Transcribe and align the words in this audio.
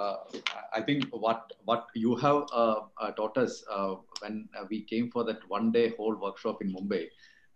uh, 0.00 0.16
I 0.78 0.80
think 0.88 1.04
what 1.24 1.52
what 1.64 1.86
you 1.94 2.16
have 2.24 2.38
uh, 2.60 2.80
uh, 3.02 3.10
taught 3.18 3.36
us 3.44 3.62
uh, 3.76 3.94
when 4.22 4.48
uh, 4.58 4.64
we 4.70 4.78
came 4.92 5.10
for 5.10 5.24
that 5.24 5.40
one 5.56 5.70
day 5.76 5.86
whole 5.96 6.16
workshop 6.26 6.62
in 6.64 6.72
Mumbai, 6.76 7.02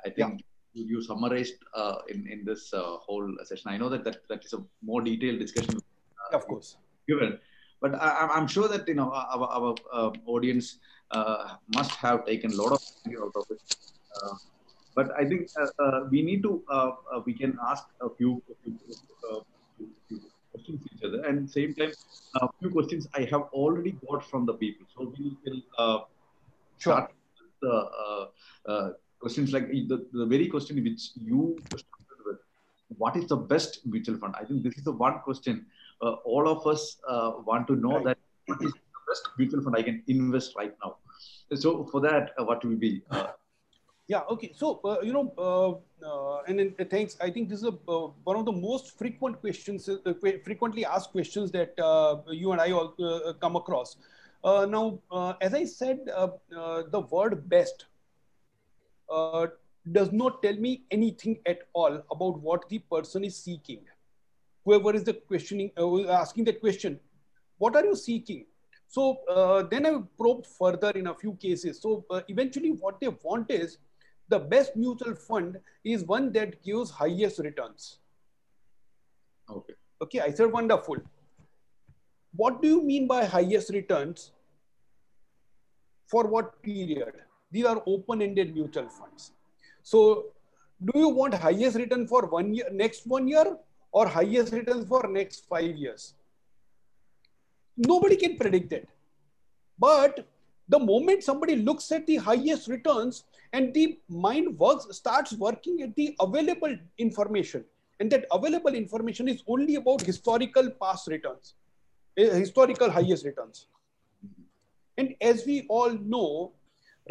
I 0.07 0.11
think 0.11 0.45
you, 0.75 0.85
you 0.93 1.03
summarized 1.03 1.59
uh, 1.75 1.97
in 2.09 2.27
in 2.37 2.45
this 2.51 2.73
uh, 2.75 2.97
whole 3.07 3.29
session. 3.45 3.71
I 3.75 3.79
know 3.83 3.89
that 3.95 4.05
that, 4.05 4.19
that 4.29 4.45
is 4.45 4.53
a 4.53 4.63
more 4.83 5.01
detailed 5.11 5.39
discussion. 5.47 5.77
uh, 5.79 6.37
of 6.37 6.47
course. 6.47 6.77
given. 7.09 7.39
But 7.81 7.95
I, 7.95 8.09
I'm- 8.21 8.33
I'm 8.37 8.47
sure 8.57 8.69
that 8.75 8.89
you 8.89 8.95
know 9.01 9.11
our, 9.13 9.49
our 9.59 10.13
audience 10.35 10.79
uh, 11.11 11.57
must 11.79 11.93
have 12.05 12.25
taken 12.27 12.53
a 12.53 12.57
lot 12.63 12.73
of 12.77 12.81
out 13.25 13.35
of 13.41 13.45
it. 13.55 13.61
Uh, 14.19 14.35
but 14.97 15.09
I 15.21 15.25
think 15.31 15.49
uh, 15.61 15.85
uh, 15.85 16.01
we 16.11 16.23
need 16.29 16.43
to 16.49 16.53
uh, 16.77 16.91
uh, 17.13 17.21
we 17.27 17.35
can 17.43 17.59
ask 17.71 17.85
a 18.01 18.11
few, 18.19 18.31
a 18.53 18.55
few, 18.63 18.75
uh, 19.31 19.41
few, 19.77 19.89
few 20.09 20.21
questions 20.55 20.89
each 20.95 21.05
other, 21.09 21.23
and 21.29 21.51
same 21.51 21.75
time 21.75 21.93
a 22.43 22.49
few 22.59 22.71
questions 22.71 23.09
I 23.15 23.23
have 23.33 23.43
already 23.63 23.93
got 24.09 24.25
from 24.31 24.47
the 24.47 24.55
people. 24.55 24.87
So 24.97 25.13
we 25.17 25.37
will 25.45 25.61
uh, 25.79 25.99
start 26.79 27.13
with 27.41 27.53
the 27.63 27.77
uh, 28.05 28.27
uh, 28.71 28.89
questions 29.21 29.53
like 29.53 29.69
the, 29.69 30.07
the 30.13 30.27
very 30.27 30.49
question 30.49 30.83
which 30.83 31.11
you 31.31 31.57
started 31.69 32.27
with. 32.27 32.39
What 32.99 33.17
is 33.17 33.27
the 33.27 33.37
best 33.37 33.81
mutual 33.85 34.19
fund? 34.19 34.35
I 34.41 34.45
think 34.45 34.63
this 34.63 34.77
is 34.77 34.85
the 34.85 34.93
one 34.93 35.21
question 35.21 35.67
uh, 36.03 36.15
all 36.25 36.49
of 36.49 36.67
us 36.67 36.97
uh, 37.09 37.33
want 37.47 37.67
to 37.69 37.77
know 37.77 37.97
Right. 37.97 38.05
that 38.05 38.19
what 38.47 38.63
is 38.63 38.73
the 38.73 39.01
best 39.09 39.29
mutual 39.39 39.63
fund 39.63 39.77
I 39.77 39.83
can 39.83 40.03
invest 40.09 40.55
right 40.57 40.75
now. 40.85 40.97
So 41.55 41.87
for 41.91 42.01
that, 42.01 42.33
uh, 42.39 42.45
what 42.45 42.65
will 42.65 42.77
be? 42.77 43.03
Yeah. 44.07 44.21
Okay. 44.31 44.53
So 44.55 44.81
uh, 44.85 44.99
you 45.03 45.13
know, 45.13 45.33
uh, 45.39 46.07
uh, 46.07 46.43
and 46.47 46.75
uh, 46.79 46.85
thanks. 46.85 47.17
I 47.21 47.31
think 47.31 47.49
this 47.49 47.61
is 47.61 47.65
a, 47.65 47.91
uh, 47.91 48.09
one 48.25 48.37
of 48.37 48.45
the 48.45 48.53
most 48.53 48.99
frequent 48.99 49.41
questions, 49.41 49.89
frequently 50.21 50.85
asked 50.85 51.11
questions 51.13 51.51
that 51.53 51.73
you 52.31 52.53
and 52.53 52.61
I 52.61 52.71
all 52.73 53.35
come 53.41 53.57
across. 53.57 53.97
Now, 54.45 55.01
as 55.41 55.55
I 55.55 55.65
said, 55.65 56.01
the 56.07 57.07
word 57.11 57.49
"best" 57.49 57.87
does 59.93 60.13
not 60.13 60.43
tell 60.43 60.57
me 60.57 60.85
anything 60.91 61.39
at 61.47 61.61
all 61.73 62.03
about 62.11 62.41
what 62.41 62.69
the 62.69 62.79
person 62.79 63.25
is 63.25 63.37
seeking. 63.37 63.81
Whoever 64.67 64.95
is 64.95 65.05
the 65.05 65.15
questioning, 65.15 65.71
asking 66.11 66.45
that 66.45 66.61
question, 66.61 67.01
what 67.59 67.75
are 67.77 67.85
you 67.85 67.97
seeking? 67.97 68.47
So 68.89 69.19
uh, 69.31 69.63
then 69.63 69.87
I 69.87 69.99
probed 70.19 70.47
further 70.47 70.91
in 70.91 71.07
a 71.07 71.15
few 71.15 71.35
cases. 71.35 71.81
So 71.81 72.05
uh, 72.11 72.21
eventually, 72.29 72.71
what 72.71 73.01
they 73.01 73.09
want 73.09 73.51
is 73.51 73.79
the 74.29 74.39
best 74.39 74.77
mutual 74.77 75.15
fund 75.15 75.59
is 75.85 76.05
one 76.05 76.33
that 76.33 76.63
gives 76.63 76.91
highest 76.91 77.39
returns. 77.39 77.99
okay. 79.49 79.75
Okay, 80.03 80.21
I 80.21 80.31
said 80.31 80.51
wonderful. 80.53 80.97
What 82.37 82.61
do 82.61 82.69
you 82.69 82.83
mean 82.83 83.07
by 83.07 83.25
highest 83.25 83.71
returns? 83.71 84.33
For 86.09 86.27
what 86.27 86.61
period? 86.63 87.13
These 87.51 87.65
are 87.65 87.83
open-ended 87.87 88.55
mutual 88.55 88.89
funds. 88.89 89.33
So, 89.83 90.27
do 90.85 90.99
you 90.99 91.09
want 91.09 91.35
highest 91.35 91.77
return 91.77 92.07
for 92.09 92.27
one 92.27 92.53
year, 92.53 92.69
next 92.73 93.07
one 93.07 93.29
year, 93.29 93.57
or 93.93 94.09
highest 94.09 94.53
return 94.53 94.85
for 94.85 95.07
next 95.09 95.47
five 95.49 95.77
years? 95.77 96.15
Nobody 97.77 98.17
can 98.17 98.37
predict 98.37 98.71
that. 98.71 98.89
But 99.79 100.27
the 100.69 100.79
moment 100.79 101.23
somebody 101.23 101.57
looks 101.57 101.91
at 101.93 102.07
the 102.07 102.17
highest 102.17 102.69
returns 102.69 103.25
and 103.55 103.73
the 103.73 103.99
mind 104.09 104.59
works 104.59 104.87
starts 104.91 105.33
working 105.35 105.81
at 105.83 105.95
the 105.95 106.15
available 106.21 106.77
information. 106.99 107.65
And 108.01 108.11
that 108.11 108.27
available 108.33 108.75
information 108.75 109.29
is 109.29 109.45
only 109.47 109.77
about 109.77 110.03
historical 110.03 110.71
past 110.83 111.07
returns 111.07 111.55
eh, 112.19 112.35
historical 112.35 112.91
highest 112.91 113.25
returns. 113.25 113.69
And 114.99 115.15
as 115.21 115.47
we 115.47 115.67
all 115.69 115.93
know 116.15 116.53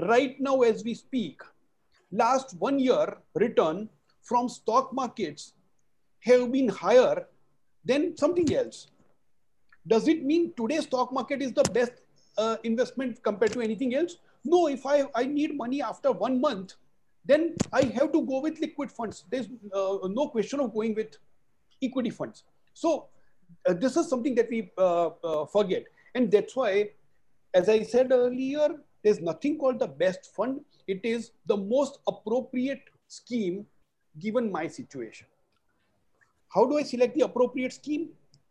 right 0.10 0.40
now 0.40 0.62
as 0.62 0.84
we 0.84 0.94
speak 0.94 1.42
last 2.12 2.56
one 2.60 2.80
year 2.80 3.18
return 3.36 3.90
from 4.24 4.50
stock 4.50 4.94
markets 4.94 5.54
have 6.20 6.52
been 6.52 6.68
higher 6.68 7.28
than 7.86 8.18
something 8.18 8.54
else. 8.54 8.88
Does 9.88 10.08
it 10.08 10.24
mean 10.24 10.52
today's 10.58 10.84
stock 10.84 11.14
market 11.14 11.42
is 11.42 11.54
the 11.54 11.64
best 11.64 11.94
uh, 12.38 12.58
investment 12.64 13.24
compared 13.24 13.54
to 13.54 13.62
anything 13.62 13.96
else 13.96 14.18
no 14.44 14.68
if 14.68 14.86
i 14.86 15.04
i 15.16 15.26
need 15.26 15.56
money 15.56 15.82
after 15.82 16.12
one 16.12 16.40
month 16.40 16.76
then 17.26 17.56
I 17.72 17.84
have 17.96 18.12
to 18.12 18.22
go 18.22 18.42
with 18.42 18.60
liquid 18.60 18.92
funds. 18.92 19.24
There's 19.30 19.48
uh, 19.74 20.08
no 20.10 20.28
question 20.28 20.60
of 20.60 20.74
going 20.74 20.94
with 20.94 21.18
equity 21.82 22.10
funds. 22.10 22.44
So 22.74 23.08
uh, 23.66 23.74
this 23.74 23.96
is 23.96 24.10
something 24.10 24.36
that 24.36 24.50
we 24.50 24.72
uh, 24.78 25.08
uh, 25.24 25.46
forget, 25.46 25.86
and 26.16 26.32
that's 26.32 26.56
why, 26.56 26.90
as 27.54 27.70
I 27.70 27.84
said 27.84 28.12
earlier, 28.12 28.70
there's 29.04 29.22
nothing 29.22 29.58
called 29.58 29.80
the 29.80 29.88
best 29.88 30.34
fund. 30.36 30.62
It 30.88 31.02
is 31.04 31.32
the 31.46 31.56
most 31.56 32.00
appropriate 32.08 32.84
scheme 33.08 33.66
given 34.20 34.52
my 34.52 34.68
situation. 34.68 35.28
How 36.50 36.66
do 36.66 36.78
I 36.78 36.84
select 36.84 37.16
the 37.16 37.22
appropriate 37.22 37.74
scheme? 37.74 38.10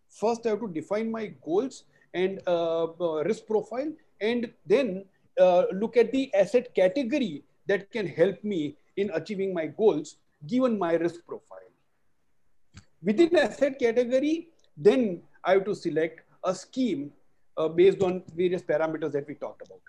First, 0.09 0.47
I 0.47 0.51
have 0.51 0.61
to 0.61 0.69
define 0.69 1.11
my 1.11 1.27
goals 1.45 1.85
and 2.15 2.41
uh, 2.47 2.85
uh, 2.85 3.25
risk 3.25 3.47
profile, 3.47 3.93
and 4.21 4.51
then 4.67 5.05
uh, 5.41 5.65
look 5.73 5.97
at 5.97 6.13
the 6.13 6.33
asset 6.35 6.75
category 6.75 7.45
that 7.67 7.91
can 7.91 8.07
help 8.07 8.43
me 8.43 8.77
in 8.97 9.11
achieving 9.15 9.55
my 9.55 9.67
goals 9.67 10.17
given 10.47 10.79
my 10.79 10.95
risk 10.95 11.25
profile. 11.27 11.59
Within 13.03 13.31
the 13.33 13.43
asset 13.43 13.79
category, 13.79 14.49
then 14.77 15.23
I 15.45 15.53
have 15.53 15.65
to 15.65 15.75
select 15.75 16.21
a 16.45 16.55
scheme 16.55 17.13
uh, 17.57 17.69
based 17.69 18.03
on 18.03 18.23
various 18.35 18.63
parameters 18.63 19.13
that 19.13 19.27
we 19.27 19.35
talked 19.35 19.63
about. 19.67 19.81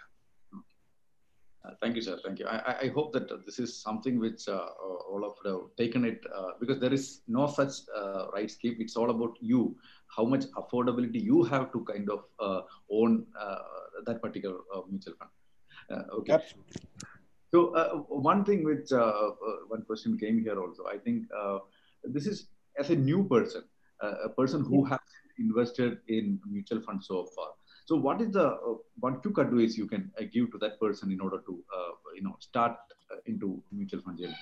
Uh, 1.65 1.71
thank 1.81 1.95
you, 1.95 2.01
sir. 2.01 2.19
Thank 2.25 2.39
you. 2.39 2.45
I, 2.45 2.75
I- 2.81 2.87
hope 2.89 3.13
that 3.13 3.45
this 3.45 3.57
is 3.57 3.81
something 3.81 4.19
which 4.19 4.47
uh, 4.49 4.65
all 5.09 5.23
of 5.25 5.35
you 5.45 5.51
have 5.51 5.75
taken 5.77 6.03
it 6.03 6.21
uh, 6.35 6.51
because 6.59 6.79
there 6.79 6.91
is 6.93 7.21
no 7.27 7.47
such 7.47 7.73
uh, 7.97 8.27
right 8.33 8.51
scheme. 8.51 8.75
It's 8.79 8.97
all 8.97 9.09
about 9.11 9.37
you, 9.39 9.75
how 10.15 10.25
much 10.25 10.45
affordability 10.61 11.21
you 11.21 11.43
have 11.43 11.71
to 11.73 11.83
kind 11.91 12.09
of 12.09 12.23
uh, 12.39 12.61
own 12.91 13.25
uh, 13.39 13.57
that 14.05 14.21
particular 14.21 14.57
uh, 14.75 14.81
mutual 14.89 15.13
fund. 15.19 15.31
Uh, 15.91 16.15
okay. 16.19 16.33
Absolutely. 16.33 16.81
So 17.53 17.75
uh, 17.75 17.97
one 18.29 18.43
thing 18.43 18.63
which 18.63 18.91
uh, 18.91 18.97
uh, 18.97 19.57
one 19.67 19.83
question 19.83 20.17
came 20.17 20.41
here 20.41 20.59
also. 20.59 20.85
I 20.87 20.97
think 20.97 21.25
uh, 21.39 21.59
this 22.03 22.25
is 22.25 22.47
as 22.79 22.89
a 22.89 22.95
new 22.95 23.27
person, 23.27 23.63
uh, 24.03 24.15
a 24.25 24.29
person 24.29 24.65
who 24.65 24.83
has 24.85 24.99
invested 25.37 25.99
in 26.07 26.39
mutual 26.49 26.81
funds 26.81 27.07
so 27.07 27.27
far. 27.35 27.49
So 27.85 27.95
what 27.95 28.21
is 28.21 28.31
the 28.31 28.47
uh, 28.47 28.75
one 28.99 29.21
quick 29.21 29.37
advice 29.37 29.77
you 29.77 29.85
can 29.85 30.11
uh, 30.19 30.23
give 30.33 30.51
to 30.51 30.57
that 30.59 30.79
person 30.79 31.11
in 31.11 31.19
order 31.21 31.43
to 31.45 31.63
uh, 31.77 31.91
you 32.15 32.23
know 32.23 32.35
start 32.39 32.77
uh, 33.11 33.17
into 33.25 33.61
mutual 33.71 34.01
fund 34.01 34.17
journey? 34.17 34.35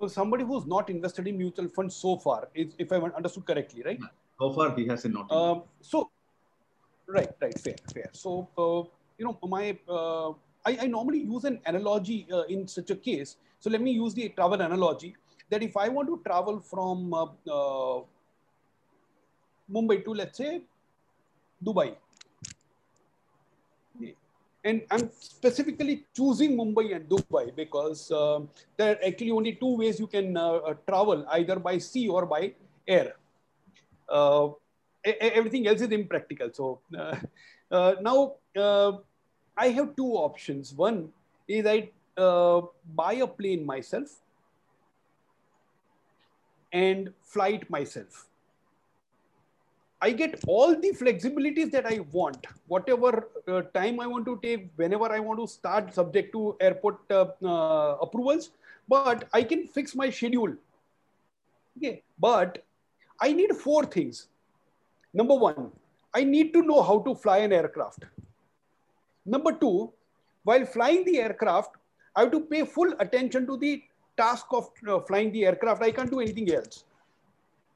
So 0.00 0.06
somebody 0.06 0.44
who's 0.44 0.64
not 0.66 0.90
invested 0.90 1.26
in 1.26 1.36
mutual 1.36 1.68
funds 1.68 1.96
so 1.96 2.16
far, 2.16 2.48
is, 2.54 2.74
if 2.78 2.92
I 2.92 2.96
understood 2.96 3.46
correctly, 3.46 3.82
right? 3.84 4.00
So 4.40 4.52
far 4.52 4.74
he 4.76 4.86
has 4.86 5.04
not. 5.04 5.30
Um, 5.32 5.62
so, 5.80 6.10
right, 7.08 7.30
right, 7.42 7.58
fair, 7.58 7.74
fair. 7.92 8.10
So, 8.12 8.48
uh, 8.56 8.88
you 9.18 9.24
know, 9.24 9.36
my 9.42 9.76
uh, 9.88 10.30
I, 10.64 10.78
I 10.82 10.86
normally 10.86 11.18
use 11.20 11.44
an 11.44 11.60
analogy 11.66 12.26
uh, 12.32 12.42
in 12.42 12.68
such 12.68 12.90
a 12.90 12.96
case. 12.96 13.36
So 13.58 13.70
let 13.70 13.80
me 13.80 13.90
use 13.90 14.14
the 14.14 14.28
travel 14.28 14.60
analogy 14.60 15.16
that 15.50 15.62
if 15.62 15.76
I 15.76 15.88
want 15.88 16.08
to 16.08 16.20
travel 16.24 16.60
from 16.60 17.12
uh, 17.12 17.24
uh, 17.50 18.02
Mumbai 19.70 20.04
to 20.04 20.14
let's 20.14 20.38
say 20.38 20.62
Dubai, 21.64 21.96
and 24.68 24.82
I'm 24.90 25.10
specifically 25.18 26.04
choosing 26.14 26.56
Mumbai 26.60 26.86
and 26.96 27.08
Dubai 27.12 27.44
because 27.56 28.10
um 28.20 28.48
there 28.76 28.92
are 28.92 29.00
actually 29.08 29.32
only 29.38 29.52
two 29.62 29.74
ways 29.80 30.00
you 30.04 30.08
can 30.16 30.36
uh, 30.36 30.60
uh, 30.70 30.74
travel, 30.88 31.24
either 31.38 31.58
by 31.68 31.78
sea 31.78 32.08
or 32.08 32.26
by 32.26 32.52
air. 32.86 33.16
Uh, 34.08 34.48
everything 35.04 35.66
else 35.66 35.80
is 35.80 35.90
impractical. 35.90 36.50
So 36.52 36.80
uh, 36.98 37.16
uh, 37.70 37.94
now 38.00 38.34
uh, 38.56 38.92
I 39.56 39.68
have 39.80 39.96
two 39.96 40.12
options. 40.28 40.74
One 40.74 41.08
is 41.48 41.66
I 41.66 41.90
uh, 42.16 42.62
buy 43.02 43.14
a 43.14 43.26
plane 43.26 43.64
myself 43.64 44.08
and 46.72 47.12
fly 47.22 47.48
it 47.60 47.70
myself. 47.70 48.27
I 50.00 50.10
get 50.12 50.44
all 50.46 50.76
the 50.80 50.92
flexibilities 50.92 51.72
that 51.72 51.84
I 51.84 52.00
want, 52.12 52.46
whatever 52.68 53.28
uh, 53.48 53.62
time 53.74 53.98
I 53.98 54.06
want 54.06 54.26
to 54.26 54.38
take, 54.42 54.70
whenever 54.76 55.10
I 55.10 55.18
want 55.18 55.40
to 55.40 55.46
start, 55.48 55.92
subject 55.92 56.32
to 56.32 56.56
airport 56.60 56.98
uh, 57.10 57.26
uh, 57.44 57.96
approvals. 58.00 58.50
But 58.88 59.28
I 59.32 59.42
can 59.42 59.66
fix 59.66 59.96
my 59.96 60.08
schedule. 60.08 60.54
Okay, 61.76 62.02
but 62.18 62.64
I 63.20 63.32
need 63.32 63.52
four 63.56 63.84
things. 63.84 64.28
Number 65.12 65.34
one, 65.34 65.72
I 66.14 66.22
need 66.22 66.52
to 66.52 66.62
know 66.62 66.82
how 66.82 67.00
to 67.00 67.14
fly 67.14 67.38
an 67.38 67.52
aircraft. 67.52 68.04
Number 69.26 69.52
two, 69.52 69.92
while 70.44 70.64
flying 70.64 71.04
the 71.04 71.18
aircraft, 71.18 71.76
I 72.14 72.22
have 72.22 72.30
to 72.32 72.40
pay 72.40 72.64
full 72.64 72.94
attention 73.00 73.46
to 73.46 73.56
the 73.56 73.82
task 74.16 74.46
of 74.52 74.70
uh, 74.88 75.00
flying 75.00 75.32
the 75.32 75.44
aircraft. 75.44 75.82
I 75.82 75.90
can't 75.90 76.10
do 76.10 76.20
anything 76.20 76.52
else. 76.52 76.84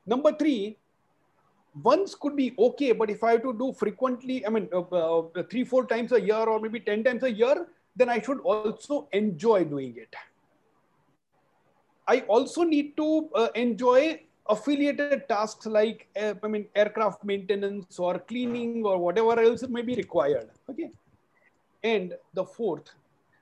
Number 0.07 0.33
three, 0.33 0.79
once 1.81 2.15
could 2.15 2.37
be 2.37 2.55
okay, 2.59 2.93
but 2.93 3.11
if 3.11 3.25
I 3.25 3.33
have 3.33 3.43
to 3.43 3.53
do 3.55 3.73
frequently, 3.73 4.45
I 4.47 4.51
mean, 4.51 4.69
uh, 4.73 4.81
uh, 4.81 5.43
three, 5.51 5.65
four 5.65 5.87
times 5.87 6.13
a 6.13 6.21
year 6.21 6.37
or 6.37 6.61
maybe 6.61 6.81
10 6.81 7.05
times 7.05 7.23
a 7.23 7.33
year, 7.33 7.67
then 7.97 8.09
I 8.09 8.21
should 8.21 8.41
also 8.41 9.09
enjoy 9.13 9.65
doing 9.65 9.95
it. 9.97 10.15
I 12.07 12.21
also 12.21 12.63
need 12.63 12.97
to 12.97 13.31
uh, 13.35 13.49
enjoy 13.55 14.21
affiliated 14.49 15.29
tasks 15.29 15.67
like, 15.67 16.09
uh, 16.21 16.35
I 16.43 16.49
mean, 16.49 16.67
aircraft 16.75 17.25
maintenance 17.25 17.99
or 17.99 18.19
cleaning 18.19 18.85
or 18.85 18.99
whatever 18.99 19.41
else 19.41 19.67
may 19.69 19.83
be 19.83 19.95
required. 19.95 20.51
Okay. 20.69 20.91
And 21.83 22.15
the 22.35 22.45
fourth, 22.45 22.91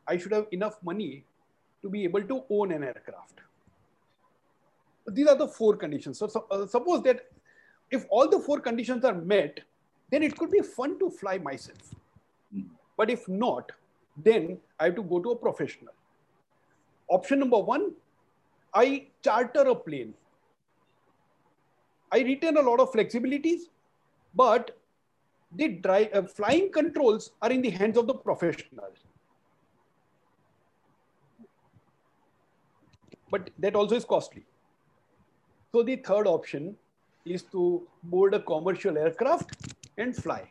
I 0.06 0.18
should 0.18 0.32
have 0.32 0.46
enough 0.52 0.82
money 0.82 1.24
to 1.82 1.88
be 1.88 2.04
able 2.04 2.22
to 2.22 2.44
own 2.50 2.72
an 2.72 2.84
aircraft. 2.84 3.40
These 5.06 5.26
are 5.26 5.36
the 5.36 5.48
four 5.48 5.76
conditions. 5.76 6.18
So, 6.18 6.28
so 6.28 6.46
uh, 6.50 6.66
suppose 6.66 7.02
that 7.04 7.26
if 7.90 8.06
all 8.08 8.28
the 8.28 8.38
four 8.38 8.60
conditions 8.60 9.04
are 9.04 9.14
met, 9.14 9.60
then 10.10 10.22
it 10.22 10.36
could 10.36 10.50
be 10.50 10.60
fun 10.60 10.98
to 10.98 11.10
fly 11.10 11.38
myself. 11.38 11.94
Mm. 12.54 12.66
But 12.96 13.10
if 13.10 13.28
not, 13.28 13.72
then 14.16 14.58
I 14.78 14.84
have 14.86 14.96
to 14.96 15.02
go 15.02 15.20
to 15.20 15.30
a 15.30 15.36
professional. 15.36 15.94
Option 17.08 17.40
number 17.40 17.58
one, 17.58 17.92
I 18.72 19.06
charter 19.22 19.62
a 19.62 19.74
plane. 19.74 20.14
I 22.12 22.20
retain 22.20 22.56
a 22.56 22.62
lot 22.62 22.80
of 22.80 22.92
flexibilities, 22.92 23.62
but 24.34 24.76
the 25.56 25.80
uh, 26.12 26.22
flying 26.22 26.70
controls 26.70 27.32
are 27.42 27.50
in 27.50 27.62
the 27.62 27.70
hands 27.70 27.96
of 27.96 28.06
the 28.06 28.14
professional. 28.14 28.88
But 33.30 33.50
that 33.58 33.74
also 33.76 33.96
is 33.96 34.04
costly. 34.04 34.44
So 35.72 35.82
the 35.84 35.96
third 35.96 36.26
option 36.26 36.76
is 37.24 37.42
to 37.52 37.86
board 38.02 38.34
a 38.34 38.40
commercial 38.40 38.96
aircraft 38.96 39.74
and 39.98 40.16
fly. 40.16 40.48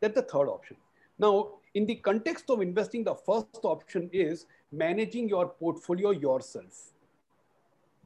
That's 0.00 0.14
the 0.14 0.22
third 0.22 0.48
option. 0.48 0.76
Now, 1.18 1.50
in 1.74 1.86
the 1.86 1.94
context 1.96 2.50
of 2.50 2.60
investing, 2.60 3.04
the 3.04 3.14
first 3.14 3.60
option 3.62 4.10
is 4.12 4.46
managing 4.72 5.28
your 5.28 5.48
portfolio 5.48 6.10
yourself. 6.10 6.90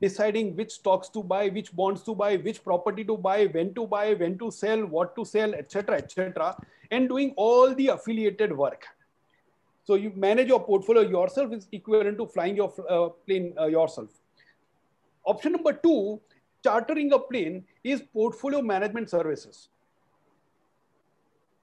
Deciding 0.01 0.55
which 0.55 0.73
stocks 0.73 1.09
to 1.09 1.23
buy, 1.23 1.49
which 1.49 1.73
bonds 1.75 2.03
to 2.03 2.15
buy, 2.15 2.37
which 2.37 2.63
property 2.63 3.03
to 3.05 3.17
buy, 3.17 3.47
when 3.47 3.73
to 3.75 3.87
buy, 3.87 4.13
when 4.13 4.39
to 4.39 4.51
sell, 4.51 4.85
what 4.85 5.17
to 5.17 5.25
sell, 5.25 5.55
etc., 5.55 5.97
etc., 5.97 6.55
and 6.91 7.09
doing 7.09 7.33
all 7.37 7.75
the 7.75 7.89
affiliated 7.89 8.55
work. 8.55 8.87
So 9.85 9.95
you 9.95 10.13
manage 10.15 10.49
your 10.49 10.63
portfolio 10.63 11.03
yourself 11.03 11.53
is 11.53 11.69
equivalent 11.73 12.19
to 12.19 12.27
flying 12.27 12.57
your 12.57 12.73
uh, 12.91 13.09
plane 13.27 13.55
uh, 13.59 13.67
yourself. 13.67 14.11
Option 15.25 15.53
number 15.53 15.73
two 15.73 16.21
chartering 16.67 17.13
a 17.13 17.19
plane 17.19 17.65
is 17.85 18.03
portfolio 18.13 18.61
management 18.63 19.11
services. 19.11 19.69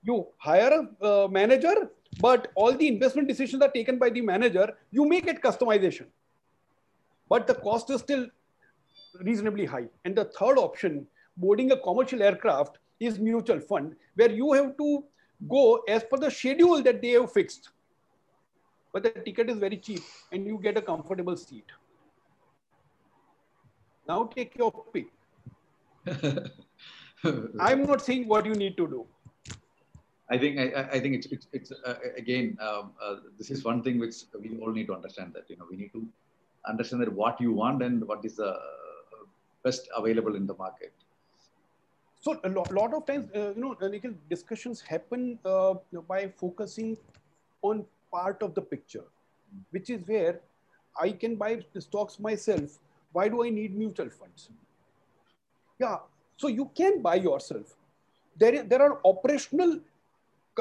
You 0.03 0.27
hire 0.38 0.71
a 1.01 1.07
uh, 1.07 1.27
manager, 1.27 1.75
but 2.19 2.51
all 2.55 2.73
the 2.73 2.88
investment 2.88 3.27
decisions 3.27 3.61
are 3.61 3.71
taken 3.71 3.97
by 3.97 4.09
the 4.09 4.21
manager. 4.21 4.67
You 4.91 5.05
make 5.05 5.27
it 5.27 5.41
customization, 5.41 6.07
but 7.29 7.47
the 7.47 7.55
cost 7.55 7.89
is 7.89 8.01
still 8.01 8.27
reasonably 9.21 9.65
high. 9.65 9.88
And 10.05 10.15
the 10.15 10.25
third 10.25 10.57
option, 10.57 11.07
boarding 11.38 11.71
a 11.71 11.77
commercial 11.77 12.23
aircraft, 12.23 12.79
is 13.00 13.19
mutual 13.19 13.59
fund, 13.59 13.95
where 14.15 14.31
you 14.31 14.53
have 14.53 14.75
to 14.77 15.03
go 15.50 15.77
as 15.88 16.03
per 16.03 16.17
the 16.17 16.31
schedule 16.31 16.81
that 16.83 17.01
they 17.01 17.11
have 17.19 17.31
fixed. 17.31 17.69
But 18.94 19.03
the 19.03 19.11
ticket 19.11 19.50
is 19.50 19.57
very 19.57 19.77
cheap 19.77 20.03
and 20.31 20.45
you 20.45 20.59
get 20.61 20.77
a 20.77 20.81
comfortable 20.81 21.35
seat. 21.35 21.65
Now 24.07 24.25
take 24.25 24.55
your 24.57 24.71
pick. 24.94 25.07
I'm 27.59 27.83
not 27.83 28.01
saying 28.01 28.27
what 28.27 28.45
you 28.45 28.53
need 28.53 28.75
to 28.77 28.88
do. 28.88 29.05
I 30.29 30.38
think 30.38 30.59
I, 30.59 30.89
I 30.94 31.00
think 31.00 31.15
it's 31.15 31.27
it's, 31.27 31.47
it's 31.53 31.71
uh, 31.71 31.95
again 32.17 32.57
um, 32.61 32.91
uh, 33.01 33.15
this 33.38 33.51
is 33.51 33.63
one 33.63 33.83
thing 33.83 34.00
which 34.00 34.15
we 34.39 34.57
all 34.59 34.71
need 34.71 34.88
to 34.88 34.95
understand 34.95 35.33
that 35.33 35.50
you 35.50 35.57
know 35.57 35.65
we 35.69 35.77
need 35.77 35.94
to 35.94 36.05
understand 36.65 37.01
that 37.03 37.11
what 37.11 37.39
you 37.39 37.51
want 37.51 37.83
and 37.83 38.05
what 38.07 38.25
is 38.25 38.35
the 38.35 38.57
best 39.63 39.88
available 39.95 40.35
in 40.35 40.47
the 40.47 40.55
market. 40.55 40.94
So 42.21 42.39
a 42.44 42.50
lot, 42.50 42.71
lot 42.71 42.94
of 42.94 43.05
times 43.05 43.29
uh, 43.35 43.53
you 43.55 43.61
know 43.61 43.75
legal 43.81 44.13
discussions 44.29 44.81
happen 44.81 45.39
uh, 45.45 45.75
by 46.07 46.29
focusing 46.38 46.97
on 47.61 47.85
part 48.11 48.41
of 48.41 48.55
the 48.55 48.61
picture, 48.61 49.05
which 49.71 49.89
is 49.89 50.07
where 50.07 50.39
I 51.00 51.11
can 51.11 51.35
buy 51.35 51.63
the 51.73 51.81
stocks 51.81 52.19
myself 52.19 52.79
why 53.13 53.30
do 53.30 53.44
I 53.44 53.50
need 53.50 53.77
mutual 53.77 54.10
funds? 54.10 54.50
Yeah, 55.80 55.98
so 56.38 56.48
you 56.48 56.69
can 56.75 57.01
buy 57.01 57.15
yourself. 57.15 57.75
There, 58.38 58.63
there 58.63 58.81
are 58.81 59.00
operational 59.06 59.80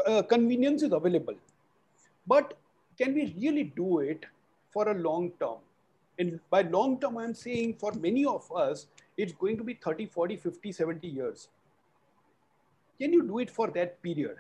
uh, 0.07 0.23
conveniences 0.23 0.93
available, 0.93 1.35
but 2.27 2.57
can 2.99 3.15
we 3.15 3.35
really 3.39 3.65
do 3.65 4.01
it 4.01 4.27
for 4.71 4.89
a 4.89 4.95
long 4.95 5.33
term? 5.41 5.59
And 6.19 6.39
by 6.51 6.63
long 6.63 7.01
term, 7.01 7.19
I'm 7.19 7.35
saying 7.35 7.77
for 7.79 7.93
many 7.93 8.25
of 8.25 8.51
us, 8.53 8.87
it's 9.17 9.33
going 9.33 9.57
to 9.57 9.65
be 9.65 9.75
30, 9.75 10.07
40, 10.07 10.37
50, 10.37 10.73
70 10.73 11.09
years. 11.09 11.49
Can 13.01 13.13
you 13.13 13.23
do 13.23 13.39
it 13.39 13.51
for 13.51 13.69
that 13.69 14.01
period? 14.03 14.37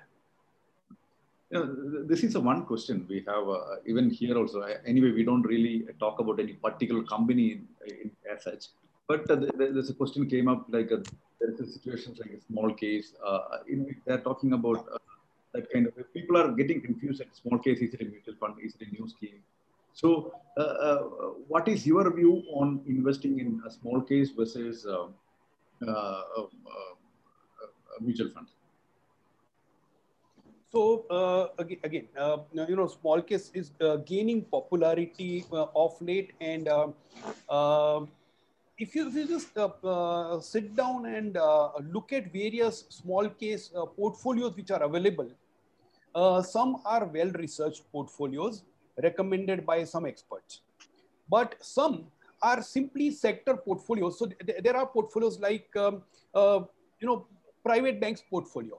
You 1.52 1.58
know, 1.58 2.04
this 2.04 2.22
is 2.24 2.34
a 2.34 2.40
one 2.40 2.64
question 2.64 3.04
we 3.08 3.22
have 3.28 3.46
uh, 3.46 3.76
even 3.86 4.08
here 4.10 4.36
also. 4.38 4.62
Anyway, 4.86 5.10
we 5.12 5.22
don't 5.22 5.42
really 5.42 5.84
talk 6.00 6.18
about 6.18 6.40
any 6.40 6.54
particular 6.54 7.02
company 7.02 7.46
in, 7.52 7.66
in, 7.86 8.10
as 8.32 8.44
such. 8.44 8.64
But 9.06 9.30
uh, 9.30 9.36
there's 9.58 9.90
a 9.90 9.94
question 9.94 10.28
came 10.30 10.48
up 10.48 10.64
like 10.70 10.90
uh, 10.90 10.98
there 11.40 11.50
is 11.50 11.60
a 11.60 11.66
situation 11.66 12.14
like 12.18 12.30
a 12.30 12.40
small 12.40 12.72
case. 12.72 13.12
Uh, 13.24 13.58
in, 13.68 13.94
they're 14.06 14.24
talking 14.30 14.54
about 14.54 14.86
uh, 14.94 14.98
that 15.52 15.70
kind 15.70 15.86
of 15.86 16.14
people 16.14 16.38
are 16.38 16.52
getting 16.52 16.80
confused. 16.80 17.20
Like 17.20 17.34
small 17.34 17.58
case 17.58 17.80
is 17.80 17.92
it 17.92 18.00
a 18.00 18.04
mutual 18.04 18.34
fund? 18.40 18.54
Is 18.64 18.74
it 18.80 18.88
a 18.88 18.90
new 18.90 19.06
scheme? 19.06 19.42
So, 19.92 20.32
uh, 20.56 20.96
what 21.48 21.68
is 21.68 21.86
your 21.86 22.10
view 22.16 22.42
on 22.54 22.80
investing 22.86 23.40
in 23.40 23.60
a 23.66 23.70
small 23.70 24.00
case 24.00 24.30
versus 24.30 24.86
a 24.86 25.08
mutual 28.00 28.30
fund? 28.30 28.46
So 30.72 31.04
uh, 31.10 31.48
again, 31.58 32.08
uh, 32.16 32.38
you 32.54 32.76
know, 32.76 32.86
small 32.86 33.20
case 33.20 33.50
is 33.52 33.72
uh, 33.82 33.96
gaining 33.96 34.40
popularity 34.40 35.44
uh, 35.52 35.66
of 35.76 36.00
late, 36.00 36.32
and 36.40 36.66
uh, 36.66 36.88
uh, 37.50 38.06
if 38.78 38.94
you, 38.94 39.08
if 39.08 39.14
you 39.14 39.26
just 39.26 39.52
sit 40.50 40.74
down 40.74 41.04
and 41.04 41.36
look 41.92 42.14
at 42.14 42.32
various 42.32 42.86
small 42.88 43.28
case 43.28 43.70
portfolios 43.96 44.56
which 44.56 44.70
are 44.70 44.82
available, 44.82 45.30
some 46.42 46.80
are 46.86 47.04
well 47.04 47.30
researched 47.32 47.82
portfolios 47.92 48.62
recommended 49.02 49.66
by 49.66 49.84
some 49.84 50.06
experts, 50.06 50.62
but 51.28 51.54
some 51.60 52.06
are 52.42 52.62
simply 52.62 53.10
sector 53.10 53.58
portfolios. 53.58 54.18
So 54.18 54.26
th 54.26 54.62
there 54.64 54.76
are 54.76 54.86
portfolios 54.86 55.38
like 55.48 55.68
um, 55.76 56.02
you 57.00 57.06
know 57.08 57.26
private 57.62 58.00
banks 58.00 58.22
portfolio 58.30 58.78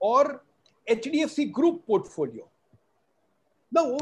or 0.00 0.42
HDFC 0.90 1.52
group 1.52 1.86
portfolio. 1.86 2.48
Now, 3.70 3.96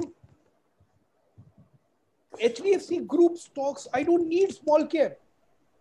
HDFC 2.40 3.06
group 3.06 3.36
stocks, 3.36 3.86
I 3.92 4.02
don't 4.02 4.26
need 4.28 4.54
small 4.54 4.86
care, 4.86 5.16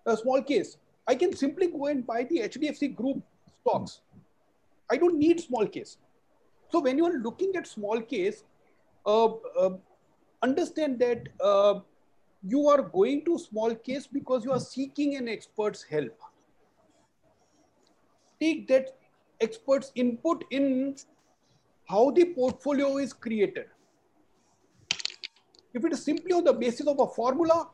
a 0.06 0.18
small 0.18 0.42
case. 0.42 0.78
I 1.08 1.16
can 1.16 1.36
simply 1.36 1.68
go 1.68 1.86
and 1.86 2.06
buy 2.06 2.24
the 2.24 2.40
HDFC 2.40 2.96
group 2.96 3.24
stocks. 3.62 4.02
I 4.90 4.98
don't 4.98 5.18
need 5.18 5.40
small 5.40 5.66
case. 5.68 5.98
So 6.70 6.82
when 6.82 6.98
you 6.98 7.06
are 7.06 7.18
looking 7.20 7.56
at 7.56 7.68
small 7.68 8.02
case, 8.02 8.44
uh, 9.06 9.28
uh, 9.60 9.78
understand 10.42 11.00
that 11.00 11.30
uh, 11.42 11.80
you 12.44 12.68
are 12.68 12.82
going 12.82 13.24
to 13.26 13.40
small 13.40 13.74
case 13.74 14.08
because 14.08 14.44
you 14.44 14.52
are 14.52 14.60
seeking 14.60 15.16
an 15.16 15.30
expert's 15.30 15.84
help. 15.84 16.20
Take 18.40 18.68
that 18.68 18.97
experts 19.40 19.92
input 19.96 20.44
in 20.52 20.96
how 21.86 22.12
the 22.12 22.26
portfolio 22.26 22.98
is 22.98 23.14
created. 23.14 23.66
If 25.74 25.86
it 25.86 25.94
is 25.94 26.04
simply 26.04 26.34
on 26.34 26.44
the 26.44 26.54
basis 26.54 26.88
of 26.88 27.00
a 27.00 27.08
formula, 27.08 27.70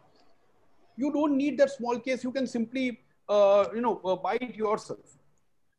you 0.97 1.11
don't 1.11 1.37
need 1.37 1.57
that 1.59 1.71
small 1.71 1.99
case. 1.99 2.23
You 2.23 2.31
can 2.31 2.45
simply, 2.45 2.99
uh, 3.29 3.65
you 3.73 3.81
know, 3.81 4.01
uh, 4.03 4.15
buy 4.15 4.35
it 4.35 4.55
yourself. 4.55 5.17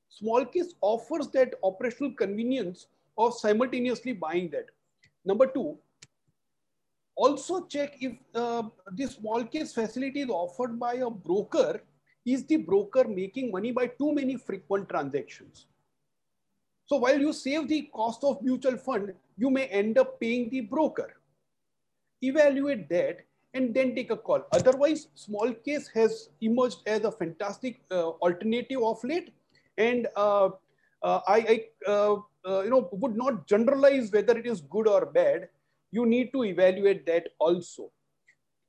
Small 0.08 0.44
case 0.44 0.74
offers 0.80 1.28
that 1.28 1.54
operational 1.62 2.12
convenience 2.12 2.86
of 3.18 3.34
simultaneously 3.34 4.12
buying 4.12 4.50
that. 4.50 4.66
Number 5.24 5.46
two, 5.46 5.78
also 7.16 7.66
check 7.66 7.96
if 8.00 8.12
uh, 8.34 8.62
the 8.92 9.06
small 9.06 9.44
case 9.44 9.72
facility 9.72 10.20
is 10.22 10.30
offered 10.30 10.78
by 10.78 10.94
a 10.94 11.10
broker. 11.10 11.80
Is 12.26 12.44
the 12.46 12.56
broker 12.56 13.04
making 13.06 13.50
money 13.50 13.70
by 13.70 13.86
too 13.86 14.14
many 14.14 14.36
frequent 14.36 14.88
transactions? 14.88 15.66
So 16.86 16.96
while 16.96 17.18
you 17.18 17.32
save 17.32 17.68
the 17.68 17.88
cost 17.94 18.24
of 18.24 18.42
mutual 18.42 18.76
fund, 18.76 19.14
you 19.36 19.50
may 19.50 19.66
end 19.66 19.98
up 19.98 20.20
paying 20.20 20.50
the 20.50 20.62
broker. 20.62 21.14
Evaluate 22.22 22.88
that 22.90 23.20
and 23.54 23.72
then 23.72 23.94
take 23.94 24.10
a 24.10 24.16
call. 24.16 24.44
Otherwise, 24.52 25.08
small 25.14 25.52
case 25.52 25.88
has 25.88 26.28
emerged 26.40 26.78
as 26.86 27.04
a 27.04 27.12
fantastic 27.12 27.80
uh, 27.90 28.10
alternative 28.26 28.82
of 28.82 29.02
late. 29.04 29.32
And 29.78 30.08
uh, 30.16 30.50
uh, 31.02 31.20
I, 31.26 31.36
I 31.86 31.90
uh, 31.90 32.16
uh, 32.46 32.62
you 32.62 32.70
know, 32.70 32.88
would 32.92 33.16
not 33.16 33.46
generalize 33.46 34.10
whether 34.12 34.36
it 34.36 34.46
is 34.46 34.60
good 34.60 34.86
or 34.86 35.06
bad. 35.06 35.48
You 35.92 36.06
need 36.06 36.32
to 36.32 36.44
evaluate 36.44 37.06
that 37.06 37.28
also. 37.38 37.90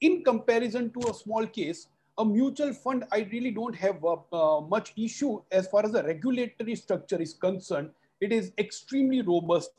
In 0.01 0.23
comparison 0.23 0.91
to 0.91 1.09
a 1.09 1.13
small 1.13 1.45
case, 1.47 1.87
a 2.17 2.23
mutual 2.25 2.73
fund, 2.73 3.03
I 3.11 3.27
really 3.31 3.51
don't 3.51 3.75
have 3.75 4.03
uh, 4.05 4.61
much 4.61 4.93
issue 4.95 5.41
as 5.51 5.67
far 5.67 5.85
as 5.85 5.91
the 5.91 6.03
regulatory 6.03 6.75
structure 6.75 7.21
is 7.21 7.33
concerned. 7.33 7.89
It 8.21 8.31
is 8.31 8.51
extremely 8.57 9.21
robust 9.21 9.71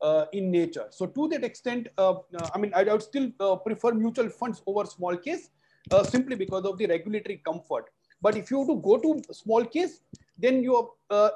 uh, 0.00 0.26
in 0.32 0.50
nature. 0.50 0.86
So 0.90 1.06
to 1.06 1.28
that 1.28 1.44
extent, 1.44 1.88
uh, 1.98 2.12
uh 2.12 2.48
I 2.54 2.58
mean, 2.58 2.72
I, 2.74 2.84
would 2.84 3.02
still 3.02 3.30
uh, 3.40 3.56
prefer 3.56 3.92
mutual 3.92 4.28
funds 4.28 4.62
over 4.66 4.84
small 4.86 5.16
case 5.16 5.50
uh, 5.90 6.04
simply 6.04 6.36
because 6.36 6.64
of 6.64 6.78
the 6.78 6.86
regulatory 6.86 7.38
comfort. 7.44 7.86
But 8.22 8.36
if 8.36 8.50
you 8.50 8.64
to 8.66 8.76
go 8.76 8.98
to 8.98 9.22
small 9.32 9.64
case, 9.64 10.02
then 10.36 10.62
you 10.62 10.76
are 11.10 11.32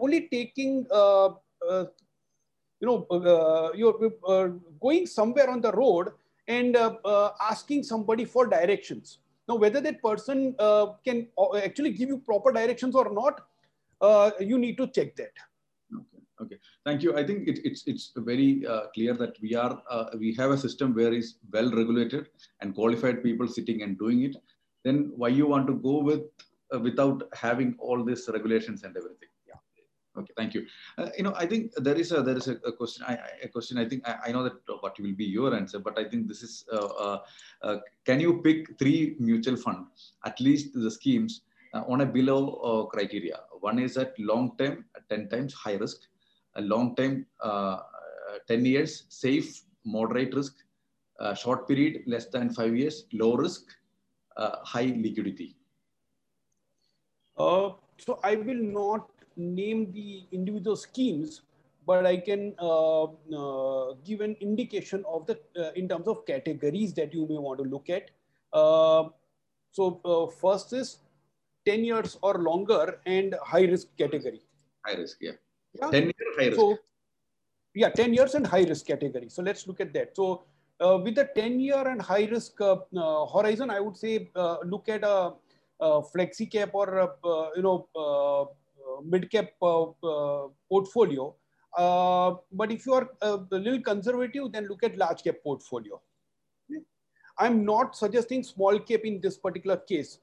only 0.00 0.28
taking, 0.28 0.86
you 0.90 2.86
know, 2.88 3.72
you're 3.74 4.60
going 4.80 5.06
somewhere 5.06 5.50
on 5.50 5.60
the 5.60 5.72
road 5.72 6.10
and 6.48 6.76
asking 7.40 7.84
somebody 7.84 8.24
for 8.24 8.46
directions. 8.46 9.18
Now, 9.48 9.54
whether 9.54 9.80
that 9.80 10.02
person 10.02 10.54
can 11.04 11.28
actually 11.62 11.92
give 11.92 12.08
you 12.08 12.18
proper 12.18 12.52
directions 12.52 12.96
or 12.96 13.12
not, 13.12 13.46
you 14.40 14.58
need 14.58 14.76
to 14.78 14.88
check 14.88 15.14
that. 15.16 15.32
Okay, 16.40 16.58
thank 16.84 17.02
you. 17.02 17.16
I 17.16 17.24
think 17.24 17.48
it, 17.48 17.60
it's 17.64 17.84
it's 17.86 18.12
very 18.14 18.66
uh, 18.66 18.88
clear 18.94 19.14
that 19.14 19.40
we 19.40 19.54
are 19.54 19.82
uh, 19.90 20.06
we 20.18 20.34
have 20.34 20.50
a 20.50 20.58
system 20.58 20.94
where 20.94 21.12
is 21.12 21.36
well 21.50 21.70
regulated 21.70 22.28
and 22.60 22.74
qualified 22.74 23.22
people 23.22 23.48
sitting 23.48 23.82
and 23.82 23.98
doing 23.98 24.22
it. 24.24 24.36
Then 24.84 25.12
why 25.16 25.28
you 25.28 25.46
want 25.46 25.66
to 25.68 25.74
go 25.74 26.02
with 26.02 26.24
uh, 26.74 26.78
without 26.78 27.22
having 27.32 27.74
all 27.78 28.04
these 28.04 28.28
regulations 28.30 28.82
and 28.82 28.94
everything? 28.94 29.30
Yeah. 29.48 30.20
Okay, 30.20 30.34
thank 30.36 30.52
you. 30.52 30.66
Uh, 30.98 31.08
you 31.16 31.24
know, 31.24 31.32
I 31.36 31.46
think 31.46 31.72
there 31.76 31.94
is 31.94 32.12
a 32.12 32.22
there 32.22 32.36
is 32.36 32.48
a, 32.48 32.56
a 32.66 32.72
question. 32.72 33.06
I, 33.08 33.18
a 33.42 33.48
question. 33.48 33.78
I 33.78 33.88
think 33.88 34.06
I, 34.06 34.16
I, 34.26 34.32
know 34.32 34.42
that 34.44 34.56
what 34.80 35.00
will 35.00 35.14
be 35.14 35.24
your 35.24 35.54
answer, 35.54 35.78
but 35.78 35.98
I 35.98 36.04
think 36.04 36.28
this 36.28 36.42
is. 36.42 36.66
Uh, 36.70 37.18
uh, 37.62 37.78
can 38.04 38.20
you 38.20 38.42
pick 38.42 38.78
three 38.78 39.16
mutual 39.18 39.56
fund, 39.56 39.86
at 40.26 40.38
least 40.38 40.74
the 40.74 40.90
schemes 40.90 41.40
on 41.72 42.02
a 42.02 42.06
below 42.06 42.88
criteria? 42.92 43.40
One 43.60 43.78
is 43.78 43.96
at 43.96 44.18
long 44.18 44.54
term, 44.58 44.84
10 45.10 45.28
times 45.28 45.52
high 45.54 45.74
risk 45.74 46.02
a 46.56 46.62
long 46.62 46.94
time, 46.96 47.26
uh, 47.40 47.78
10 48.48 48.64
years, 48.64 49.04
safe, 49.08 49.62
moderate 49.84 50.34
risk, 50.34 50.54
uh, 51.20 51.34
short 51.34 51.66
period, 51.68 52.02
less 52.06 52.26
than 52.26 52.50
five 52.50 52.76
years, 52.76 53.04
low 53.12 53.36
risk, 53.36 53.62
uh, 54.36 54.56
high 54.64 54.94
liquidity? 54.96 55.56
so 57.98 58.18
I 58.24 58.36
will 58.36 58.62
not 58.62 59.08
name 59.36 59.92
the 59.92 60.24
individual 60.32 60.76
schemes, 60.76 61.42
but 61.86 62.06
I 62.06 62.16
can 62.16 62.54
uh, 62.58 63.04
uh, 63.04 63.94
give 64.04 64.20
an 64.20 64.36
indication 64.40 65.04
of 65.06 65.26
the 65.26 65.38
uh, 65.58 65.72
in 65.72 65.88
terms 65.88 66.08
of 66.08 66.24
categories 66.26 66.94
that 66.94 67.14
you 67.14 67.26
may 67.28 67.38
want 67.38 67.58
to 67.62 67.64
look 67.64 67.90
at. 67.90 68.10
so 69.72 70.30
first 70.40 70.72
is 70.72 70.98
10 71.66 71.84
years 71.84 72.18
or 72.22 72.34
longer 72.38 73.00
and 73.06 73.34
high 73.42 73.64
risk 73.64 73.88
category. 73.98 74.40
High 74.86 74.98
risk, 74.98 75.18
yeah. 75.20 75.32
Yeah. 75.80 75.90
10 75.90 76.02
year 76.04 76.12
high 76.38 76.46
risk. 76.46 76.56
So, 76.56 76.78
yeah, 77.74 77.90
10 77.90 78.14
years 78.14 78.34
and 78.34 78.46
high 78.46 78.64
risk 78.64 78.86
category. 78.86 79.28
So 79.28 79.42
let's 79.42 79.66
look 79.66 79.80
at 79.80 79.92
that. 79.92 80.16
So 80.16 80.44
uh, 80.80 80.98
with 81.02 81.14
the 81.14 81.28
10 81.34 81.60
year 81.60 81.86
and 81.88 82.00
high 82.00 82.24
risk 82.24 82.60
uh, 82.60 82.76
uh, 82.96 83.26
horizon, 83.26 83.70
I 83.70 83.80
would 83.80 83.96
say 83.96 84.30
uh, 84.34 84.58
look 84.64 84.88
at 84.88 85.04
a, 85.04 85.32
a 85.80 86.02
flexi 86.02 86.50
cap 86.50 86.70
or 86.72 86.98
a, 86.98 87.28
uh, 87.28 87.50
you 87.56 87.62
know 87.62 87.88
uh, 87.96 89.00
mid 89.04 89.30
cap 89.30 89.50
portfolio. 89.60 91.34
but 91.76 92.72
if 92.72 92.86
you 92.86 92.94
are 92.94 93.08
a 93.20 93.36
little 93.50 93.80
conservative, 93.80 94.52
then 94.52 94.66
look 94.68 94.82
at 94.82 94.96
large 94.96 95.22
cap 95.22 95.36
portfolio. 95.42 96.00
I'm 97.38 97.66
not 97.66 97.94
suggesting 97.94 98.42
small 98.42 98.78
cap 98.78 99.00
in 99.04 99.20
this 99.20 99.36
particular 99.36 99.76
case. 99.76 100.18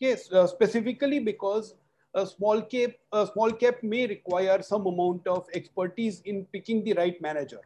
Case 0.00 0.30
specifically 0.46 1.18
because 1.18 1.74
a 2.20 2.26
small 2.26 2.62
cap 2.74 2.92
a 3.12 3.26
small 3.32 3.52
cap 3.62 3.82
may 3.82 4.06
require 4.06 4.60
some 4.62 4.86
amount 4.92 5.26
of 5.26 5.46
expertise 5.60 6.20
in 6.24 6.44
picking 6.52 6.84
the 6.84 6.94
right 7.00 7.20
manager. 7.28 7.60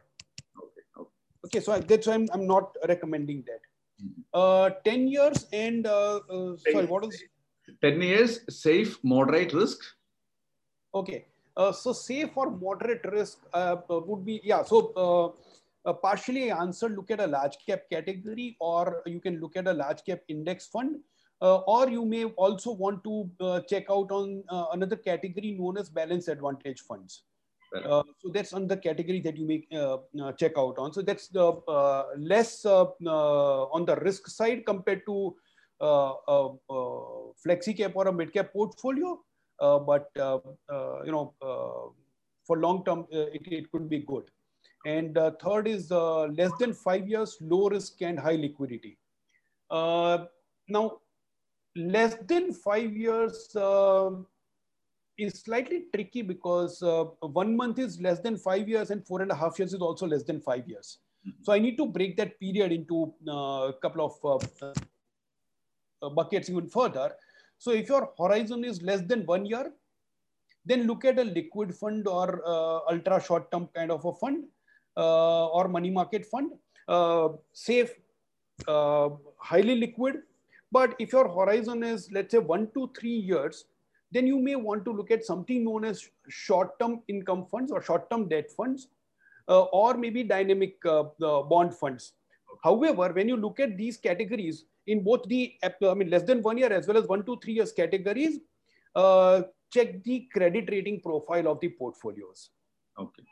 Okay 0.63 0.83
okay, 0.97 1.09
okay 1.45 1.59
so 1.59 1.73
I, 1.73 1.79
that's 1.79 2.07
why 2.07 2.15
I'm, 2.15 2.27
I'm 2.33 2.47
not 2.47 2.75
recommending 2.93 3.43
that. 3.51 3.61
Mm-hmm. 4.03 4.21
uh, 4.33 4.69
10 4.85 5.07
years 5.07 5.45
and 5.53 5.85
uh, 5.87 6.19
uh, 6.29 6.55
sorry 6.57 6.87
what 6.93 7.05
is 7.05 7.21
10 7.81 8.01
years 8.01 8.39
safe 8.49 8.97
moderate 9.03 9.53
risk? 9.53 9.79
Okay 10.95 11.25
uh, 11.57 11.71
so 11.71 11.93
safe 11.93 12.35
or 12.35 12.49
moderate 12.51 13.05
risk 13.05 13.39
uh, 13.53 13.75
would 13.89 14.25
be 14.25 14.41
yeah 14.43 14.63
so 14.63 14.77
uh, 15.03 15.89
uh, 15.89 15.93
partially 15.93 16.49
answered 16.51 16.95
look 16.95 17.11
at 17.11 17.19
a 17.19 17.27
large 17.27 17.57
cap 17.67 17.81
category 17.91 18.55
or 18.59 19.01
you 19.05 19.19
can 19.19 19.39
look 19.39 19.55
at 19.55 19.67
a 19.67 19.73
large 19.73 20.03
cap 20.03 20.19
index 20.27 20.67
fund 20.67 20.97
uh, 21.43 21.57
or 21.75 21.89
you 21.89 22.05
may 22.05 22.23
also 22.45 22.71
want 22.71 23.03
to 23.03 23.29
uh, 23.41 23.59
check 23.69 23.85
out 23.89 24.11
on 24.11 24.43
uh, 24.49 24.67
another 24.71 24.95
category 24.95 25.51
known 25.59 25.77
as 25.77 25.89
balance 25.89 26.29
advantage 26.29 26.81
funds. 26.81 27.23
Uh, 27.75 28.03
so 28.19 28.29
that's 28.29 28.53
another 28.53 28.77
category 28.77 29.19
that 29.19 29.35
you 29.35 29.47
may 29.47 29.65
uh, 29.77 29.97
uh, 30.21 30.31
check 30.33 30.53
out 30.57 30.77
on. 30.77 30.93
So 30.93 31.01
that's 31.01 31.27
the 31.27 31.53
uh, 31.67 32.05
less 32.17 32.65
uh, 32.65 32.85
uh, 33.05 33.63
on 33.65 33.85
the 33.85 33.95
risk 33.97 34.27
side 34.27 34.65
compared 34.65 35.05
to 35.07 35.35
flexi 35.81 37.75
cap 37.75 37.93
or 37.95 38.07
a 38.07 38.13
mid 38.13 38.31
cap 38.31 38.53
portfolio. 38.53 39.19
but 39.59 40.09
you 40.15 41.11
know, 41.11 41.33
for 42.45 42.57
long 42.57 42.85
term, 42.85 43.05
it, 43.11 43.41
it 43.47 43.71
could 43.71 43.89
be 43.89 43.99
good. 43.99 44.29
And 44.85 45.17
third 45.41 45.67
is 45.67 45.89
less 45.91 46.51
than 46.59 46.73
five 46.73 47.07
years, 47.07 47.37
low 47.41 47.69
risk 47.69 48.01
and 48.01 48.19
high 48.19 48.35
liquidity. 48.35 48.97
now, 49.71 50.99
less 51.75 52.15
than 52.27 52.53
five 52.53 52.95
years 52.95 53.55
uh, 53.55 54.11
is 55.17 55.41
slightly 55.41 55.85
tricky 55.93 56.21
because 56.21 56.81
uh, 56.81 57.05
one 57.21 57.55
month 57.55 57.79
is 57.79 57.99
less 58.01 58.19
than 58.19 58.37
five 58.37 58.67
years 58.67 58.91
and 58.91 59.05
four 59.05 59.21
and 59.21 59.31
a 59.31 59.35
half 59.35 59.59
years 59.59 59.73
is 59.73 59.81
also 59.81 60.07
less 60.07 60.23
than 60.23 60.41
five 60.41 60.67
years. 60.67 60.99
Mm-hmm. 61.27 61.43
So 61.43 61.53
I 61.53 61.59
need 61.59 61.77
to 61.77 61.85
break 61.85 62.17
that 62.17 62.39
period 62.39 62.71
into 62.71 63.13
uh, 63.27 63.69
a 63.69 63.73
couple 63.81 64.05
of 64.05 64.43
uh, 64.61 64.73
uh, 66.01 66.09
buckets 66.09 66.49
even 66.49 66.67
further. 66.67 67.13
So 67.57 67.71
if 67.71 67.87
your 67.89 68.11
horizon 68.17 68.63
is 68.63 68.81
less 68.81 69.01
than 69.01 69.25
one 69.25 69.45
year, 69.45 69.71
then 70.65 70.83
look 70.87 71.05
at 71.05 71.19
a 71.19 71.23
liquid 71.23 71.75
fund 71.75 72.07
or 72.07 72.41
uh, 72.45 72.91
ultra 72.91 73.21
short 73.21 73.51
term 73.51 73.67
kind 73.75 73.91
of 73.91 74.05
a 74.05 74.13
fund 74.13 74.45
or 74.95 75.67
money 75.67 75.89
market 75.89 76.25
fund, 76.25 76.51
safe, 77.51 77.91
highly 78.67 79.75
liquid, 79.75 80.21
but 80.73 80.95
if 80.99 81.13
your 81.13 81.27
horizon 81.37 81.83
is, 81.83 82.11
let's 82.11 82.31
say, 82.31 82.39
one 82.39 82.67
to 82.73 82.89
three 82.99 83.19
years, 83.31 83.65
then 84.11 84.27
you 84.27 84.39
may 84.39 84.55
want 84.55 84.85
to 84.85 84.91
look 84.91 85.11
at 85.11 85.25
something 85.25 85.63
known 85.63 85.85
as 85.85 86.09
short-term 86.29 87.01
income 87.07 87.45
funds 87.51 87.71
or 87.71 87.81
short-term 87.81 88.27
debt 88.29 88.51
funds, 88.51 88.87
uh, 89.47 89.63
or 89.81 89.95
maybe 89.95 90.23
dynamic 90.23 90.75
uh, 90.85 91.03
bond 91.19 91.73
funds. 91.75 92.13
However, 92.63 93.11
when 93.13 93.27
you 93.27 93.37
look 93.37 93.59
at 93.59 93.77
these 93.77 93.97
categories 93.97 94.65
in 94.87 95.03
both 95.03 95.23
the, 95.27 95.53
I 95.63 95.93
mean, 95.93 96.09
less 96.09 96.23
than 96.23 96.41
one 96.41 96.57
year 96.57 96.71
as 96.71 96.87
well 96.87 96.97
as 96.97 97.07
one 97.07 97.25
to 97.25 97.37
three 97.43 97.53
years 97.53 97.71
categories, 97.71 98.39
uh, 98.95 99.41
check 99.71 100.03
the 100.03 100.27
credit 100.31 100.69
rating 100.71 101.01
profile 101.01 101.47
of 101.47 101.59
the 101.59 101.69
portfolios. 101.69 102.49
Okay. 102.97 103.23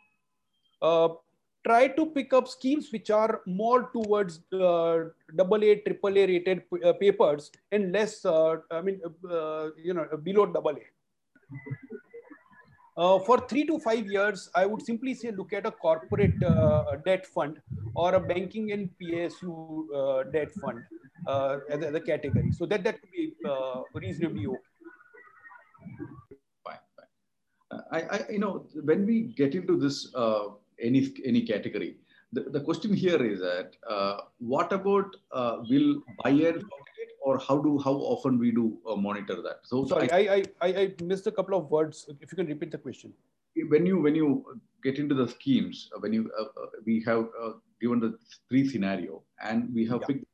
Try 1.63 1.88
to 1.89 2.08
pick 2.08 2.34
up 2.34 2.48
schemes 2.48 2.91
which 2.91 3.12
are 3.12 3.41
more 3.46 3.91
towards 3.94 4.39
uh, 4.51 5.10
double 5.36 5.63
A, 5.63 5.75
triple 5.75 6.18
A 6.18 6.25
rated 6.25 6.63
uh, 6.84 6.94
papers 6.94 7.51
and 7.72 7.91
less, 7.91 8.25
uh, 8.25 8.58
I 8.72 8.82
mean, 8.82 9.00
uh, 9.30 9.68
you 9.77 9.94
know, 9.94 10.08
below 10.24 10.48
double 10.48 10.72
A. 10.72 10.86
Uh, 12.98 13.20
for 13.20 13.38
three 13.48 13.65
to 13.65 13.80
five 13.80 14.08
years, 14.08 14.50
I 14.56 14.65
would 14.65 14.82
simply 14.84 15.13
say 15.13 15.32
look 15.32 15.53
at 15.53 15.65
a 15.68 15.72
corporate 15.72 16.41
uh, 16.44 16.98
debt 17.06 17.25
fund 17.27 17.60
or 17.96 18.15
a 18.15 18.20
banking 18.20 18.72
and 18.72 18.89
PSU 19.00 20.32
debt 20.34 20.51
fund 20.53 20.84
as, 21.70 21.84
as, 21.84 21.94
a 21.94 22.00
category. 22.00 22.51
So 22.51 22.65
that 22.65 22.84
that 22.84 23.00
could 23.01 23.12
be 23.12 23.34
reasonably 23.94 24.48
okay. 24.48 24.58
Fine, 26.65 26.77
fine. 26.98 27.82
I, 27.91 28.01
I, 28.01 28.30
you 28.30 28.39
know, 28.39 28.65
when 28.84 29.06
we 29.06 29.34
get 29.38 29.56
into 29.56 29.77
this 29.77 30.12
any 30.81 31.13
any 31.25 31.41
category. 31.41 31.97
The, 32.33 32.41
the 32.55 32.61
question 32.61 32.93
here 32.93 33.23
is 33.23 33.39
that 33.39 33.75
uh, 33.88 34.17
what 34.39 34.71
about 34.71 35.15
uh, 35.31 35.57
will 35.69 36.01
buyers 36.23 36.63
or 37.21 37.38
how 37.38 37.57
do 37.57 37.77
how 37.79 37.93
often 37.93 38.39
we 38.39 38.51
do 38.51 38.77
uh, 38.88 38.95
monitor 38.95 39.41
that? 39.41 39.59
So 39.63 39.85
sorry, 39.85 40.11
I, 40.11 40.43
I 40.61 40.67
I 40.83 40.93
missed 41.03 41.27
a 41.27 41.31
couple 41.31 41.57
of 41.57 41.69
words. 41.69 42.07
If 42.19 42.31
you 42.31 42.35
can 42.35 42.47
repeat 42.47 42.71
the 42.71 42.77
question. 42.77 43.13
when 43.71 43.85
you 43.85 44.01
when 44.03 44.15
you 44.15 44.27
get 44.83 44.97
into 44.97 45.15
the 45.15 45.27
schemes, 45.27 45.89
when 46.00 46.13
you 46.13 46.31
we 46.85 47.03
have 47.07 47.27
given 47.81 48.00
the 48.00 48.17
three 48.47 48.67
scenario 48.67 49.23
and 49.50 49.73
we 49.73 49.85
have 49.91 50.01
Yeah. 50.01 50.07
picked 50.07 50.30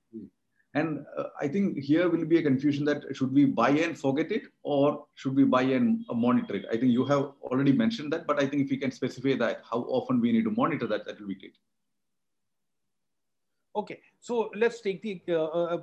and 0.77 1.05
uh, 1.17 1.29
I 1.41 1.47
think 1.47 1.77
here 1.89 2.07
will 2.09 2.25
be 2.25 2.37
a 2.37 2.43
confusion 2.43 2.85
that 2.85 3.03
should 3.17 3.33
we 3.33 3.45
buy 3.45 3.69
and 3.85 3.97
forget 3.97 4.31
it 4.31 4.43
or 4.63 5.05
should 5.15 5.35
we 5.35 5.43
buy 5.43 5.63
and 5.77 6.05
uh, 6.09 6.13
monitor 6.13 6.55
it? 6.55 6.65
I 6.71 6.77
think 6.77 6.91
you 6.91 7.05
have 7.05 7.31
already 7.41 7.71
mentioned 7.71 8.13
that, 8.13 8.27
but 8.27 8.41
I 8.41 8.47
think 8.47 8.63
if 8.65 8.69
we 8.69 8.77
can 8.77 8.91
specify 8.91 9.35
that, 9.43 9.61
how 9.69 9.79
often 9.99 10.21
we 10.21 10.31
need 10.31 10.43
to 10.43 10.51
monitor 10.51 10.87
that, 10.87 11.05
that 11.05 11.19
will 11.19 11.27
be 11.27 11.35
great. 11.35 11.57
Okay, 13.75 13.99
so 14.19 14.49
let's 14.55 14.81
take 14.81 15.01
the 15.03 15.21
uh, 15.29 15.45
uh, 15.45 15.77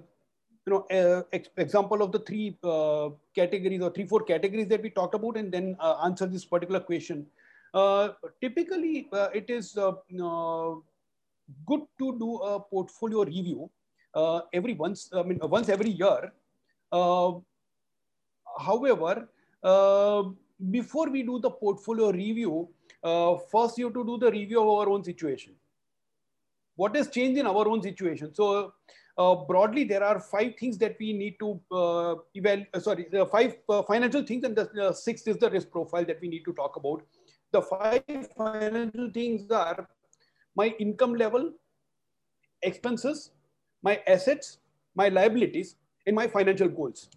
you 0.66 0.72
know 0.72 0.80
uh, 0.90 1.22
ex- 1.32 1.50
example 1.56 2.02
of 2.02 2.10
the 2.10 2.18
three 2.18 2.56
uh, 2.64 3.10
categories 3.34 3.82
or 3.82 3.90
three 3.90 4.06
four 4.06 4.22
categories 4.30 4.66
that 4.68 4.82
we 4.82 4.90
talked 4.90 5.14
about, 5.14 5.36
and 5.36 5.52
then 5.52 5.76
uh, 5.78 5.94
answer 6.04 6.26
this 6.26 6.44
particular 6.44 6.80
question. 6.80 7.26
Typically, 8.40 9.08
it 9.12 9.48
is 9.48 9.78
good 11.66 11.82
to 12.00 12.18
do 12.18 12.36
a 12.38 12.58
portfolio 12.58 13.24
review 13.24 13.70
uh, 14.14 14.40
every 14.52 14.74
once. 14.74 15.10
I 15.12 15.22
mean, 15.22 15.38
once 15.42 15.68
every 15.68 15.90
year. 15.90 16.32
Uh, 16.92 17.32
however, 18.58 19.28
uh, 19.62 20.22
before 20.70 21.10
we 21.10 21.22
do 21.22 21.38
the 21.40 21.50
portfolio 21.50 22.10
review, 22.10 22.68
uh, 23.02 23.36
first 23.50 23.78
you 23.78 23.86
have 23.86 23.94
to 23.94 24.04
do 24.04 24.18
the 24.18 24.30
review 24.30 24.60
of 24.60 24.68
our 24.68 24.88
own 24.88 25.02
situation 25.04 25.54
what 26.76 26.94
has 26.96 27.08
changed 27.08 27.38
in 27.38 27.46
our 27.46 27.68
own 27.68 27.82
situation 27.82 28.34
so 28.34 28.72
uh, 29.18 29.34
broadly 29.34 29.84
there 29.84 30.02
are 30.02 30.18
five 30.20 30.54
things 30.58 30.78
that 30.78 30.96
we 30.98 31.12
need 31.12 31.36
to 31.38 31.60
uh, 31.72 32.14
evaluate 32.34 32.68
uh, 32.74 32.80
sorry 32.80 33.06
the 33.10 33.26
five 33.26 33.56
uh, 33.68 33.82
financial 33.82 34.22
things 34.22 34.44
and 34.44 34.56
the 34.56 34.68
uh, 34.82 34.92
sixth 34.92 35.28
is 35.28 35.36
the 35.38 35.50
risk 35.50 35.70
profile 35.70 36.04
that 36.04 36.20
we 36.20 36.28
need 36.28 36.44
to 36.44 36.52
talk 36.52 36.76
about 36.76 37.02
the 37.52 37.62
five 37.62 38.28
financial 38.36 39.10
things 39.12 39.50
are 39.50 39.88
my 40.56 40.68
income 40.78 41.14
level 41.14 41.52
expenses 42.62 43.30
my 43.88 44.00
assets 44.06 44.58
my 44.94 45.08
liabilities 45.08 45.76
and 46.06 46.16
my 46.16 46.26
financial 46.26 46.68
goals. 46.68 47.08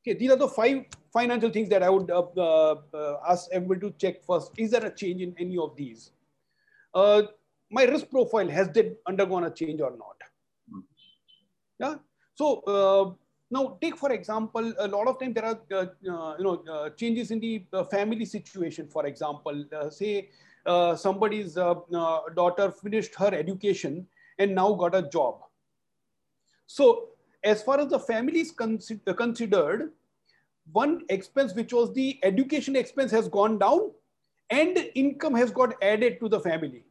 Okay 0.00 0.16
these 0.18 0.30
are 0.30 0.36
the 0.36 0.48
five 0.48 0.84
financial 1.12 1.50
things 1.50 1.68
that 1.68 1.82
i 1.82 1.90
would 1.90 2.10
uh, 2.10 2.22
uh, 2.40 3.16
ask 3.28 3.48
everybody 3.52 3.80
to 3.80 3.90
check 3.98 4.22
first. 4.24 4.52
Is 4.56 4.70
there 4.70 4.84
a 4.84 4.94
change 4.94 5.22
in 5.22 5.34
any 5.38 5.58
of 5.58 5.76
these? 5.76 6.12
Uh, 6.94 7.22
my 7.70 7.84
risk 7.84 8.10
profile 8.10 8.48
has 8.48 8.68
that 8.70 8.96
undergone 9.06 9.44
a 9.44 9.50
change 9.50 9.80
or 9.80 9.90
not? 10.04 10.16
Mm. 10.72 10.82
yeah 11.78 11.94
so 12.34 12.46
uh, 12.74 13.04
now 13.50 13.76
take 13.82 13.96
for 13.96 14.12
example 14.12 14.72
a 14.78 14.88
lot 14.88 15.08
of 15.08 15.18
time 15.20 15.32
there 15.32 15.44
are 15.44 15.60
uh, 15.72 15.86
uh, 16.12 16.34
you 16.38 16.44
know 16.46 16.56
uh, 16.72 16.90
changes 16.90 17.30
in 17.30 17.40
the 17.40 17.84
family 17.90 18.24
situation. 18.24 18.88
For 18.88 19.06
example 19.06 19.64
uh, 19.76 19.90
say 19.90 20.30
uh, 20.66 20.94
somebody's 20.96 21.54
daughter 21.54 22.70
finished 22.82 23.14
her 23.16 23.34
education 23.34 24.06
and 24.38 24.54
now 24.54 24.72
got 24.72 24.94
a 24.94 25.02
job 25.02 25.40
so 26.76 27.08
as 27.42 27.62
far 27.62 27.80
as 27.80 27.88
the 27.88 27.98
family 27.98 28.40
is 28.40 28.52
uh, 28.60 29.12
considered 29.14 29.90
one 30.72 31.02
expense 31.08 31.54
which 31.54 31.72
was 31.72 31.92
the 31.94 32.18
education 32.22 32.76
expense 32.76 33.10
has 33.10 33.28
gone 33.28 33.58
down 33.58 33.90
and 34.50 34.78
income 34.94 35.34
has 35.34 35.50
got 35.50 35.74
added 35.82 36.20
to 36.20 36.28
the 36.28 36.38
family. 36.40 36.84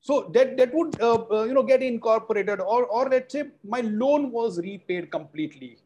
So 0.00 0.30
that 0.34 0.56
that 0.56 0.74
would 0.74 1.00
uh, 1.00 1.24
uh, 1.30 1.44
you 1.44 1.54
know 1.54 1.62
get 1.62 1.82
incorporated 1.82 2.60
or 2.60 2.86
or 2.86 3.08
let's 3.08 3.32
say 3.32 3.44
my 3.62 3.80
loan 3.82 4.30
was 4.32 4.58
repaid 4.58 5.10
completely. 5.12 5.76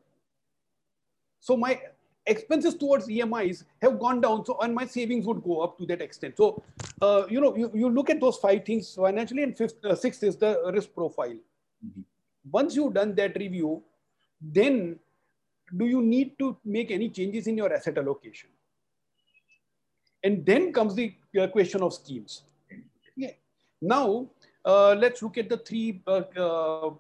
So 1.40 1.56
my 1.56 1.80
expenses 2.26 2.74
towards 2.76 3.08
emis 3.08 3.64
have 3.80 3.98
gone 3.98 4.20
down 4.20 4.44
so 4.46 4.56
and 4.60 4.74
my 4.74 4.86
savings 4.86 5.26
would 5.26 5.42
go 5.42 5.60
up 5.60 5.76
to 5.78 5.86
that 5.86 6.00
extent. 6.00 6.36
So 6.36 6.62
uh, 7.00 7.24
you 7.28 7.40
know 7.40 7.56
you, 7.56 7.70
you 7.74 7.90
look 7.90 8.10
at 8.10 8.20
those 8.20 8.36
five 8.36 8.64
things 8.64 8.94
financially 8.94 9.42
and 9.42 9.56
fifth 9.56 9.84
uh, 9.84 9.94
sixth 9.94 10.22
is 10.22 10.36
the 10.36 10.70
risk 10.72 10.94
profile. 10.94 11.36
Mhm. 11.84 12.04
Once 12.50 12.76
you've 12.76 12.94
done 12.94 13.14
that 13.14 13.36
review 13.36 13.82
then 14.40 14.98
do 15.76 15.86
you 15.86 16.02
need 16.02 16.38
to 16.38 16.56
make 16.64 16.90
any 16.90 17.08
changes 17.08 17.46
in 17.46 17.56
your 17.56 17.72
asset 17.72 17.98
allocation 17.98 18.48
and 20.24 20.44
then 20.44 20.72
comes 20.72 20.94
the 20.94 21.14
uh, 21.40 21.46
question 21.48 21.82
of 21.82 21.92
schemes 21.92 22.42
yeah. 23.16 23.30
Now, 23.80 24.28
uh, 24.64 24.94
let's 24.94 25.22
look 25.22 25.38
at 25.38 25.48
the 25.48 25.58
three 25.58 26.02
uh, 26.06 26.22
uh, 26.36 26.86
uh, 26.86 26.92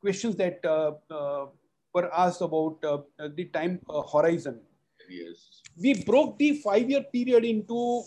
questions 0.00 0.36
that 0.36 0.64
uh, 0.64 1.46
were 1.94 2.12
asked 2.12 2.40
about 2.40 2.80
the 2.82 3.44
time 3.52 3.80
uh, 3.88 4.02
horizon. 4.02 4.60
Yes. 5.08 5.62
We 5.80 6.02
broke 6.02 6.38
the 6.38 6.60
five 6.64 6.90
year 6.90 7.04
period 7.12 7.44
into 7.44 8.02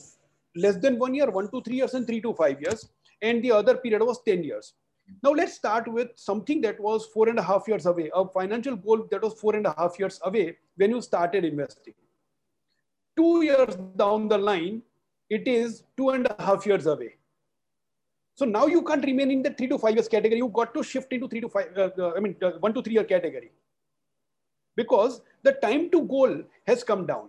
less 0.56 0.76
than 0.78 1.00
one 1.00 1.14
year, 1.14 1.30
one 1.30 1.50
to 1.50 1.62
three 1.62 1.78
years, 1.78 1.94
and 1.94 2.06
three 2.06 2.22
to 2.22 2.34
five 2.34 2.62
years. 2.62 2.90
And 3.22 3.44
the 3.44 3.52
other 3.52 3.78
period 3.78 4.02
was 4.02 4.22
10 4.26 4.44
years. 4.44 4.74
Now, 5.24 5.32
let's 5.32 5.54
start 5.54 5.88
with 5.88 6.10
something 6.16 6.62
that 6.62 6.80
was 6.80 7.06
four 7.08 7.30
and 7.30 7.40
a 7.40 7.44
half 7.44 7.68
years 7.68 7.86
away, 7.86 8.10
a 8.14 8.28
financial 8.28 8.76
goal 8.76 9.08
that 9.12 9.22
was 9.22 9.34
four 9.34 9.56
and 9.56 9.66
a 9.66 9.76
half 9.78 10.00
years 10.00 10.20
away 10.24 10.58
when 10.78 10.92
you 10.92 11.02
started 11.02 11.46
investing. 11.46 11.94
Two 13.18 13.44
years 13.44 13.76
down 13.98 14.28
the 14.28 14.38
line, 14.38 14.82
it 15.30 15.48
is 15.48 15.84
two 15.98 16.10
and 16.10 16.28
a 16.28 16.36
half 16.42 16.66
years 16.66 16.86
away. 16.86 17.16
So 18.36 18.46
now 18.46 18.68
you 18.68 18.82
can't 18.82 19.04
remain 19.04 19.32
in 19.32 19.42
the 19.44 19.50
three 19.52 19.68
to 19.68 19.78
five 19.78 19.96
years 19.96 20.08
category. 20.08 20.38
You've 20.38 20.54
got 20.54 20.74
to 20.74 20.82
shift 20.82 21.12
into 21.12 21.28
three 21.28 21.42
to 21.42 21.50
five, 21.50 21.78
uh, 21.78 21.90
uh, 21.98 22.14
I 22.16 22.22
mean, 22.22 22.36
uh, 22.42 22.52
one 22.60 22.74
to 22.74 22.82
three 22.82 22.94
year 22.94 23.04
category 23.04 23.52
because 24.78 25.22
the 25.44 25.52
time 25.52 25.90
to 25.92 26.04
goal 26.04 26.42
has 26.66 26.84
come 26.84 27.06
down. 27.06 27.28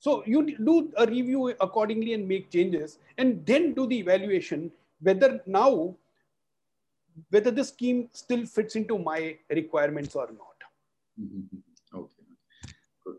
So 0.00 0.24
you 0.26 0.56
do 0.56 0.90
a 0.96 1.06
review 1.06 1.54
accordingly 1.60 2.14
and 2.14 2.26
make 2.26 2.50
changes 2.50 2.98
and 3.18 3.46
then 3.46 3.74
do 3.74 3.86
the 3.86 3.98
evaluation 3.98 4.72
whether 5.00 5.40
now, 5.46 5.96
whether 7.30 7.50
the 7.50 7.64
scheme 7.64 8.08
still 8.12 8.46
fits 8.46 8.76
into 8.76 8.98
my 8.98 9.36
requirements 9.50 10.14
or 10.14 10.28
not. 10.28 10.58
Mhm. 11.20 11.62
Okay, 11.94 12.24
good. 13.04 13.16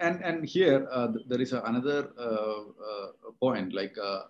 And 0.00 0.22
and 0.22 0.44
here 0.44 0.86
uh, 0.90 1.08
th- 1.12 1.26
there 1.28 1.40
is 1.40 1.52
another 1.52 2.10
uh, 2.18 2.60
uh, 2.88 3.06
point 3.40 3.72
like 3.72 3.96
uh, 3.98 4.22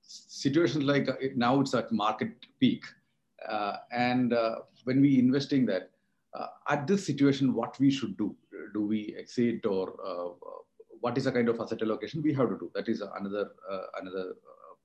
situations 0.00 0.84
like 0.84 1.08
uh, 1.08 1.16
now 1.34 1.60
it's 1.60 1.74
at 1.74 1.92
market 1.92 2.46
peak, 2.60 2.84
and 3.90 4.34
when 4.84 5.00
we 5.00 5.18
investing 5.18 5.66
that 5.66 5.90
at 6.68 6.86
this 6.86 7.06
situation, 7.06 7.54
what 7.54 7.78
we 7.78 7.90
should 7.90 8.16
do? 8.16 8.34
Do 8.74 8.86
we 8.86 9.14
exit 9.18 9.64
or 9.64 10.36
what 11.00 11.16
is 11.18 11.24
the 11.24 11.32
kind 11.32 11.48
of 11.48 11.60
asset 11.60 11.82
allocation 11.82 12.22
we 12.22 12.32
have 12.34 12.48
to 12.48 12.58
do? 12.58 12.70
That 12.74 12.88
is 12.88 13.00
another 13.00 13.50
uh, 13.70 13.86
another 14.00 14.34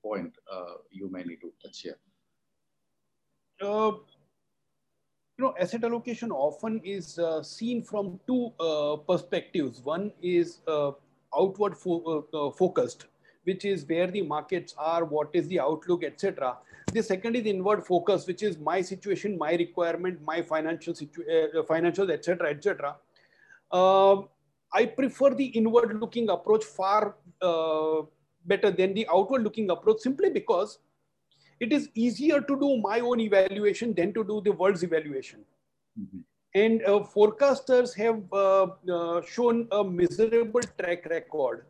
point 0.02 0.34
uh, 0.52 0.74
you 0.90 1.10
may 1.10 1.22
need 1.22 1.40
to 1.40 1.52
touch 1.62 1.80
here. 1.82 1.98
uh, 3.62 3.92
you 5.38 5.44
know, 5.44 5.54
asset 5.58 5.84
allocation 5.84 6.30
often 6.30 6.80
is 6.84 7.18
uh, 7.18 7.42
seen 7.42 7.82
from 7.82 8.20
two 8.26 8.52
uh, 8.60 8.96
perspectives. 8.96 9.80
One 9.80 10.12
is 10.20 10.58
uh, 10.68 10.92
outward 11.36 11.76
fo- 11.76 12.26
uh, 12.34 12.50
focused, 12.50 13.06
which 13.44 13.64
is 13.64 13.84
where 13.88 14.08
the 14.08 14.22
markets 14.22 14.74
are, 14.76 15.04
what 15.04 15.30
is 15.32 15.48
the 15.48 15.58
outlook, 15.60 16.04
etc. 16.04 16.58
The 16.92 17.02
second 17.02 17.36
is 17.36 17.46
inward 17.46 17.86
focus, 17.86 18.26
which 18.26 18.42
is 18.42 18.58
my 18.58 18.82
situation, 18.82 19.38
my 19.38 19.54
requirement, 19.54 20.20
my 20.22 20.42
financial 20.42 20.94
situ- 20.94 21.24
financials, 21.72 22.10
etc., 22.12 22.50
etc. 22.50 22.96
I 24.74 24.86
prefer 24.86 25.34
the 25.34 25.46
inward 25.46 25.98
looking 26.00 26.28
approach 26.28 26.64
far 26.64 27.16
better 28.46 28.70
than 28.70 28.94
the 28.94 29.06
outward 29.12 29.42
looking 29.42 29.70
approach 29.70 30.00
simply 30.00 30.30
because 30.30 30.78
it 31.60 31.72
is 31.72 31.88
easier 31.94 32.40
to 32.40 32.58
do 32.58 32.76
my 32.78 33.00
own 33.00 33.20
evaluation 33.20 33.94
than 33.94 34.12
to 34.14 34.24
do 34.24 34.40
the 34.40 34.52
world's 34.52 34.82
evaluation. 34.82 35.44
Mhm. 35.98 36.24
And 36.54 36.82
uh, 36.84 37.00
forecasters 37.14 37.94
have 37.94 38.32
uh, 38.32 38.66
uh, 38.96 39.22
shown 39.22 39.68
a 39.70 39.82
miserable 39.82 40.60
track 40.78 41.06
record 41.06 41.64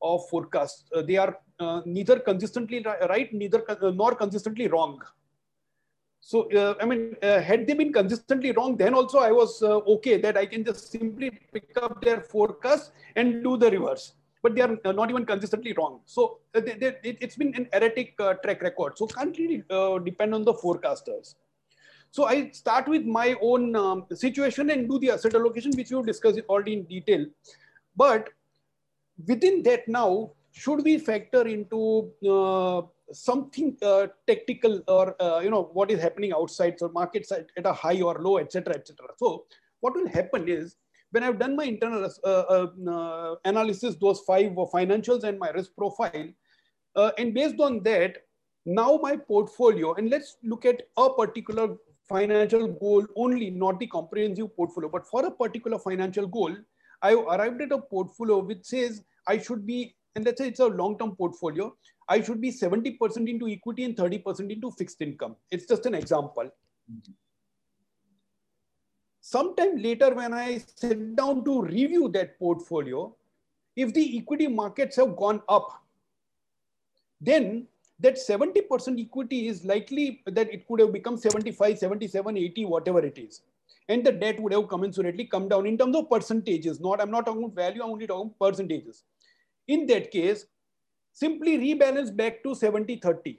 of 0.00 0.28
forecasts. 0.28 0.84
Uh, 0.94 1.02
they 1.02 1.16
are 1.16 1.38
uh, 1.60 1.82
neither 1.84 2.18
consistently 2.18 2.82
right, 2.82 3.32
neither 3.32 3.64
nor 3.94 4.14
consistently 4.14 4.68
wrong. 4.68 5.02
So, 6.20 6.50
uh, 6.52 6.74
I 6.80 6.86
mean, 6.86 7.16
uh, 7.20 7.40
had 7.40 7.66
they 7.66 7.74
been 7.74 7.92
consistently 7.92 8.52
wrong, 8.52 8.76
then 8.76 8.94
also 8.94 9.18
I 9.18 9.32
was 9.32 9.60
uh, 9.62 9.78
okay 9.94 10.18
that 10.18 10.36
I 10.36 10.46
can 10.46 10.64
just 10.64 10.90
simply 10.90 11.30
pick 11.52 11.76
up 11.82 12.00
their 12.00 12.20
forecast 12.20 12.92
and 13.16 13.42
do 13.42 13.56
the 13.56 13.70
reverse. 13.70 14.14
But 14.42 14.54
they 14.54 14.60
are 14.60 14.76
uh, 14.84 14.92
not 14.92 15.10
even 15.10 15.24
consistently 15.24 15.72
wrong. 15.72 16.00
So, 16.04 16.38
uh, 16.54 16.60
they, 16.60 16.72
they, 16.74 16.96
it, 17.04 17.18
it's 17.20 17.36
been 17.36 17.54
an 17.54 17.68
erratic 17.72 18.14
uh, 18.18 18.34
track 18.34 18.62
record. 18.62 18.98
So, 18.98 19.06
can't 19.06 19.36
really 19.38 19.62
depend 20.04 20.34
on 20.34 20.44
the 20.44 20.54
forecasters. 20.54 21.36
So, 22.10 22.24
I 22.24 22.50
start 22.50 22.88
with 22.88 23.04
my 23.04 23.36
own 23.40 23.76
um, 23.76 24.06
situation 24.12 24.70
and 24.70 24.88
do 24.88 24.98
the 24.98 25.12
asset 25.12 25.34
allocation, 25.34 25.72
which 25.76 25.90
we've 25.90 26.04
discussed 26.04 26.40
already 26.48 26.74
in 26.74 26.84
detail. 26.84 27.26
But 27.96 28.30
within 29.26 29.62
that 29.62 29.86
now, 29.86 30.32
should 30.52 30.84
we 30.84 30.98
factor 30.98 31.46
into 31.46 32.10
uh, 32.28 32.82
something 33.12 33.76
uh, 33.82 34.06
tactical 34.26 34.82
or 34.88 35.20
uh, 35.20 35.40
you 35.40 35.50
know 35.50 35.70
what 35.72 35.90
is 35.90 36.00
happening 36.00 36.32
outside 36.32 36.78
so 36.78 36.88
markets 36.88 37.32
at, 37.32 37.46
at 37.56 37.66
a 37.66 37.72
high 37.72 38.00
or 38.00 38.18
low 38.20 38.38
etc 38.38 38.74
etc 38.74 39.06
so 39.18 39.44
what 39.80 39.94
will 39.94 40.08
happen 40.08 40.48
is 40.48 40.76
when 41.12 41.22
I've 41.22 41.38
done 41.38 41.54
my 41.54 41.64
internal 41.64 42.10
uh, 42.24 42.28
uh, 42.28 42.66
uh 42.90 43.34
analysis, 43.44 43.96
those 44.00 44.20
five 44.20 44.52
financials 44.52 45.24
and 45.24 45.38
my 45.38 45.50
risk 45.50 45.70
profile, 45.76 46.28
and 47.18 47.34
based 47.34 47.60
on 47.60 47.82
that, 47.84 48.16
now 48.64 48.98
my 49.02 49.16
portfolio, 49.16 49.94
and 49.94 50.10
let's 50.10 50.36
look 50.42 50.64
at 50.64 50.82
a 50.96 51.10
particular 51.10 51.76
financial 52.08 52.68
goal 52.68 53.06
only, 53.16 53.50
not 53.50 53.78
the 53.78 53.86
comprehensive 53.86 54.54
portfolio, 54.56 54.88
but 54.88 55.06
for 55.06 55.24
a 55.26 55.30
particular 55.30 55.78
financial 55.78 56.26
goal, 56.26 56.54
I 57.02 57.14
arrived 57.14 57.62
at 57.62 57.72
a 57.72 57.78
portfolio 57.78 58.38
which 58.38 58.64
says 58.64 59.02
I 59.26 59.38
should 59.38 59.66
be, 59.66 59.94
and 60.14 60.24
let's 60.24 60.40
say 60.40 60.48
it's 60.48 60.60
a 60.60 60.66
long-term 60.66 61.16
portfolio, 61.16 61.74
I 62.08 62.22
should 62.22 62.40
be 62.40 62.52
70% 62.52 63.28
into 63.28 63.48
equity 63.48 63.84
and 63.84 63.96
30% 63.96 64.50
into 64.50 64.70
fixed 64.72 65.00
income. 65.00 65.36
It's 65.50 65.66
just 65.66 65.86
an 65.86 65.94
example. 65.94 66.44
Mm-hmm. 66.44 67.12
Sometime 69.22 69.76
later, 69.76 70.12
when 70.12 70.34
I 70.34 70.60
sit 70.74 71.14
down 71.14 71.44
to 71.44 71.62
review 71.62 72.08
that 72.08 72.38
portfolio, 72.40 73.14
if 73.76 73.94
the 73.94 74.18
equity 74.18 74.48
markets 74.48 74.96
have 74.96 75.16
gone 75.16 75.40
up, 75.48 75.80
then 77.20 77.68
that 78.00 78.16
70% 78.16 79.00
equity 79.00 79.46
is 79.46 79.64
likely 79.64 80.22
that 80.26 80.52
it 80.52 80.66
could 80.66 80.80
have 80.80 80.92
become 80.92 81.16
75, 81.16 81.78
77, 81.78 82.36
80, 82.36 82.64
whatever 82.64 82.98
it 82.98 83.16
is. 83.16 83.42
And 83.88 84.04
the 84.04 84.10
debt 84.10 84.40
would 84.40 84.52
have 84.52 84.64
commensurately 84.64 85.30
come 85.30 85.48
down 85.48 85.66
in 85.66 85.78
terms 85.78 85.94
of 85.94 86.10
percentages. 86.10 86.80
Not, 86.80 87.00
I'm 87.00 87.12
not 87.12 87.26
talking 87.26 87.50
value, 87.52 87.82
I'm 87.82 87.90
only 87.90 88.08
talking 88.08 88.34
percentages. 88.40 89.04
In 89.68 89.86
that 89.86 90.10
case, 90.10 90.46
simply 91.12 91.58
rebalance 91.58 92.14
back 92.14 92.42
to 92.42 92.56
70 92.56 92.96
30. 92.96 93.38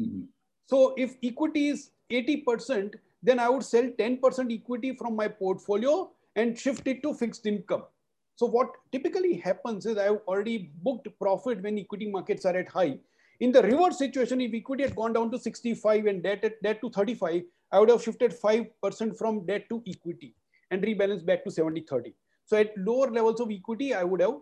Mm-hmm. 0.00 0.22
So 0.66 0.94
if 0.96 1.14
equity 1.22 1.68
is 1.68 1.90
80%, 2.10 2.94
then 3.22 3.38
I 3.38 3.48
would 3.48 3.64
sell 3.64 3.84
10% 3.98 4.52
equity 4.52 4.96
from 4.96 5.16
my 5.16 5.28
portfolio 5.28 6.10
and 6.36 6.58
shift 6.58 6.86
it 6.86 7.02
to 7.02 7.14
fixed 7.14 7.46
income. 7.46 7.84
So 8.36 8.46
what 8.46 8.70
typically 8.90 9.34
happens 9.34 9.84
is 9.84 9.98
I've 9.98 10.20
already 10.26 10.70
booked 10.82 11.08
profit 11.20 11.62
when 11.62 11.78
equity 11.78 12.10
markets 12.10 12.46
are 12.46 12.56
at 12.56 12.68
high. 12.68 12.98
In 13.40 13.52
the 13.52 13.62
reverse 13.62 13.98
situation, 13.98 14.40
if 14.40 14.54
equity 14.54 14.84
had 14.84 14.96
gone 14.96 15.12
down 15.12 15.30
to 15.30 15.38
65 15.38 16.06
and 16.06 16.22
debt, 16.22 16.44
at, 16.44 16.62
debt 16.62 16.80
to 16.80 16.90
35, 16.90 17.42
I 17.72 17.78
would 17.78 17.90
have 17.90 18.02
shifted 18.02 18.32
5% 18.32 19.18
from 19.18 19.46
debt 19.46 19.68
to 19.68 19.82
equity 19.86 20.34
and 20.70 20.82
rebalanced 20.82 21.26
back 21.26 21.44
to 21.44 21.50
70 21.50 21.84
30. 21.88 22.14
So 22.46 22.56
at 22.56 22.76
lower 22.76 23.10
levels 23.10 23.40
of 23.40 23.50
equity, 23.50 23.94
I 23.94 24.04
would 24.04 24.20
have 24.20 24.36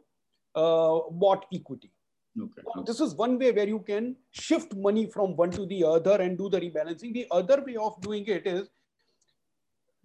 uh, 0.54 1.00
bought 1.10 1.46
equity. 1.52 1.92
Okay. 2.40 2.62
This 2.86 3.00
is 3.00 3.14
one 3.14 3.38
way 3.38 3.52
where 3.52 3.66
you 3.66 3.80
can 3.80 4.16
shift 4.30 4.74
money 4.74 5.06
from 5.06 5.36
one 5.36 5.50
to 5.52 5.66
the 5.66 5.84
other 5.84 6.20
and 6.20 6.38
do 6.38 6.48
the 6.48 6.60
rebalancing. 6.60 7.12
The 7.12 7.26
other 7.30 7.62
way 7.66 7.76
of 7.76 8.00
doing 8.00 8.26
it 8.26 8.46
is 8.46 8.68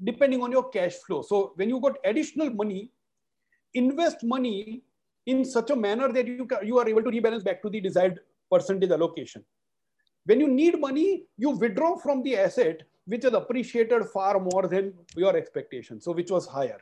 depending 0.03 0.41
on 0.41 0.51
your 0.51 0.69
cash 0.69 0.93
flow. 0.93 1.21
So 1.21 1.53
when 1.55 1.69
you 1.69 1.79
got 1.79 1.97
additional 2.03 2.49
money, 2.49 2.91
invest 3.73 4.23
money 4.23 4.83
in 5.25 5.45
such 5.45 5.69
a 5.69 5.75
manner 5.75 6.11
that 6.11 6.27
you, 6.27 6.47
you 6.63 6.77
are 6.79 6.87
able 6.87 7.03
to 7.03 7.09
rebalance 7.09 7.43
back 7.43 7.61
to 7.61 7.69
the 7.69 7.79
desired 7.79 8.19
percentage 8.51 8.91
allocation. 8.91 9.43
When 10.25 10.39
you 10.39 10.47
need 10.47 10.79
money, 10.79 11.25
you 11.37 11.51
withdraw 11.51 11.97
from 11.97 12.23
the 12.23 12.37
asset, 12.37 12.83
which 13.05 13.25
is 13.25 13.33
appreciated 13.33 14.05
far 14.05 14.39
more 14.39 14.67
than 14.67 14.93
your 15.15 15.35
expectation. 15.35 15.99
So 16.01 16.11
which 16.11 16.31
was 16.31 16.47
higher. 16.47 16.79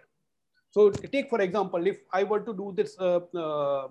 So 0.72 0.90
take, 0.90 1.30
for 1.30 1.42
example, 1.42 1.86
if 1.86 2.00
I 2.14 2.24
were 2.24 2.40
to 2.40 2.54
do 2.54 2.74
this 2.76 2.96
uh, 3.00 3.20
uh, 3.36 3.88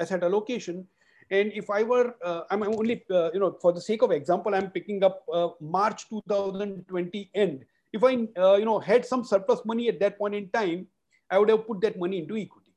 asset 0.00 0.24
allocation, 0.24 0.86
and 1.30 1.52
if 1.52 1.70
I 1.70 1.82
were, 1.82 2.14
uh, 2.22 2.42
I'm 2.50 2.62
only, 2.62 3.02
uh, 3.10 3.30
you 3.32 3.40
know, 3.40 3.56
for 3.60 3.72
the 3.72 3.80
sake 3.80 4.02
of 4.02 4.10
example, 4.10 4.54
I'm 4.54 4.70
picking 4.70 5.02
up 5.02 5.24
uh, 5.32 5.48
March 5.60 6.08
2020 6.08 7.30
end. 7.34 7.64
If 7.92 8.04
I, 8.04 8.28
uh, 8.38 8.56
you 8.56 8.64
know, 8.64 8.78
had 8.78 9.06
some 9.06 9.24
surplus 9.24 9.64
money 9.64 9.88
at 9.88 10.00
that 10.00 10.18
point 10.18 10.34
in 10.34 10.48
time, 10.50 10.86
I 11.30 11.38
would 11.38 11.48
have 11.48 11.66
put 11.66 11.80
that 11.80 11.98
money 11.98 12.18
into 12.18 12.36
equity. 12.36 12.72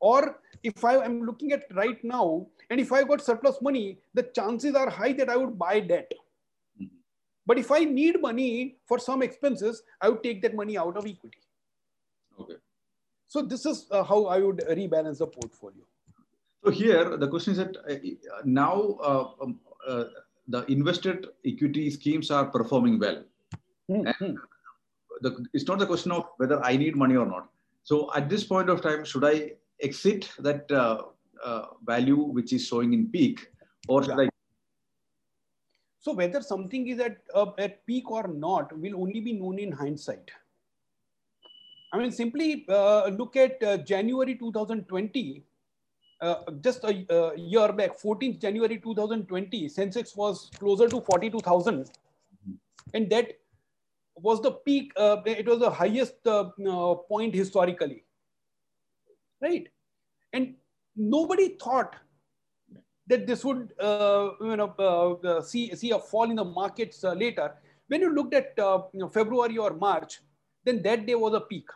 Or 0.00 0.40
if 0.62 0.84
I 0.84 0.96
am 1.04 1.22
looking 1.22 1.52
at 1.52 1.64
right 1.74 2.02
now, 2.02 2.46
and 2.70 2.80
if 2.80 2.92
I 2.92 3.04
got 3.04 3.22
surplus 3.22 3.62
money, 3.62 3.98
the 4.14 4.24
chances 4.34 4.74
are 4.74 4.90
high 4.90 5.12
that 5.14 5.28
I 5.28 5.36
would 5.36 5.58
buy 5.58 5.80
debt. 5.80 6.12
Mm-hmm. 6.80 6.94
But 7.46 7.58
if 7.58 7.70
I 7.70 7.80
need 7.80 8.20
money 8.20 8.76
for 8.86 8.98
some 8.98 9.22
expenses, 9.22 9.82
I 10.00 10.08
would 10.08 10.22
take 10.22 10.42
that 10.42 10.54
money 10.54 10.76
out 10.76 10.96
of 10.96 11.06
equity. 11.06 11.38
Okay. 12.38 12.56
So 13.28 13.42
this 13.42 13.64
is 13.64 13.86
uh, 13.90 14.02
how 14.02 14.26
I 14.26 14.38
would 14.38 14.58
rebalance 14.68 15.18
the 15.18 15.26
portfolio. 15.26 15.85
So 16.66 16.72
here 16.72 17.16
the 17.16 17.28
question 17.28 17.52
is 17.52 17.58
that 17.58 17.76
uh, 17.88 18.42
now 18.44 18.98
uh, 19.00 19.28
um, 19.40 19.60
uh, 19.86 20.04
the 20.48 20.64
invested 20.64 21.28
equity 21.46 21.88
schemes 21.90 22.28
are 22.32 22.46
performing 22.46 22.98
well. 22.98 23.22
Mm-hmm. 23.88 24.34
The, 25.20 25.46
it's 25.54 25.68
not 25.68 25.78
the 25.78 25.86
question 25.86 26.10
of 26.10 26.24
whether 26.38 26.60
I 26.64 26.76
need 26.76 26.96
money 26.96 27.14
or 27.14 27.24
not. 27.24 27.48
So 27.84 28.10
at 28.16 28.28
this 28.28 28.42
point 28.42 28.68
of 28.68 28.82
time, 28.82 29.04
should 29.04 29.24
I 29.24 29.52
exit 29.80 30.28
that 30.40 30.68
uh, 30.72 31.02
uh, 31.44 31.66
value 31.84 32.16
which 32.16 32.52
is 32.52 32.66
showing 32.66 32.92
in 32.92 33.10
peak, 33.10 33.48
or 33.86 34.02
should. 34.02 34.18
I? 34.18 34.28
So 36.00 36.14
whether 36.14 36.42
something 36.42 36.88
is 36.88 36.98
at 36.98 37.18
uh, 37.32 37.52
at 37.58 37.86
peak 37.86 38.10
or 38.10 38.26
not 38.26 38.76
will 38.76 39.00
only 39.00 39.20
be 39.20 39.34
known 39.34 39.60
in 39.60 39.70
hindsight. 39.70 40.32
I 41.92 41.98
mean, 41.98 42.10
simply 42.10 42.66
look 42.68 43.36
at 43.36 43.86
January 43.86 44.34
2020 44.34 45.44
uh, 46.20 46.36
just 46.60 46.84
a, 46.84 47.04
a, 47.10 47.38
year 47.38 47.72
back, 47.72 47.98
14th 47.98 48.40
January 48.40 48.78
2020, 48.78 49.68
Sensex 49.68 50.16
was 50.16 50.50
closer 50.58 50.88
to 50.88 51.00
42,000. 51.00 51.84
Mm-hmm. 51.84 52.52
And 52.94 53.10
that 53.10 53.32
was 54.14 54.40
the 54.40 54.52
peak, 54.52 54.92
uh, 54.96 55.18
it 55.26 55.46
was 55.46 55.58
the 55.58 55.70
highest 55.70 56.26
uh, 56.26 56.50
uh 56.66 56.94
point 56.94 57.34
historically. 57.34 58.04
Right? 59.42 59.68
And 60.32 60.54
nobody 60.96 61.56
thought 61.60 61.96
that 63.08 63.26
this 63.26 63.44
would 63.44 63.72
uh, 63.78 64.30
you 64.40 64.56
know, 64.56 65.18
uh, 65.22 65.42
see, 65.42 65.74
see 65.74 65.90
a 65.90 65.98
fall 65.98 66.30
in 66.30 66.36
the 66.36 66.44
markets 66.44 67.04
later. 67.04 67.54
When 67.88 68.00
you 68.00 68.12
looked 68.12 68.34
at 68.34 68.54
you 68.56 69.00
know, 69.00 69.08
February 69.08 69.58
or 69.58 69.74
March, 69.74 70.20
then 70.64 70.82
that 70.82 71.06
day 71.06 71.14
was 71.14 71.34
a 71.34 71.40
peak. 71.40 71.68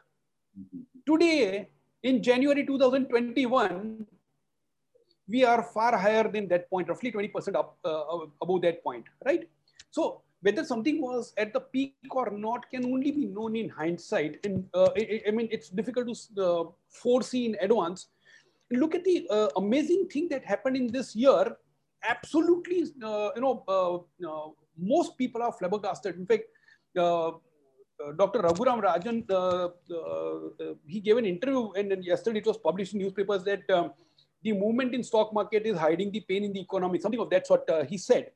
Mm-hmm. 0.58 0.80
Today, 1.06 1.68
in 2.02 2.22
January 2.22 2.64
2021, 2.66 4.06
we 5.30 5.44
are 5.44 5.62
far 5.62 5.96
higher 5.96 6.28
than 6.28 6.48
that 6.48 6.68
point, 6.70 6.88
roughly 6.88 7.12
20% 7.12 7.54
up 7.54 7.78
uh, 7.84 8.26
above 8.42 8.62
that 8.62 8.82
point, 8.82 9.04
right? 9.24 9.48
So 9.90 10.22
whether 10.42 10.64
something 10.64 11.00
was 11.00 11.32
at 11.36 11.52
the 11.52 11.60
peak 11.60 11.94
or 12.10 12.30
not 12.30 12.68
can 12.70 12.84
only 12.86 13.10
be 13.10 13.26
known 13.26 13.56
in 13.56 13.68
hindsight. 13.68 14.38
And 14.44 14.64
uh, 14.74 14.88
I, 14.96 15.22
I, 15.28 15.30
mean, 15.30 15.48
it's 15.50 15.68
difficult 15.68 16.08
to 16.08 16.44
uh, 16.44 16.64
foresee 16.88 17.46
in 17.46 17.56
advance. 17.60 18.08
Look 18.70 18.94
at 18.94 19.04
the 19.04 19.26
uh, 19.30 19.48
amazing 19.56 20.08
thing 20.08 20.28
that 20.30 20.44
happened 20.44 20.76
in 20.76 20.86
this 20.86 21.14
year. 21.14 21.56
Absolutely, 22.02 22.84
uh, 23.04 23.30
you 23.34 23.42
know, 23.42 23.64
uh, 23.68 24.48
most 24.78 25.18
people 25.18 25.42
are 25.42 25.52
flabbergasted. 25.52 26.16
In 26.16 26.26
fact, 26.26 26.44
Dr. 26.94 28.40
Raghuram 28.40 28.80
Rajan, 28.82 29.16
he 30.86 31.00
gave 31.00 31.18
an 31.18 31.26
interview 31.26 31.70
and, 31.72 31.92
and 31.92 32.02
yesterday 32.02 32.38
it 32.38 32.46
was 32.46 32.56
published 32.56 32.94
in 32.94 33.00
newspapers 33.00 33.44
that 33.44 33.68
um, 33.70 33.92
the 34.42 34.52
movement 34.52 34.94
in 34.94 35.02
stock 35.02 35.32
market 35.32 35.66
is 35.66 35.76
hiding 35.78 36.10
the 36.10 36.20
pain 36.20 36.44
in 36.44 36.52
the 36.52 36.60
economy, 36.60 36.98
something 36.98 37.20
of 37.20 37.30
that 37.30 37.46
sort 37.46 37.68
uh, 37.68 37.84
he 37.84 37.98
said. 37.98 38.30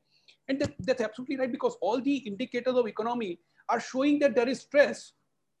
And 0.47 0.59
that, 0.61 0.73
that's 0.79 1.01
absolutely 1.01 1.37
right 1.37 1.51
because 1.51 1.75
all 1.81 1.99
the 1.99 2.17
indicators 2.17 2.75
of 2.75 2.87
economy 2.87 3.39
are 3.69 3.79
showing 3.79 4.19
that 4.19 4.35
there 4.35 4.47
is 4.47 4.61
stress 4.61 5.13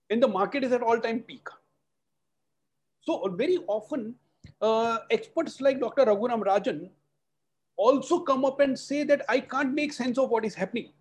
and 0.09 0.21
the 0.21 0.27
market 0.27 0.63
is 0.63 0.71
at 0.71 0.83
all-time 0.83 1.21
peak. 1.21 1.47
So 3.01 3.23
uh, 3.23 3.29
very 3.29 3.59
often, 3.67 4.15
uh, 4.61 4.99
experts 5.09 5.59
like 5.61 5.79
Dr. 5.79 6.05
Raghuram 6.05 6.43
Rajan 6.43 6.89
also 7.77 8.19
come 8.19 8.45
up 8.45 8.59
and 8.59 8.77
say 8.77 9.03
that 9.03 9.23
I 9.27 9.39
can't 9.39 9.73
make 9.73 9.91
sense 9.93 10.17
of 10.17 10.29
what 10.29 10.45
is 10.45 10.53
happening. 10.55 10.91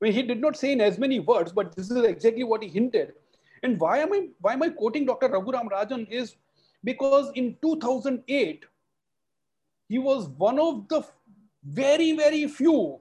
I 0.00 0.06
mean, 0.06 0.12
he 0.12 0.22
did 0.22 0.40
not 0.40 0.56
say 0.56 0.72
in 0.72 0.80
as 0.80 0.98
many 0.98 1.20
words, 1.20 1.52
but 1.52 1.74
this 1.74 1.90
is 1.90 2.04
exactly 2.04 2.44
what 2.44 2.62
he 2.62 2.68
hinted. 2.68 3.12
And 3.62 3.80
why 3.80 3.98
am 3.98 4.12
I 4.12 4.28
why 4.40 4.52
am 4.52 4.62
I 4.62 4.68
quoting 4.68 5.06
Dr. 5.06 5.28
Raghuram 5.28 5.68
Rajan 5.70 6.08
is 6.10 6.36
because 6.86 7.32
in 7.34 7.56
2008, 7.62 8.64
he 9.88 9.98
was 9.98 10.28
one 10.38 10.58
of 10.60 10.86
the 10.88 11.02
very, 11.64 12.12
very 12.12 12.46
few 12.46 13.00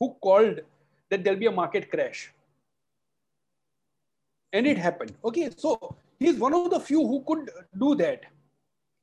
who 0.00 0.14
called 0.20 0.60
that 1.10 1.22
there'll 1.22 1.38
be 1.38 1.46
a 1.46 1.52
market 1.52 1.90
crash. 1.90 2.32
And 4.52 4.66
it 4.66 4.78
happened. 4.78 5.14
Okay, 5.24 5.50
so 5.56 5.94
he's 6.18 6.38
one 6.38 6.54
of 6.54 6.70
the 6.70 6.80
few 6.80 7.06
who 7.06 7.22
could 7.26 7.50
do 7.78 7.94
that. 7.96 8.24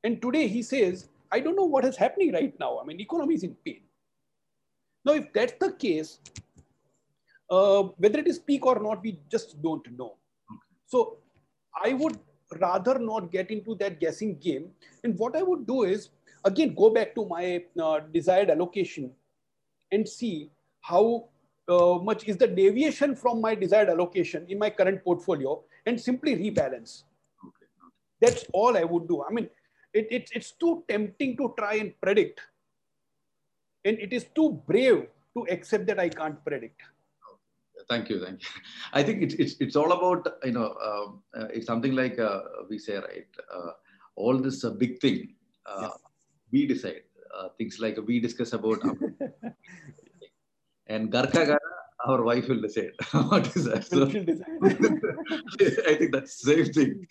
And 0.03 0.21
today 0.21 0.47
he 0.47 0.62
says, 0.62 1.08
I 1.31 1.39
don't 1.39 1.55
know 1.55 1.65
what 1.65 1.86
is 1.86 1.95
happening 1.95 2.34
right 2.34 2.53
now. 2.60 2.79
I 2.79 2.86
mean, 2.86 2.99
economy 2.99 3.36
is 3.36 3.43
in 3.43 3.55
pain. 3.65 3.81
Now, 5.05 5.13
if 5.13 5.31
that's 5.31 5.53
the 5.60 5.71
case, 5.71 6.19
uh, 7.49 7.84
whether 7.97 8.19
it 8.19 8.27
is 8.27 8.39
peak 8.39 8.65
or 8.65 8.79
not, 8.81 9.01
we 9.03 9.19
just 9.31 9.62
don't 9.62 9.88
know. 9.97 10.15
So 10.88 11.17
I 11.84 11.93
would 11.93 12.17
rather 12.59 12.99
not 12.99 13.31
get 13.31 13.51
into 13.51 13.75
that 13.75 13.99
guessing 13.99 14.37
game. 14.37 14.69
And 15.03 15.17
what 15.17 15.35
I 15.35 15.43
would 15.43 15.65
do 15.67 15.83
is, 15.83 16.09
again, 16.43 16.73
go 16.75 16.89
back 16.89 17.15
to 17.15 17.25
my 17.25 17.63
uh, 17.81 17.99
desired 18.13 18.49
allocation 18.49 19.11
and 19.91 20.07
see 20.07 20.51
how 20.81 21.29
uh, 21.67 21.97
much 22.01 22.27
is 22.27 22.37
the 22.37 22.47
deviation 22.47 23.15
from 23.15 23.41
my 23.41 23.55
desired 23.55 23.89
allocation 23.89 24.45
in 24.49 24.59
my 24.59 24.69
current 24.69 25.03
portfolio 25.03 25.61
and 25.85 25.99
simply 25.99 26.35
rebalance. 26.35 27.03
That's 28.21 28.45
all 28.53 28.77
I 28.77 28.83
would 28.83 29.07
do. 29.07 29.23
I 29.27 29.31
mean, 29.31 29.49
it, 29.93 30.07
it, 30.11 30.29
it's 30.33 30.51
too 30.51 30.83
tempting 30.87 31.37
to 31.37 31.53
try 31.57 31.75
and 31.75 31.99
predict. 32.01 32.41
And 33.83 33.99
it 33.99 34.13
is 34.13 34.25
too 34.35 34.61
brave 34.67 35.07
to 35.35 35.47
accept 35.49 35.85
that 35.87 35.99
I 35.99 36.09
can't 36.09 36.43
predict. 36.43 36.81
Thank 37.89 38.09
you, 38.09 38.23
thank 38.23 38.41
you. 38.41 38.47
I 38.93 39.03
think 39.03 39.21
it's 39.21 39.35
it's, 39.35 39.55
it's 39.59 39.75
all 39.75 39.91
about 39.91 40.27
you 40.43 40.51
know 40.51 40.75
uh, 40.89 41.39
uh, 41.39 41.47
it's 41.53 41.67
something 41.67 41.95
like 41.95 42.19
uh, 42.19 42.41
we 42.69 42.79
say 42.79 42.95
right. 42.95 43.27
Uh, 43.53 43.71
all 44.15 44.37
this 44.37 44.63
a 44.63 44.71
big 44.71 44.99
thing. 44.99 45.33
Uh, 45.65 45.89
we 46.51 46.65
decide 46.65 47.01
things 47.57 47.79
like 47.79 47.97
we 48.07 48.19
discuss 48.19 48.53
about 48.53 48.79
and 50.87 51.11
Garka 51.11 51.45
Gara, 51.45 51.59
our 52.05 52.23
wife 52.23 52.47
will 52.47 52.61
decide 52.61 52.91
what 53.11 53.55
is 53.55 53.65
that. 53.65 53.85
So, 53.85 54.03
I 55.89 55.95
think 55.95 56.11
that's 56.11 56.41
the 56.41 56.53
same 56.53 56.73
thing. 56.73 57.07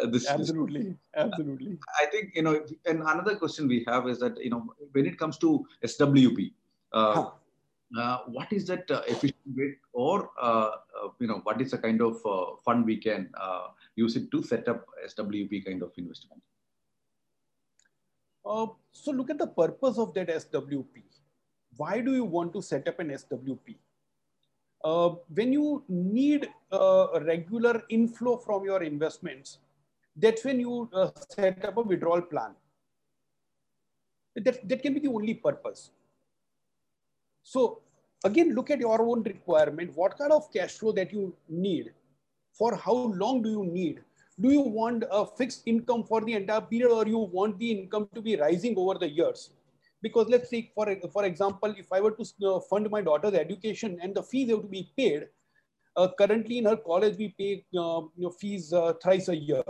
Uh, 0.00 0.06
this, 0.06 0.28
absolutely, 0.28 0.94
absolutely. 1.16 1.78
I 2.00 2.06
think 2.06 2.32
you 2.34 2.42
know, 2.42 2.64
and 2.86 3.00
another 3.00 3.36
question 3.36 3.68
we 3.68 3.84
have 3.88 4.08
is 4.08 4.18
that 4.20 4.42
you 4.42 4.50
know, 4.50 4.74
when 4.92 5.06
it 5.06 5.18
comes 5.18 5.38
to 5.38 5.66
SWP, 5.84 6.52
uh, 6.92 7.14
huh. 7.14 7.30
Uh, 7.98 8.18
what 8.26 8.52
is 8.52 8.66
that 8.66 8.90
uh, 8.90 9.02
efficient 9.06 9.56
way, 9.56 9.74
or 9.92 10.30
uh, 10.40 10.70
uh, 11.02 11.08
you 11.20 11.26
know, 11.26 11.40
what 11.44 11.60
is 11.60 11.70
the 11.70 11.78
kind 11.78 12.00
of 12.00 12.20
fund 12.64 12.84
we 12.84 12.96
can 12.96 13.30
use 13.96 14.16
it 14.16 14.30
to 14.30 14.42
set 14.42 14.68
up 14.68 14.86
SWP 15.06 15.64
kind 15.64 15.82
of 15.82 15.92
investment? 15.96 16.42
so 18.92 19.10
look 19.10 19.30
at 19.30 19.38
the 19.38 19.46
purpose 19.46 19.96
of 19.98 20.12
that 20.14 20.28
SWP 20.28 21.02
why 21.76 22.00
do 22.00 22.14
you 22.14 22.24
want 22.24 22.52
to 22.52 22.62
set 22.62 22.88
up 22.88 22.98
an 23.00 23.08
SWP? 23.08 23.76
Uh, 24.84 25.14
when 25.34 25.52
you 25.52 25.82
need 25.88 26.48
uh, 26.72 27.06
a 27.14 27.24
regular 27.24 27.82
inflow 27.88 28.36
from 28.36 28.64
your 28.64 28.82
investments, 28.82 29.58
that's 30.16 30.44
when 30.44 30.60
you 30.60 30.88
uh, 30.92 31.10
set 31.30 31.64
up 31.64 31.76
a 31.76 31.82
withdrawal 31.82 32.20
plan. 32.20 32.50
That, 34.36 34.68
that 34.68 34.82
can 34.82 34.94
be 34.94 35.00
the 35.00 35.08
only 35.08 35.34
purpose. 35.34 35.90
So 37.44 37.82
again, 38.24 38.54
look 38.54 38.70
at 38.70 38.80
your 38.80 39.00
own 39.00 39.22
requirement. 39.22 39.92
What 39.94 40.18
kind 40.18 40.32
of 40.32 40.52
cash 40.52 40.78
flow 40.78 40.92
that 40.92 41.12
you 41.12 41.36
need? 41.48 41.92
For 42.52 42.74
how 42.74 42.94
long 42.94 43.42
do 43.42 43.50
you 43.50 43.64
need? 43.64 44.00
Do 44.40 44.50
you 44.50 44.62
want 44.62 45.04
a 45.10 45.26
fixed 45.26 45.62
income 45.66 46.04
for 46.04 46.20
the 46.22 46.32
entire 46.32 46.62
period 46.62 46.90
or 46.90 47.06
you 47.06 47.18
want 47.18 47.58
the 47.58 47.70
income 47.70 48.08
to 48.14 48.20
be 48.20 48.36
rising 48.36 48.74
over 48.76 48.98
the 48.98 49.08
years? 49.08 49.50
Because 50.02 50.28
let's 50.28 50.50
say, 50.50 50.70
for, 50.74 50.86
for 51.12 51.24
example, 51.24 51.74
if 51.78 51.92
I 51.92 52.00
were 52.00 52.10
to 52.12 52.24
uh, 52.46 52.60
fund 52.60 52.90
my 52.90 53.00
daughter's 53.00 53.34
education 53.34 53.98
and 54.02 54.14
the 54.14 54.22
fees 54.22 54.50
have 54.50 54.62
to 54.62 54.66
be 54.66 54.90
paid, 54.96 55.28
uh, 55.96 56.08
currently 56.18 56.58
in 56.58 56.64
her 56.64 56.76
college, 56.76 57.16
we 57.16 57.28
pay 57.38 57.64
uh, 57.78 58.02
you 58.16 58.24
know, 58.24 58.30
fees 58.30 58.72
uh, 58.72 58.94
thrice 59.02 59.28
a 59.28 59.36
year. 59.36 59.62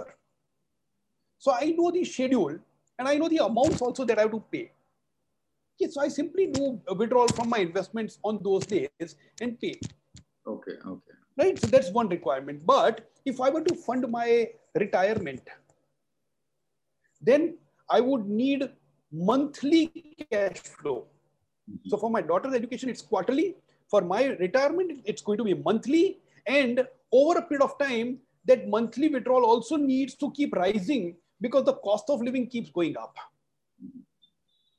So 1.39 1.53
I 1.53 1.75
know 1.77 1.91
the 1.91 2.05
schedule 2.05 2.59
and 2.99 3.09
I 3.09 3.17
know 3.17 3.29
the 3.29 3.45
amounts 3.45 3.83
also 3.83 4.05
that 4.07 4.19
I 4.19 4.23
have 4.23 4.31
to 4.31 4.43
pay. 4.51 4.73
Okay, 5.81 5.91
so 5.91 6.01
I 6.01 6.09
simply 6.09 6.47
do 6.47 6.81
a 6.89 6.95
withdrawal 6.95 7.29
from 7.29 7.49
my 7.49 7.59
investments 7.59 8.19
on 8.23 8.41
those 8.43 8.65
days 8.67 8.89
and 9.41 9.59
pay. 9.61 9.79
Okay, 10.47 10.73
okay. 10.87 11.13
Right, 11.37 11.59
so 11.59 11.67
that's 11.67 11.91
one 11.91 12.09
requirement. 12.09 12.65
But 12.65 13.11
if 13.25 13.41
I 13.41 13.51
were 13.51 13.63
to 13.63 13.75
fund 13.75 14.09
my 14.09 14.51
retirement, 14.75 15.43
then 17.21 17.57
I 17.91 18.01
would 18.01 18.27
need 18.27 18.69
monthly 19.11 19.87
cash 20.31 20.59
flow. 20.59 21.07
Mm-hmm. 21.69 21.89
So 21.89 21.97
for 21.97 22.11
my 22.11 22.23
daughter's 22.23 22.55
education, 22.55 22.89
it's 22.89 23.03
quarterly. 23.03 23.57
For 23.89 24.03
my 24.03 24.27
retirement, 24.27 25.01
it's 25.05 25.23
going 25.23 25.39
to 25.39 25.45
be 25.45 25.55
monthly. 25.55 26.19
And 26.47 26.87
over 27.11 27.39
a 27.39 27.43
period 27.43 27.65
of 27.65 27.79
time, 27.79 28.19
that 28.45 28.69
monthly 28.69 29.09
withdrawal 29.09 29.45
also 29.45 29.77
needs 29.77 30.15
to 30.17 30.31
keep 30.33 30.55
rising 30.55 31.17
because 31.41 31.65
the 31.65 31.75
cost 31.75 32.11
of 32.11 32.23
living 32.23 32.47
keeps 32.47 32.71
going 32.71 32.97
up. 32.97 33.17
Mm-hmm. 33.85 34.01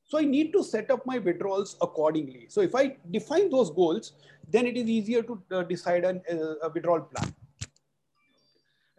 So 0.08 0.20
I 0.20 0.24
need 0.24 0.54
to 0.54 0.64
set 0.64 0.92
up 0.92 1.06
my 1.06 1.18
withdrawals 1.18 1.78
accordingly. 1.82 2.46
So 2.50 2.62
if 2.62 2.76
I 2.76 2.98
define 3.12 3.50
those 3.50 3.72
goals, 3.72 4.14
then 4.50 4.68
it 4.68 4.78
is 4.78 4.88
easier 4.88 5.24
to 5.24 5.42
uh, 5.52 5.64
decide 5.64 6.06
an, 6.06 6.22
uh, 6.32 6.68
a 6.68 6.70
withdrawal 6.70 7.02
plan. 7.02 7.34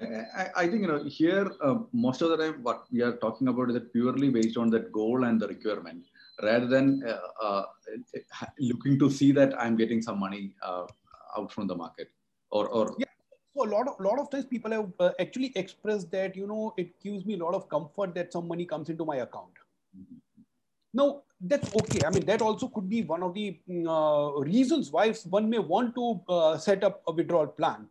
I, 0.01 0.49
I, 0.57 0.66
think 0.69 0.83
you 0.83 0.88
know 0.88 1.03
here 1.05 1.51
uh, 1.62 1.77
most 1.95 2.21
of 2.21 2.29
the 2.29 2.37
time 2.37 2.62
what 2.62 2.85
we 2.92 3.01
are 3.01 3.16
talking 3.16 3.49
about 3.49 3.69
is 3.71 3.75
that 3.75 3.95
purely 3.95 4.29
based 4.29 4.59
on 4.59 4.69
that 4.71 4.92
goal 4.92 5.25
and 5.25 5.40
the 5.40 5.49
requirement 5.49 6.05
rather 6.42 6.66
than 6.66 7.03
uh, 7.09 7.19
uh, 7.42 7.62
looking 8.59 8.99
to 8.99 9.11
see 9.11 9.33
that 9.33 9.59
I'm 9.59 9.75
getting 9.75 10.03
some 10.03 10.21
money 10.21 10.53
uh, 10.62 10.85
out 11.38 11.51
from 11.51 11.66
the 11.66 11.75
market 11.75 12.11
or 12.51 12.69
or 12.69 12.95
yeah. 12.99 13.07
So 13.57 13.64
a 13.64 13.71
lot 13.71 13.88
of 13.88 13.99
lot 13.99 14.19
of 14.19 14.31
times 14.31 14.45
people 14.45 14.71
have 14.71 14.92
uh, 15.01 15.12
actually 15.19 15.53
expressed 15.57 16.11
that 16.11 16.37
you 16.37 16.47
know 16.47 16.75
it 16.77 17.01
gives 17.03 17.25
me 17.25 17.40
a 17.40 17.42
lot 17.42 17.55
of 17.55 17.66
comfort 17.71 18.14
that 18.16 18.35
some 18.35 18.47
money 18.47 18.66
comes 18.66 18.90
into 18.90 19.07
my 19.07 19.16
account. 19.16 19.56
Now 21.00 21.06
that's 21.40 21.74
okay. 21.80 22.00
I 22.06 22.11
mean 22.11 22.24
that 22.30 22.42
also 22.42 22.68
could 22.68 22.88
be 22.88 23.02
one 23.02 23.22
of 23.22 23.35
the 23.35 23.46
mm, 23.68 23.85
uh, 23.96 24.40
reasons 24.52 24.90
why 24.90 25.12
one 25.37 25.50
may 25.50 25.59
want 25.74 25.94
to 26.00 26.59
set 26.59 26.85
up 26.88 27.02
a 27.06 27.12
withdrawal 27.12 27.48
plan 27.61 27.87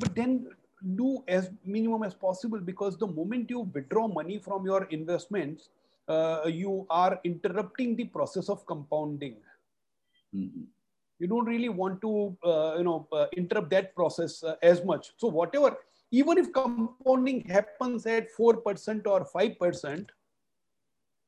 but 0.00 0.14
then 0.14 0.46
do 0.94 1.24
as 1.28 1.50
minimum 1.64 2.02
as 2.02 2.14
possible 2.14 2.58
because 2.58 2.96
the 2.98 3.06
moment 3.06 3.50
you 3.50 3.60
withdraw 3.60 4.06
money 4.06 4.38
from 4.38 4.64
your 4.64 4.84
investments, 4.84 5.70
uh, 6.08 6.42
you 6.46 6.86
are 6.90 7.20
interrupting 7.24 7.96
the 7.96 8.04
process 8.04 8.48
of 8.48 8.64
compounding. 8.66 9.36
Mm-hmm. 10.34 10.62
You 11.18 11.26
don't 11.26 11.46
really 11.46 11.70
want 11.70 12.00
to, 12.02 12.36
uh, 12.44 12.74
you 12.76 12.84
know, 12.84 13.08
uh, 13.10 13.26
interrupt 13.36 13.70
that 13.70 13.94
process 13.94 14.44
uh, 14.44 14.56
as 14.62 14.84
much. 14.84 15.12
So 15.16 15.28
whatever, 15.28 15.76
even 16.10 16.38
if 16.38 16.52
compounding 16.52 17.48
happens 17.48 18.06
at 18.06 18.30
four 18.30 18.58
percent 18.58 19.06
or 19.06 19.24
five 19.24 19.58
percent, 19.58 20.10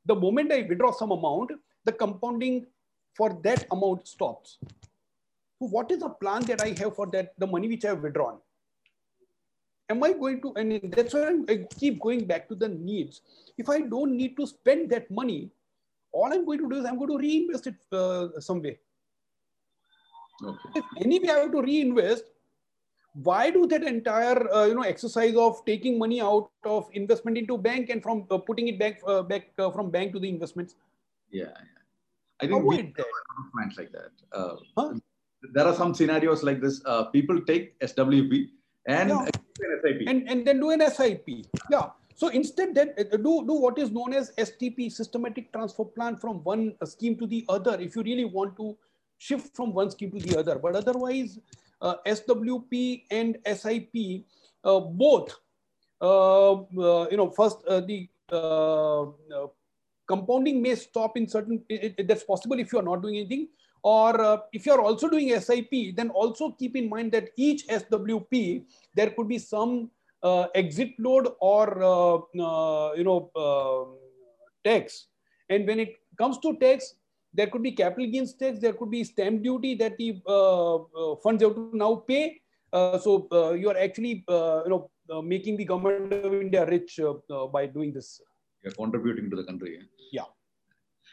the 0.09 0.15
moment 0.25 0.51
I 0.51 0.61
withdraw 0.67 0.91
some 0.91 1.11
amount, 1.11 1.51
the 1.85 1.93
compounding 2.03 2.67
for 3.15 3.29
that 3.43 3.65
amount 3.71 4.07
stops. 4.07 4.57
So 5.59 5.67
what 5.75 5.91
is 5.91 5.99
the 5.99 6.09
plan 6.09 6.43
that 6.51 6.61
I 6.61 6.69
have 6.81 6.95
for 6.95 7.07
that 7.15 7.33
the 7.37 7.47
money 7.47 7.67
which 7.67 7.85
I 7.85 7.89
have 7.89 8.03
withdrawn? 8.03 8.39
am 9.89 10.03
I 10.03 10.13
going 10.13 10.41
to, 10.41 10.53
and 10.55 10.93
that's 10.95 11.13
why 11.13 11.35
I 11.49 11.65
keep 11.77 11.99
going 11.99 12.25
back 12.25 12.47
to 12.49 12.55
the 12.55 12.69
needs. 12.69 13.21
If 13.57 13.69
I 13.69 13.81
don't 13.81 14.15
need 14.15 14.37
to 14.37 14.45
spend 14.47 14.89
that 14.91 15.09
money, 15.09 15.49
all 16.11 16.31
I'm 16.31 16.45
going 16.45 16.59
to 16.59 16.69
do 16.69 16.75
is 16.77 16.85
I'm 16.85 16.97
going 16.97 17.11
to 17.11 17.17
reinvest 17.17 17.67
it 17.67 17.75
uh, 17.91 18.39
some 18.39 18.61
way. 18.61 18.79
Okay. 20.43 20.59
If 20.75 20.85
anyway 21.01 21.29
I 21.29 21.39
have 21.39 21.51
to 21.51 21.61
reinvest, 21.61 22.23
why 23.23 23.49
do 23.49 23.65
that 23.67 23.83
entire 23.83 24.51
uh, 24.53 24.65
you 24.65 24.75
know 24.75 24.81
exercise 24.81 25.35
of 25.35 25.63
taking 25.65 25.97
money 25.97 26.21
out 26.21 26.49
of 26.63 26.89
investment 26.93 27.37
into 27.37 27.57
bank 27.57 27.89
and 27.89 28.01
from 28.01 28.25
uh, 28.31 28.37
putting 28.37 28.67
it 28.67 28.79
back 28.79 29.01
uh, 29.05 29.21
back 29.21 29.49
uh, 29.57 29.69
from 29.71 29.89
bank 29.89 30.13
to 30.13 30.19
the 30.19 30.29
investments? 30.29 30.75
Yeah, 31.31 31.45
yeah. 31.45 31.81
I 32.41 32.47
think 32.47 32.59
Avoid 32.59 32.85
we 32.85 32.93
that. 32.97 33.77
like 33.77 33.91
that. 33.91 34.11
Uh, 34.31 34.55
huh? 34.77 34.93
There 35.53 35.65
are 35.65 35.75
some 35.75 35.93
scenarios 35.93 36.43
like 36.43 36.61
this. 36.61 36.81
people 37.11 37.41
take 37.41 37.79
SWP 37.79 38.49
and 38.87 39.09
yeah. 39.09 39.25
And, 40.07 40.29
and 40.29 40.45
then 40.45 40.59
do 40.59 40.71
an 40.71 40.81
SIP. 40.89 41.27
Yeah. 41.69 41.89
So 42.15 42.27
instead, 42.27 42.75
then 42.75 42.93
uh, 42.97 43.17
do, 43.17 43.45
do 43.45 43.53
what 43.53 43.77
is 43.77 43.91
known 43.91 44.13
as 44.13 44.31
STP, 44.37 44.91
systematic 44.91 45.53
transfer 45.53 45.85
plan 45.85 46.17
from 46.17 46.43
one 46.43 46.73
scheme 46.85 47.17
to 47.17 47.27
the 47.27 47.45
other, 47.47 47.79
if 47.79 47.95
you 47.95 48.03
really 48.03 48.25
want 48.25 48.57
to 48.57 48.77
shift 49.17 49.55
from 49.55 49.73
one 49.73 49.91
scheme 49.91 50.11
to 50.11 50.19
the 50.19 50.37
other. 50.37 50.59
But 50.59 50.75
otherwise, 50.75 51.37
uh, 51.37 51.68
SWP 51.81 53.03
and 53.11 53.37
SIP, 53.45 54.25
uh, 54.63 54.79
both, 54.79 55.35
uh, 56.01 56.53
uh 56.53 57.07
you 57.09 57.17
know, 57.17 57.29
first 57.29 57.63
uh, 57.67 57.81
the 57.81 58.07
compounding 60.07 60.61
may 60.61 60.75
stop 60.75 61.15
in 61.17 61.27
certain, 61.27 61.61
it, 61.69 61.95
it, 61.97 62.07
that's 62.07 62.23
possible 62.23 62.59
if 62.59 62.73
you 62.73 62.79
are 62.79 62.83
not 62.83 63.01
doing 63.01 63.17
anything 63.17 63.47
or 63.83 64.19
uh, 64.19 64.37
if 64.51 64.65
you're 64.65 64.81
also 64.81 65.09
doing 65.09 65.39
SIP, 65.39 65.95
then 65.95 66.09
also 66.09 66.51
keep 66.51 66.75
in 66.75 66.89
mind 66.89 67.11
that 67.13 67.29
each 67.37 67.67
SWP, 67.67 68.63
there 68.95 69.11
could 69.11 69.27
be 69.27 69.37
some 69.37 69.89
uh, 70.21 70.47
exit 70.55 70.91
load 70.99 71.29
or, 71.39 71.81
uh, 71.81 72.15
uh 72.17 72.93
you 72.93 73.03
know, 73.03 73.31
um, 73.35 73.97
tax. 74.63 75.07
And 75.49 75.65
when 75.65 75.79
it 75.79 75.95
comes 76.17 76.37
to 76.39 76.57
tax, 76.57 76.95
there 77.33 77.47
could 77.47 77.63
be 77.63 77.71
capital 77.71 78.09
gains 78.09 78.33
tax, 78.33 78.59
there 78.59 78.73
could 78.73 78.89
be 78.89 79.03
stamp 79.03 79.43
duty 79.43 79.75
that 79.75 79.97
the 79.97 80.21
uh, 80.27 80.75
uh, 80.75 81.15
funds 81.23 81.43
have 81.43 81.55
to 81.55 81.69
now 81.73 81.95
pay. 82.07 82.41
so 82.73 83.27
you 83.53 83.69
are 83.69 83.77
actually, 83.77 84.23
you 84.27 84.69
know, 84.71 84.89
making 85.21 85.57
the 85.57 85.65
government 85.65 86.13
of 86.13 86.33
India 86.33 86.65
rich 86.65 86.99
by 87.53 87.65
doing 87.65 87.93
this. 87.93 88.21
You're 88.63 88.73
contributing 88.73 89.29
to 89.29 89.35
the 89.35 89.43
country. 89.43 89.79
Yeah 90.11 90.29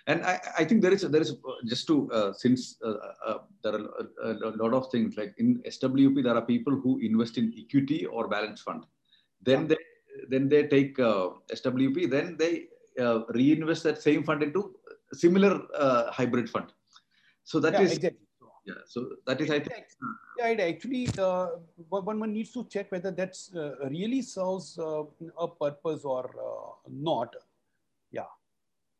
and 0.07 0.25
I, 0.25 0.41
I 0.59 0.65
think 0.65 0.83
there 0.83 0.93
is 0.93 1.03
there 1.03 1.21
is 1.21 1.37
just 1.65 1.87
to 1.89 2.11
uh, 2.13 2.33
since 2.33 2.77
uh, 2.85 2.95
uh, 3.27 3.39
there 3.63 3.75
are 3.75 3.87
a, 4.23 4.33
a, 4.33 4.53
lot 4.63 4.73
of 4.73 4.91
things 4.91 5.17
like 5.17 5.35
in 5.39 5.63
SWP 5.67 6.23
there 6.23 6.37
are 6.37 6.43
people 6.43 6.75
who 6.75 6.99
invest 6.99 7.39
in 7.39 7.53
equity 7.59 8.07
or 8.07 8.29
balance 8.29 8.61
fund, 8.61 8.85
then 9.43 9.63
yeah. 9.63 9.67
they 9.69 9.77
then 10.29 10.49
they 10.49 10.67
take 10.69 10.99
uh, 10.99 11.31
SWP 11.53 12.11
then 12.11 12.37
they 12.39 12.67
uh, 13.01 13.21
reinvest 13.31 13.83
that 13.83 14.01
same 14.01 14.23
fund 14.23 14.43
into 14.43 14.75
similar 15.13 15.63
uh, 15.75 16.11
hybrid 16.11 16.49
fund. 16.49 16.73
So 17.45 17.61
that 17.61 17.75
yeah, 17.75 17.81
is 17.83 17.93
exactly. 17.93 18.27
yeah. 18.65 18.75
So 18.87 19.07
that 19.27 19.41
is 19.41 19.51
I 19.51 19.61
think 19.61 19.87
yeah, 20.39 20.49
it 20.49 20.61
actually 20.61 21.09
uh, 21.19 21.49
one 21.89 22.21
one 22.21 22.33
needs 22.33 22.53
to 22.53 22.67
check 22.69 22.91
whether 22.91 23.11
that's 23.11 23.55
uh, 23.55 23.89
really 23.89 24.23
serves 24.23 24.79
uh, 24.79 25.05
a 25.39 25.49
purpose 25.49 26.05
or 26.05 26.25
uh, 26.25 26.91
not. 26.91 27.35
Yeah. 28.11 28.31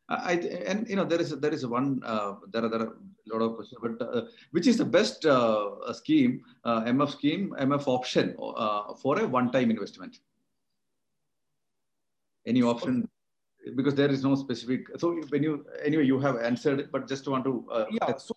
I 0.09 0.33
and 0.65 0.87
you 0.87 0.95
know 0.95 1.03
there 1.03 1.19
is 1.19 1.37
there 1.39 1.53
is 1.53 1.65
one 1.65 2.01
uh, 2.05 2.35
there 2.53 2.63
are 2.63 2.69
there 2.69 2.81
are 2.81 2.93
a 2.93 3.33
lot 3.33 3.41
of 3.41 3.55
questions, 3.55 3.79
but 3.81 4.01
uh, 4.01 4.21
which 4.51 4.65
is 4.65 4.77
the 4.77 4.85
best 4.85 5.25
uh, 5.25 5.91
scheme 5.91 6.45
uh, 6.63 6.83
MF 6.83 7.11
scheme 7.11 7.53
MF 7.59 7.87
option 7.87 8.35
uh, 8.41 8.93
for 8.93 9.19
a 9.19 9.27
one 9.27 9.51
time 9.51 9.69
investment? 9.69 10.19
Any 12.45 12.61
option? 12.61 13.09
Because 13.75 13.95
there 13.95 14.09
is 14.09 14.23
no 14.23 14.35
specific. 14.35 14.87
So 14.97 15.21
when 15.29 15.43
you 15.43 15.65
anyway 15.83 16.05
you 16.05 16.19
have 16.19 16.37
answered 16.37 16.79
it, 16.79 16.91
but 16.91 17.07
just 17.07 17.27
want 17.27 17.45
to. 17.45 17.65
Uh, 17.71 17.85
yeah. 17.91 18.15
So 18.17 18.35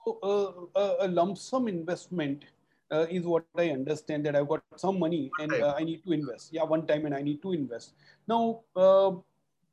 a 0.74 1.08
lump 1.08 1.38
sum 1.38 1.68
investment 1.68 2.44
uh, 2.90 3.06
is 3.10 3.24
what 3.24 3.44
I 3.56 3.70
understand 3.70 4.26
that 4.26 4.36
I've 4.36 4.48
got 4.48 4.62
some 4.76 4.98
money 4.98 5.30
and 5.38 5.52
uh, 5.52 5.74
I 5.76 5.84
need 5.84 6.04
to 6.04 6.12
invest. 6.12 6.52
Yeah, 6.52 6.64
one 6.64 6.86
time 6.86 7.06
and 7.06 7.14
I 7.14 7.22
need 7.22 7.42
to 7.42 7.52
invest. 7.52 7.94
Now, 8.26 8.60
uh, 8.76 9.12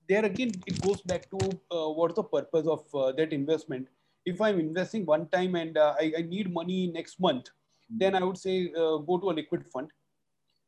there 0.08 0.26
again, 0.26 0.52
it 0.66 0.82
goes 0.82 1.02
back 1.02 1.30
to 1.32 1.38
what's 1.70 2.16
the 2.16 2.24
purpose 2.24 2.68
of 2.68 3.16
that 3.18 3.34
investment. 3.34 3.88
If 4.26 4.42
I'm 4.42 4.60
investing 4.60 5.06
one 5.06 5.28
time 5.30 5.56
and 5.56 5.78
I, 5.78 6.12
I, 6.18 6.22
need 6.22 6.54
money 6.54 6.92
next 6.94 7.20
month, 7.20 7.46
mm-hmm. 7.46 7.98
then 7.98 8.16
I 8.16 8.24
would 8.24 8.38
say 8.38 8.68
go 8.70 9.20
to 9.22 9.30
a 9.30 9.34
liquid 9.34 9.66
fund. 9.66 9.90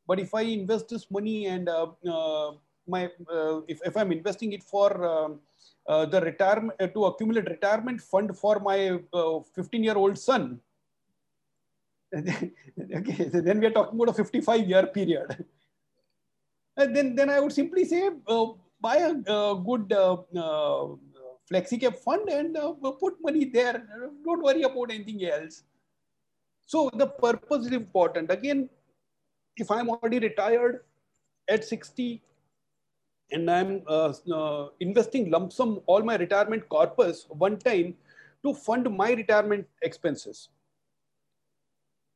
But 0.08 0.20
if 0.20 0.34
I 0.34 0.42
invest 0.42 0.90
this 0.90 1.12
money 1.12 1.46
and 1.48 1.70
my 2.90 3.10
if, 3.68 3.80
if 3.86 3.96
I'm 3.96 4.12
investing 4.12 4.54
it 4.54 4.64
for 4.64 4.90
um, 5.06 5.40
uh, 5.88 6.06
the 6.06 6.22
retirement 6.22 6.76
uh, 6.80 6.88
to 6.88 7.06
accumulate 7.06 7.46
retirement 7.50 8.02
fund 8.02 8.36
for 8.38 8.60
my 8.60 9.00
15 9.56 9.84
year 9.84 9.96
old 9.96 10.18
son 10.18 10.60
okay, 12.16 13.30
so 13.32 13.42
then 13.42 13.60
we 13.60 13.68
are 13.68 13.72
talking 13.72 14.00
about 14.00 14.10
a 14.10 14.14
55 14.14 14.68
year 14.68 14.88
period. 14.88 15.46
And 16.78 16.96
then, 16.96 17.16
then 17.16 17.30
I 17.30 17.40
would 17.40 17.54
simply 17.54 17.86
say, 17.86 18.10
uh, 18.28 18.46
buy 18.82 18.98
a 18.98 19.32
uh, 19.32 19.54
good 19.56 19.92
uh, 19.94 20.14
uh, 20.14 20.88
flexi 21.52 21.80
cap 21.80 21.96
fund 21.98 22.30
and 22.30 22.58
uh, 22.58 22.74
put 23.00 23.16
money 23.22 23.46
there. 23.46 23.86
Don't 24.26 24.42
worry 24.42 24.64
about 24.64 24.92
anything 24.92 25.24
else. 25.26 25.64
So 26.66 26.90
the 26.94 27.08
purpose 27.08 27.68
is 27.68 27.74
important. 27.74 28.32
Again, 28.32 28.70
if 29.58 29.70
I'm 29.70 29.90
already 29.90 30.20
retired 30.20 30.82
at 31.48 31.66
60 31.66 32.22
and 33.32 33.50
I'm 33.50 33.82
uh, 33.88 34.14
uh, 34.34 34.70
investing 34.80 35.30
lump 35.30 35.54
sum 35.54 35.82
all 35.86 36.02
my 36.02 36.16
retirement 36.16 36.68
corpus 36.70 37.26
one 37.30 37.58
time 37.58 37.96
to 38.44 38.54
fund 38.54 38.90
my 38.96 39.12
retirement 39.12 39.68
expenses 39.82 40.50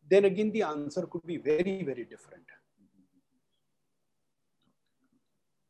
then 0.10 0.26
again 0.26 0.52
the 0.52 0.64
answer 0.64 1.06
could 1.08 1.26
be 1.26 1.38
very, 1.38 1.84
very 1.84 2.06
different. 2.06 2.44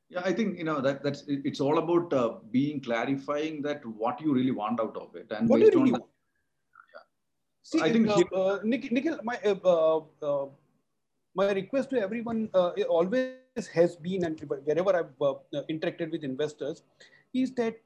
Yeah, 0.09 0.21
I 0.23 0.33
think 0.33 0.57
you 0.57 0.63
know 0.63 0.79
that 0.81 1.03
that's 1.03 1.23
it's 1.27 1.59
all 1.59 1.79
about 1.79 2.13
uh, 2.13 2.35
being 2.51 2.81
clarifying 2.81 3.61
that 3.63 3.85
what 3.85 4.21
you 4.21 4.33
really 4.33 4.51
want 4.51 4.79
out 4.79 4.95
of 4.97 5.15
it, 5.15 5.31
and 5.31 5.49
what 5.49 5.59
based 5.59 5.71
do 5.71 5.79
you 5.79 5.83
really 5.85 5.93
on 5.93 6.01
want? 6.01 6.11
See, 7.63 7.81
I 7.81 7.91
think 7.91 8.09
uh, 8.09 8.21
uh, 8.35 8.59
Nikhil, 8.63 9.19
my 9.23 9.39
uh, 9.43 10.01
uh, 10.21 10.45
my 11.33 11.51
request 11.51 11.89
to 11.91 12.01
everyone 12.01 12.49
uh, 12.53 12.71
always 12.89 13.37
has 13.73 13.95
been, 13.95 14.25
and 14.25 14.39
wherever 14.41 14.95
I've 14.95 15.67
interacted 15.69 16.11
with 16.11 16.23
investors, 16.23 16.83
is 17.33 17.51
that 17.53 17.77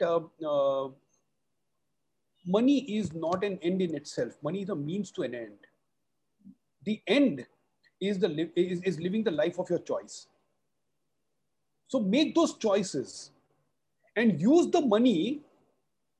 money 2.45 2.80
is 2.97 3.13
not 3.13 3.43
an 3.43 3.60
end 3.62 3.82
in 3.82 3.95
itself. 3.95 4.38
Money 4.41 4.62
is 4.62 4.69
a 4.69 4.75
means 4.75 5.12
to 5.12 5.23
an 5.23 5.36
end. 5.36 5.58
The 6.86 7.01
end 7.08 7.45
is 7.99 8.19
the 8.19 8.49
is, 8.56 8.82
is 8.82 8.99
living 8.99 9.23
the 9.23 9.32
life 9.32 9.60
of 9.60 9.69
your 9.69 9.80
choice. 9.80 10.27
So 11.88 11.99
make 11.99 12.36
those 12.36 12.56
choices 12.58 13.32
and 14.15 14.41
use 14.41 14.67
the 14.71 14.82
money 14.82 15.41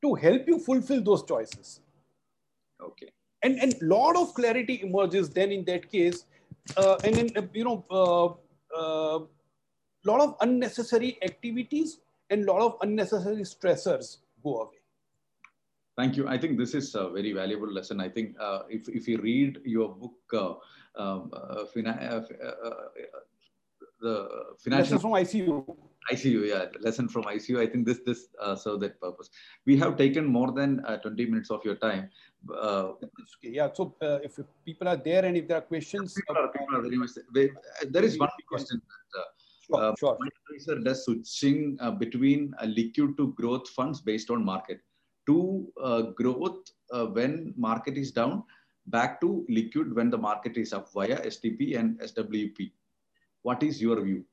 to 0.02 0.14
help 0.16 0.48
you 0.48 0.60
fulfill 0.60 1.02
those 1.02 1.24
choices. 1.24 1.82
Okay. 2.82 3.12
And 3.44 3.60
and 3.60 3.76
lot 3.82 4.16
of 4.16 4.34
clarity 4.34 4.82
emerges 4.82 5.30
then 5.30 5.52
in 5.52 5.64
that 5.66 5.90
case 5.92 6.26
uh, 6.76 6.98
and 7.04 7.16
then 7.16 7.30
uh, 7.38 7.42
you 7.54 7.64
know 7.64 7.86
uh, 7.90 8.28
uh, 8.78 9.20
lot 10.10 10.22
of 10.26 10.36
unnecessary 10.42 11.18
activities 11.30 12.00
and 12.30 12.46
lot 12.46 12.62
of 12.62 12.78
unnecessary 12.82 13.46
stressors 13.54 14.18
go 14.44 14.60
away 14.64 14.78
Thank 15.98 16.16
you. 16.16 16.28
I 16.28 16.38
think 16.38 16.60
this 16.60 16.76
is 16.76 16.94
a 16.94 17.10
very 17.10 17.34
valuable 17.34 17.72
lesson. 17.74 18.00
I 18.00 18.08
think 18.08 18.36
uh, 18.40 18.60
if, 18.70 18.88
if 18.88 19.08
you 19.08 19.18
read 19.18 19.60
your 19.66 19.90
book, 19.90 20.14
uh, 20.32 20.54
um, 21.02 21.32
uh, 21.34 21.66
uh, 21.66 21.92
uh, 21.92 22.72
the 24.00 24.30
financial 24.60 24.98
lesson 24.98 25.00
from 25.00 25.12
ICU. 25.14 25.76
ICU, 26.12 26.48
yeah, 26.50 26.66
lesson 26.82 27.10
from 27.10 27.24
ICU. 27.24 27.60
I 27.60 27.66
think 27.66 27.88
this 27.88 28.00
this 28.06 28.28
uh, 28.40 28.56
serve 28.56 28.80
that 28.82 29.02
purpose. 29.02 29.30
We 29.66 29.76
have 29.78 29.98
taken 29.98 30.24
more 30.24 30.52
than 30.52 30.84
20 31.02 31.26
minutes 31.26 31.50
of 31.50 31.66
your 31.66 31.76
time. 31.76 32.10
okay, 32.48 33.08
yeah. 33.42 33.70
So 33.74 33.96
if, 34.02 34.38
if, 34.38 34.46
people 34.64 34.88
are 34.88 34.98
there 34.98 35.26
and 35.26 35.36
if 35.36 35.48
there 35.48 35.58
are 35.58 35.68
questions, 35.74 36.14
people 36.14 36.38
are, 36.38 36.48
people 36.50 36.76
are 36.78 36.82
very 36.84 36.98
much. 36.98 37.10
They, 37.34 37.50
there 37.90 38.04
is 38.04 38.20
one 38.20 38.30
question. 38.48 38.80
That, 39.14 39.26
Sure, 39.70 39.84
uh, 39.84 39.94
sure. 40.00 40.18
Advisor 40.50 40.80
does 40.80 41.06
switching 41.06 41.78
uh, 41.82 41.92
between 41.92 42.54
uh, 42.62 42.66
liquid 42.66 43.18
to 43.18 43.34
growth 43.34 43.68
funds 43.70 44.02
based 44.02 44.30
on 44.30 44.44
market 44.44 44.80
to 45.28 45.68
uh, 45.84 46.02
growth 46.16 46.72
uh, 46.92 47.06
when 47.06 47.54
market 47.58 47.98
is 47.98 48.12
down, 48.12 48.44
back 48.88 49.20
to 49.22 49.46
liquid 49.50 49.94
when 49.94 50.10
the 50.10 50.18
market 50.18 50.58
is 50.58 50.74
up 50.74 50.92
via 50.94 51.20
STP 51.22 51.78
and 51.78 52.00
SWP. 52.00 52.72
What 53.44 53.62
is 53.62 53.82
your 53.82 54.02
view? 54.02 54.24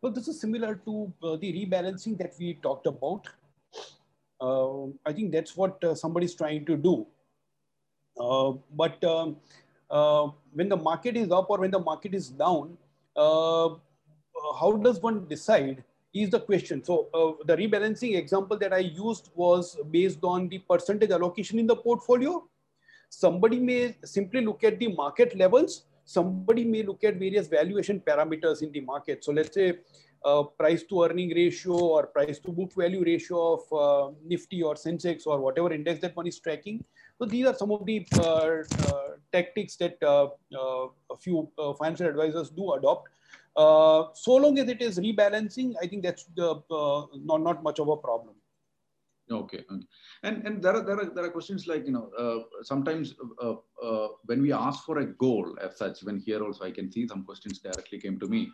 Well, 0.00 0.12
this 0.12 0.28
is 0.28 0.40
similar 0.40 0.76
to 0.84 1.12
uh, 1.22 1.36
the 1.36 1.52
rebalancing 1.52 2.16
that 2.18 2.34
we 2.38 2.54
talked 2.62 2.86
about. 2.86 3.26
Uh, 4.40 4.86
I 5.04 5.12
think 5.12 5.32
that's 5.32 5.56
what 5.56 5.82
uh, 5.82 5.94
somebody 5.94 6.26
is 6.26 6.34
trying 6.34 6.64
to 6.66 6.76
do. 6.76 7.06
Uh, 8.20 8.52
but 8.72 9.02
um, 9.04 9.36
when 10.52 10.68
the 10.68 10.76
market 10.76 11.16
is 11.16 11.32
up 11.32 11.50
or 11.50 11.58
when 11.58 11.70
the 11.70 11.78
market 11.78 12.14
is 12.14 12.28
down, 12.28 12.76
how 14.58 14.72
does 14.72 15.00
one 15.00 15.26
decide 15.28 15.82
is 16.14 16.30
the 16.30 16.40
question. 16.40 16.82
So 16.82 17.08
uh, 17.14 17.44
the 17.44 17.56
rebalancing 17.56 18.16
example 18.16 18.56
that 18.58 18.72
I 18.72 18.78
used 18.78 19.30
was 19.34 19.76
based 19.90 20.20
on 20.22 20.48
the 20.48 20.58
percentage 20.58 21.10
allocation 21.10 21.58
in 21.58 21.66
the 21.66 21.76
portfolio. 21.76 22.44
Somebody 23.08 23.60
may 23.60 23.96
simply 24.04 24.44
look 24.44 24.64
at 24.64 24.78
the 24.78 24.88
market 24.88 25.36
levels. 25.36 25.84
Somebody 26.04 26.64
may 26.64 26.82
look 26.82 27.04
at 27.04 27.16
various 27.16 27.48
valuation 27.48 28.00
parameters 28.00 28.62
in 28.62 28.72
the 28.72 28.80
market. 28.80 29.24
So 29.24 29.32
let's 29.32 29.54
say 29.54 29.78
uh, 30.24 30.42
price 30.42 30.82
to 30.84 31.04
earning 31.04 31.30
ratio 31.34 31.72
or 31.72 32.06
price 32.06 32.38
to 32.40 32.50
book 32.50 32.72
value 32.74 33.04
ratio 33.04 33.54
of 33.54 33.72
uh, 33.72 34.12
Nifty 34.24 34.62
or 34.62 34.74
Sensex 34.74 35.26
or 35.26 35.40
whatever 35.40 35.72
index 35.72 36.00
that 36.00 36.16
one 36.16 36.26
is 36.26 36.38
tracking. 36.38 36.84
So 37.18 37.26
these 37.26 37.46
are 37.46 37.54
some 37.54 37.70
of 37.70 37.86
the 37.86 38.06
uh, 38.18 38.20
uh 38.22 39.02
tactics 39.32 39.76
that 39.76 39.96
uh, 40.02 40.28
uh, 40.54 40.88
a 41.10 41.16
few 41.18 41.48
financial 41.78 42.06
advisors 42.06 42.50
do 42.50 42.72
adopt 42.74 43.08
uh, 43.56 44.08
so 44.14 44.34
long 44.34 44.58
as 44.58 44.68
it 44.68 44.82
is 44.82 44.98
rebalancing, 44.98 45.74
I 45.82 45.86
think 45.86 46.02
that's 46.02 46.24
the, 46.36 46.62
uh, 46.70 47.06
not, 47.24 47.42
not 47.42 47.62
much 47.62 47.78
of 47.78 47.88
a 47.88 47.96
problem. 47.96 48.34
Okay. 49.30 49.64
okay. 49.70 49.86
And, 50.22 50.46
and 50.46 50.62
there, 50.62 50.76
are, 50.76 50.82
there, 50.82 50.98
are, 51.00 51.10
there 51.14 51.24
are 51.24 51.30
questions 51.30 51.66
like, 51.66 51.84
you 51.86 51.92
know, 51.92 52.10
uh, 52.16 52.44
sometimes 52.62 53.14
uh, 53.42 53.54
uh, 53.82 54.08
when 54.26 54.40
we 54.42 54.52
ask 54.52 54.84
for 54.84 54.98
a 54.98 55.06
goal 55.06 55.56
as 55.60 55.78
such, 55.78 56.02
when 56.02 56.18
here 56.18 56.42
also 56.44 56.64
I 56.64 56.70
can 56.70 56.92
see 56.92 57.08
some 57.08 57.24
questions 57.24 57.58
directly 57.58 57.98
came 57.98 58.20
to 58.20 58.28
me. 58.28 58.50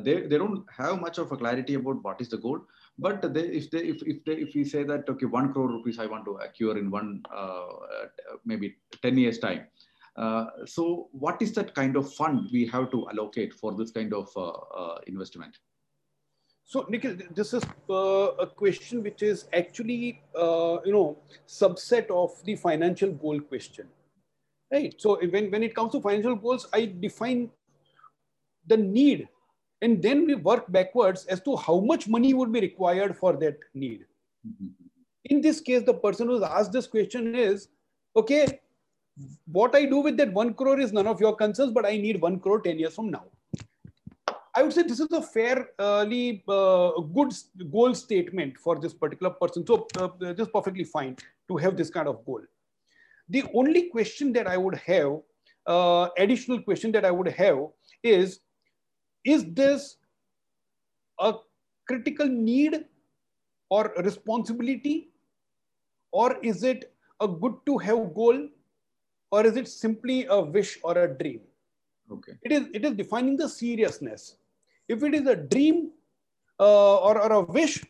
they, 0.00 0.22
they 0.22 0.38
don't 0.38 0.64
have 0.70 1.00
much 1.00 1.18
of 1.18 1.32
a 1.32 1.36
clarity 1.36 1.74
about 1.74 2.02
what 2.02 2.20
is 2.20 2.28
the 2.28 2.38
goal, 2.38 2.60
but 2.98 3.34
they, 3.34 3.40
if 3.40 3.70
they 3.70 3.78
if, 3.78 4.02
if 4.06 4.24
they 4.24 4.32
if 4.32 4.54
we 4.54 4.64
say 4.64 4.84
that 4.84 5.08
okay 5.08 5.26
one 5.26 5.52
crore 5.52 5.68
rupees 5.68 5.98
I 5.98 6.06
want 6.06 6.24
to 6.24 6.38
acquire 6.46 6.78
in 6.78 6.90
one 6.90 7.22
maybe 8.44 8.76
ten 9.02 9.18
years 9.18 9.38
time, 9.38 9.66
so 10.66 11.08
what 11.12 11.40
is 11.40 11.52
that 11.52 11.74
kind 11.74 11.96
of 11.96 12.12
fund 12.12 12.48
we 12.52 12.66
have 12.66 12.90
to 12.90 13.08
allocate 13.08 13.54
for 13.54 13.74
this 13.74 13.90
kind 13.90 14.12
of 14.12 14.30
uh, 14.36 14.50
uh, 14.50 14.98
investment? 15.06 15.58
So 16.64 16.86
Nikhil, 16.88 17.16
this 17.34 17.52
is 17.52 17.62
uh, 17.90 18.28
a 18.38 18.46
question 18.46 19.02
which 19.02 19.22
is 19.22 19.46
actually, 19.52 20.22
uh, 20.34 20.78
you 20.84 20.92
know, 20.92 21.18
subset 21.46 22.10
of 22.10 22.30
the 22.44 22.56
financial 22.56 23.12
goal 23.12 23.40
question, 23.40 23.88
right? 24.72 24.94
So 24.98 25.18
when, 25.28 25.50
when 25.50 25.62
it 25.62 25.74
comes 25.74 25.92
to 25.92 26.00
financial 26.00 26.36
goals, 26.36 26.68
I 26.72 26.92
define 27.00 27.50
the 28.66 28.76
need 28.76 29.28
and 29.82 30.00
then 30.00 30.26
we 30.26 30.36
work 30.36 30.70
backwards 30.70 31.26
as 31.26 31.42
to 31.42 31.56
how 31.56 31.80
much 31.80 32.08
money 32.08 32.32
would 32.32 32.52
be 32.52 32.60
required 32.60 33.16
for 33.16 33.36
that 33.38 33.58
need. 33.74 34.06
Mm 34.46 34.54
-hmm. 34.58 34.70
In 35.24 35.40
this 35.40 35.60
case, 35.60 35.84
the 35.84 35.94
person 35.94 36.28
who's 36.28 36.42
asked 36.42 36.72
this 36.72 36.86
question 36.86 37.34
is, 37.34 37.68
okay, 38.14 38.60
what 39.46 39.74
I 39.74 39.84
do 39.84 39.98
with 39.98 40.16
that 40.16 40.32
one 40.32 40.54
crore 40.54 40.80
is 40.80 40.92
none 40.92 41.06
of 41.06 41.20
your 41.20 41.36
concerns, 41.36 41.72
but 41.72 41.84
I 41.84 41.96
need 41.96 42.20
one 42.20 42.38
crore 42.40 42.60
10 42.60 42.78
years 42.78 42.94
from 42.94 43.10
now. 43.10 43.24
I 44.54 44.62
would 44.62 44.72
say 44.72 44.82
this 44.82 45.00
is 45.00 45.10
a 45.12 45.22
fairly 45.22 46.44
uh, 46.46 46.90
good 47.14 47.32
goal 47.70 47.94
statement 47.94 48.58
for 48.58 48.78
this 48.78 48.92
particular 48.92 49.32
person. 49.32 49.66
So 49.66 49.86
uh, 49.98 50.34
just 50.34 50.52
perfectly 50.52 50.84
fine 50.84 51.16
to 51.48 51.56
have 51.56 51.76
this 51.76 51.88
kind 51.88 52.06
of 52.06 52.24
goal. 52.26 52.42
The 53.28 53.44
only 53.54 53.88
question 53.88 54.32
that 54.34 54.46
I 54.46 54.58
would 54.58 54.74
have, 54.74 55.20
uh, 55.66 56.08
additional 56.18 56.60
question 56.60 56.92
that 56.92 57.04
I 57.04 57.10
would 57.10 57.28
have 57.28 57.68
is, 58.02 58.40
is 59.24 59.44
this 59.54 59.96
a 61.18 61.34
critical 61.86 62.26
need 62.26 62.84
or 63.70 63.92
responsibility? 63.98 65.08
Or 66.10 66.36
is 66.42 66.62
it 66.62 66.92
a 67.20 67.28
good 67.28 67.54
to 67.64 67.78
have 67.78 68.12
goal? 68.14 68.48
Or 69.32 69.46
is 69.46 69.56
it 69.56 69.66
simply 69.66 70.26
a 70.26 70.40
wish 70.40 70.78
or 70.84 70.96
a 70.98 71.08
dream? 71.08 71.40
Okay. 72.10 72.32
It 72.42 72.52
is, 72.52 72.68
it 72.74 72.84
is 72.84 72.92
defining 72.92 73.36
the 73.36 73.48
seriousness. 73.48 74.36
If 74.88 75.02
it 75.02 75.14
is 75.14 75.26
a 75.26 75.34
dream 75.34 75.92
uh, 76.60 76.96
or, 76.96 77.18
or 77.18 77.32
a 77.32 77.40
wish, 77.40 77.82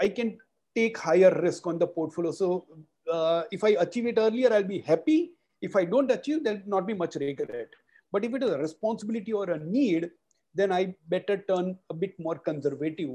I 0.00 0.08
can 0.08 0.38
take 0.76 0.96
higher 0.96 1.36
risk 1.42 1.66
on 1.66 1.78
the 1.78 1.86
portfolio. 1.86 2.30
So 2.30 2.66
uh, 3.12 3.42
if 3.50 3.64
I 3.64 3.70
achieve 3.80 4.06
it 4.06 4.18
earlier, 4.18 4.52
I'll 4.52 4.62
be 4.62 4.80
happy. 4.80 5.32
If 5.60 5.74
I 5.74 5.84
don't 5.84 6.10
achieve, 6.10 6.44
there'll 6.44 6.60
not 6.66 6.86
be 6.86 6.94
much 6.94 7.16
regret. 7.16 7.68
But 8.12 8.24
if 8.24 8.32
it 8.34 8.42
is 8.44 8.50
a 8.50 8.58
responsibility 8.58 9.32
or 9.32 9.50
a 9.50 9.58
need, 9.58 10.10
then 10.54 10.70
I 10.70 10.94
better 11.08 11.42
turn 11.48 11.76
a 11.90 11.94
bit 11.94 12.14
more 12.20 12.38
conservative 12.38 13.10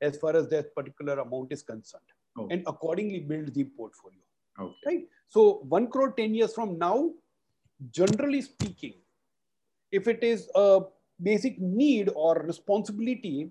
as 0.00 0.16
far 0.16 0.36
as 0.36 0.48
that 0.48 0.74
particular 0.74 1.20
amount 1.20 1.52
is 1.52 1.62
concerned 1.62 2.02
okay. 2.38 2.54
and 2.54 2.64
accordingly 2.66 3.20
build 3.20 3.54
the 3.54 3.64
portfolio. 3.64 4.18
Okay. 4.58 4.74
Right. 4.86 5.08
So 5.28 5.62
one 5.68 5.88
crore 5.88 6.12
10 6.12 6.34
years 6.34 6.54
from 6.54 6.78
now, 6.78 7.10
generally 7.90 8.42
speaking, 8.42 8.94
if 9.90 10.08
it 10.08 10.22
is 10.22 10.48
a 10.54 10.80
basic 11.22 11.58
need 11.58 12.10
or 12.14 12.36
responsibility, 12.40 13.50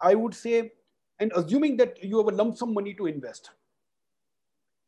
I 0.00 0.14
would 0.14 0.34
say, 0.34 0.72
and 1.20 1.32
assuming 1.34 1.76
that 1.78 2.02
you 2.02 2.18
have 2.18 2.28
a 2.28 2.36
lump 2.36 2.56
sum 2.56 2.74
money 2.74 2.94
to 2.94 3.06
invest, 3.06 3.50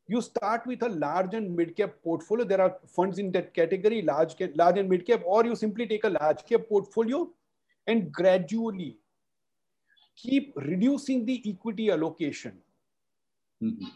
you 0.09 0.20
start 0.20 0.66
with 0.66 0.82
a 0.82 0.88
large 0.88 1.34
and 1.34 1.54
mid 1.54 1.76
cap 1.76 1.94
portfolio. 2.02 2.44
There 2.44 2.61
are 2.61 2.76
funds 2.86 3.18
in 3.18 3.32
that 3.32 3.54
category, 3.54 4.02
large, 4.02 4.36
large 4.54 4.78
and 4.78 4.88
mid 4.88 5.07
cap, 5.07 5.22
or 5.24 5.44
you 5.44 5.57
simply 5.57 5.86
take 5.86 6.04
a 6.04 6.11
large 6.11 6.44
cap 6.46 6.62
portfolio 6.68 7.28
and 7.86 8.12
gradually 8.12 8.98
keep 10.16 10.52
reducing 10.57 11.24
the 11.24 11.42
equity 11.46 11.90
allocation. 11.90 12.59
Mm-hmm. 13.62 13.86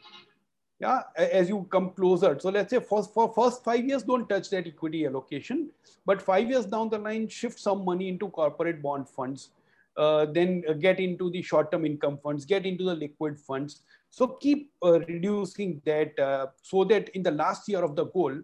Yeah, 0.80 1.02
as 1.14 1.50
you 1.50 1.66
come 1.70 1.90
closer. 1.90 2.38
So 2.40 2.48
let's 2.48 2.70
say 2.70 2.80
for, 2.80 3.02
for 3.04 3.32
first 3.34 3.62
five 3.62 3.84
years, 3.84 4.02
don't 4.02 4.26
touch 4.26 4.48
that 4.48 4.66
equity 4.66 5.04
allocation. 5.04 5.70
But 6.06 6.22
five 6.22 6.48
years 6.48 6.64
down 6.64 6.88
the 6.88 6.98
line, 6.98 7.28
shift 7.28 7.60
some 7.60 7.84
money 7.84 8.08
into 8.08 8.28
corporate 8.28 8.80
bond 8.80 9.06
funds. 9.06 9.50
Uh, 9.96 10.24
then 10.24 10.64
get 10.80 10.98
into 10.98 11.30
the 11.30 11.42
short-term 11.42 11.84
income 11.84 12.18
funds, 12.22 12.46
get 12.46 12.64
into 12.64 12.84
the 12.84 12.94
liquid 12.94 13.38
funds. 13.38 13.82
So 14.08 14.26
keep 14.26 14.70
uh, 14.82 15.00
reducing 15.00 15.82
that 15.84 16.18
uh, 16.18 16.46
so 16.62 16.84
that 16.84 17.10
in 17.10 17.22
the 17.22 17.32
last 17.32 17.68
year 17.68 17.84
of 17.84 17.94
the 17.94 18.06
goal, 18.06 18.40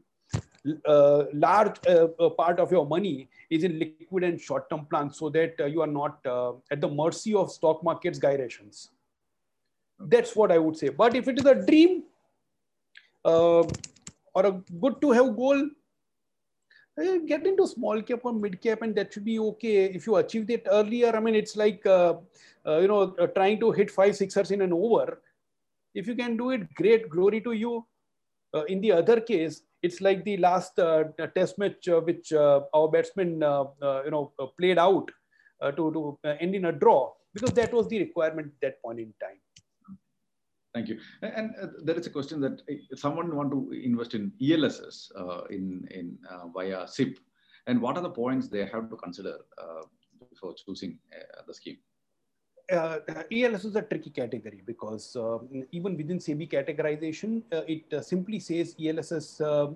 uh, 0.85 1.25
large 1.33 1.77
uh, 1.87 2.09
part 2.37 2.61
of 2.61 2.71
your 2.71 2.85
money 2.85 3.31
is 3.49 3.65
in 3.65 3.79
liquid 3.79 4.25
and 4.25 4.39
short-term 4.39 4.87
plans 4.91 5.17
so 5.17 5.31
that 5.31 5.55
uh, 5.61 5.65
you 5.65 5.81
are 5.81 5.87
not 5.87 6.19
uh, 6.27 6.53
at 6.71 6.83
the 6.83 6.89
mercy 6.89 7.35
of 7.35 7.51
stock 7.51 7.83
market's 7.83 8.19
gyrations. 8.19 8.91
That's 9.99 10.37
what 10.37 10.53
I 10.53 10.59
would 10.59 10.77
say. 10.77 10.91
But 10.91 11.15
if 11.15 11.29
it 11.29 11.39
is 11.39 11.47
a 11.47 11.55
dream 11.55 12.03
uh, 12.03 12.16
Uh, 13.27 13.65
or 14.35 14.47
a 14.47 14.53
good 14.81 15.01
to 15.01 15.11
have 15.11 15.37
goal, 15.37 15.69
uh, 16.99 17.17
get 17.27 17.47
into 17.47 17.67
small 17.67 18.01
cap 18.01 18.21
or 18.23 18.33
mid 18.33 18.61
cap 18.63 18.83
and 18.83 18.95
that 18.95 19.13
should 19.13 19.25
be 19.25 19.39
okay. 19.39 19.87
If 19.87 20.07
you 20.07 20.17
achieve 20.17 20.49
it 20.51 20.67
earlier, 20.71 21.15
I 21.15 21.21
mean, 21.21 21.35
it's 21.35 21.57
like, 21.57 21.85
uh, 21.85 22.15
uh, 22.67 22.79
you 22.79 22.89
know, 22.89 23.11
trying 23.35 23.59
to 23.61 23.73
hit 23.73 23.91
five 23.91 24.15
sixers 24.17 24.51
in 24.51 24.63
an 24.63 24.73
over. 24.73 25.21
If 25.95 26.07
you 26.07 26.15
can 26.15 26.37
do 26.37 26.51
it, 26.51 26.73
great, 26.75 27.09
glory 27.09 27.41
to 27.43 27.53
you. 27.53 27.87
in 28.69 28.81
the 28.81 28.93
other 28.93 29.21
case, 29.21 29.63
it's 29.83 30.01
like 30.01 30.25
the 30.25 30.37
last 30.39 30.79
uh, 30.79 31.05
test 31.35 31.59
match 31.59 31.89
uh, 31.89 32.01
which 32.01 32.33
uh, 32.33 32.61
our 32.75 32.89
batsmen 32.89 33.33
you 34.07 34.13
know 34.15 34.33
played 34.59 34.79
out 34.79 35.11
to, 35.77 35.91
to 35.97 36.19
end 36.41 36.55
in 36.55 36.67
a 36.67 36.73
draw 36.73 37.13
because 37.35 37.53
that 37.53 37.73
was 37.73 37.89
the 37.89 37.99
requirement 37.99 38.47
at 38.47 38.61
that 38.63 38.83
point 38.83 39.01
in 39.01 39.13
time. 39.21 39.41
Thank 40.77 40.89
you. 40.91 40.99
And 41.23 41.55
uh, 41.63 41.69
there 41.83 41.99
is 42.01 42.07
a 42.07 42.11
question 42.11 42.41
that 42.43 42.61
if 42.69 42.99
someone 42.99 43.35
want 43.35 43.51
to 43.51 43.61
invest 43.73 44.13
in 44.19 44.33
ELSS 44.49 45.11
uh, 45.17 45.45
in 45.57 45.89
in 45.99 46.19
uh, 46.31 46.49
via 46.57 46.87
SIP, 46.87 47.19
and 47.67 47.81
what 47.81 47.97
are 47.97 48.03
the 48.03 48.15
points 48.23 48.49
they 48.49 48.65
have 48.75 48.91
to 48.91 48.97
consider 49.05 49.35
before 50.31 50.53
choosing 50.65 50.99
the 51.47 51.55
scheme? 51.55 51.79
uh, 52.73 52.99
ELSS 53.31 53.65
is 53.65 53.77
a 53.77 53.83
tricky 53.83 54.11
category 54.11 54.63
because 54.65 55.17
uh, 55.17 55.39
even 55.73 55.97
within 55.97 56.19
SEBI 56.19 56.51
categorization, 56.51 57.43
uh, 57.53 57.63
it 57.67 57.85
uh, 57.93 58.01
simply 58.01 58.41
says 58.41 58.75
ELSS 58.81 59.41
uh, 59.41 59.69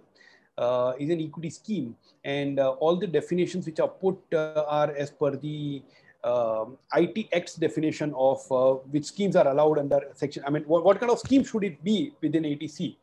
uh, 0.58 0.92
is 0.98 1.10
an 1.10 1.20
equity 1.20 1.50
scheme, 1.50 1.96
and 2.24 2.58
all 2.58 2.96
the 2.96 3.06
definitions 3.06 3.66
which 3.66 3.80
are 3.80 3.88
put 3.88 4.18
are 4.34 4.92
as 4.96 5.10
per 5.10 5.36
the 5.36 5.82
um, 6.24 6.76
IT 6.94 7.28
Act 7.32 7.58
definition 7.60 8.12
of 8.16 8.44
which 8.90 9.06
schemes 9.06 9.36
are 9.36 9.48
allowed 9.48 9.78
under 9.78 10.00
section. 10.14 10.42
I 10.46 10.50
mean, 10.50 10.64
what, 10.64 10.84
what 10.84 11.00
kind 11.00 11.10
of 11.10 11.18
scheme 11.18 11.44
should 11.44 11.64
it 11.64 11.82
be 11.82 12.12
within 12.20 12.44
80C? 12.44 12.96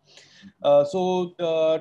so, 0.63 1.33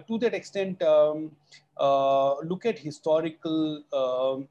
to 0.08 0.18
that 0.18 0.34
extent, 0.34 0.82
um, 0.82 1.30
look 1.78 2.66
at 2.66 2.78
historical 2.78 3.82
um, 3.92 4.48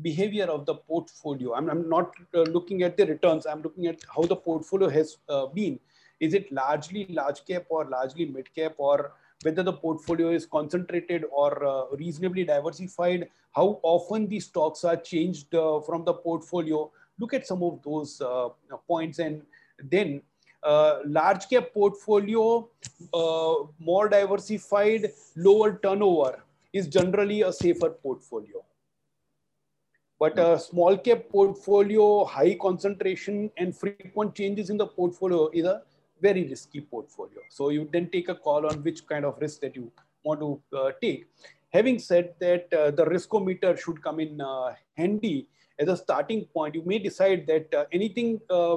behavior 0.00 0.44
of 0.44 0.64
the 0.64 0.74
portfolio. 0.74 1.54
I'm, 1.54 1.68
I'm 1.68 1.88
not 1.88 2.14
uh, 2.34 2.42
looking 2.42 2.82
at 2.82 2.96
the 2.96 3.06
returns. 3.06 3.46
I'm 3.46 3.62
looking 3.62 3.86
at 3.86 4.00
how 4.14 4.22
the 4.22 4.36
portfolio 4.36 4.88
has 4.88 5.18
uh, 5.28 5.46
been. 5.46 5.78
Is 6.20 6.34
it 6.34 6.50
largely 6.52 7.06
large 7.10 7.44
cap 7.44 7.64
or 7.68 7.84
largely 7.84 8.26
mid 8.26 8.54
cap 8.54 8.74
or 8.78 9.12
whether 9.42 9.62
the 9.62 9.72
portfolio 9.72 10.30
is 10.30 10.46
concentrated 10.46 11.24
or 11.30 11.64
uh, 11.64 11.84
reasonably 11.96 12.44
diversified, 12.44 13.28
how 13.54 13.80
often 13.82 14.26
the 14.28 14.40
stocks 14.40 14.84
are 14.84 14.96
changed 14.96 15.54
uh, 15.54 15.80
from 15.80 16.04
the 16.04 16.14
portfolio. 16.14 16.90
Look 17.18 17.34
at 17.34 17.46
some 17.46 17.62
of 17.62 17.82
those 17.82 18.20
uh, 18.20 18.48
points 18.86 19.18
and 19.18 19.42
then 19.90 20.22
uh, 20.62 21.00
large 21.04 21.48
cap 21.48 21.68
portfolio, 21.74 22.68
more 23.78 24.08
diversified, 24.08 25.12
lower 25.36 25.78
turnover 25.82 26.42
is 26.72 26.86
generally 26.86 27.42
a 27.42 27.52
safer 27.52 27.90
portfolio 27.90 28.64
but 30.22 30.38
a 30.38 30.56
small 30.56 30.96
cap 30.96 31.22
portfolio, 31.30 32.24
high 32.24 32.54
concentration 32.54 33.50
and 33.56 33.76
frequent 33.76 34.36
changes 34.36 34.70
in 34.70 34.76
the 34.76 34.86
portfolio 34.86 35.48
is 35.52 35.64
a 35.64 35.82
very 36.22 36.44
risky 36.48 36.80
portfolio. 36.80 37.40
So 37.50 37.70
you 37.70 37.88
then 37.92 38.08
take 38.10 38.28
a 38.28 38.34
call 38.34 38.66
on 38.66 38.82
which 38.82 39.06
kind 39.06 39.24
of 39.24 39.38
risk 39.40 39.60
that 39.60 39.76
you 39.76 39.90
want 40.22 40.40
to 40.40 40.78
uh, 40.78 40.90
take. 41.02 41.26
Having 41.70 41.98
said 41.98 42.34
that, 42.40 42.72
uh, 42.72 42.90
the 42.90 43.04
riskometer 43.04 43.78
should 43.78 44.02
come 44.02 44.20
in 44.20 44.40
uh, 44.40 44.74
handy 44.96 45.48
as 45.78 45.88
a 45.88 45.96
starting 45.96 46.44
point. 46.54 46.74
You 46.74 46.82
may 46.84 46.98
decide 46.98 47.46
that 47.46 47.74
uh, 47.74 47.84
anything 47.92 48.40
uh, 48.50 48.76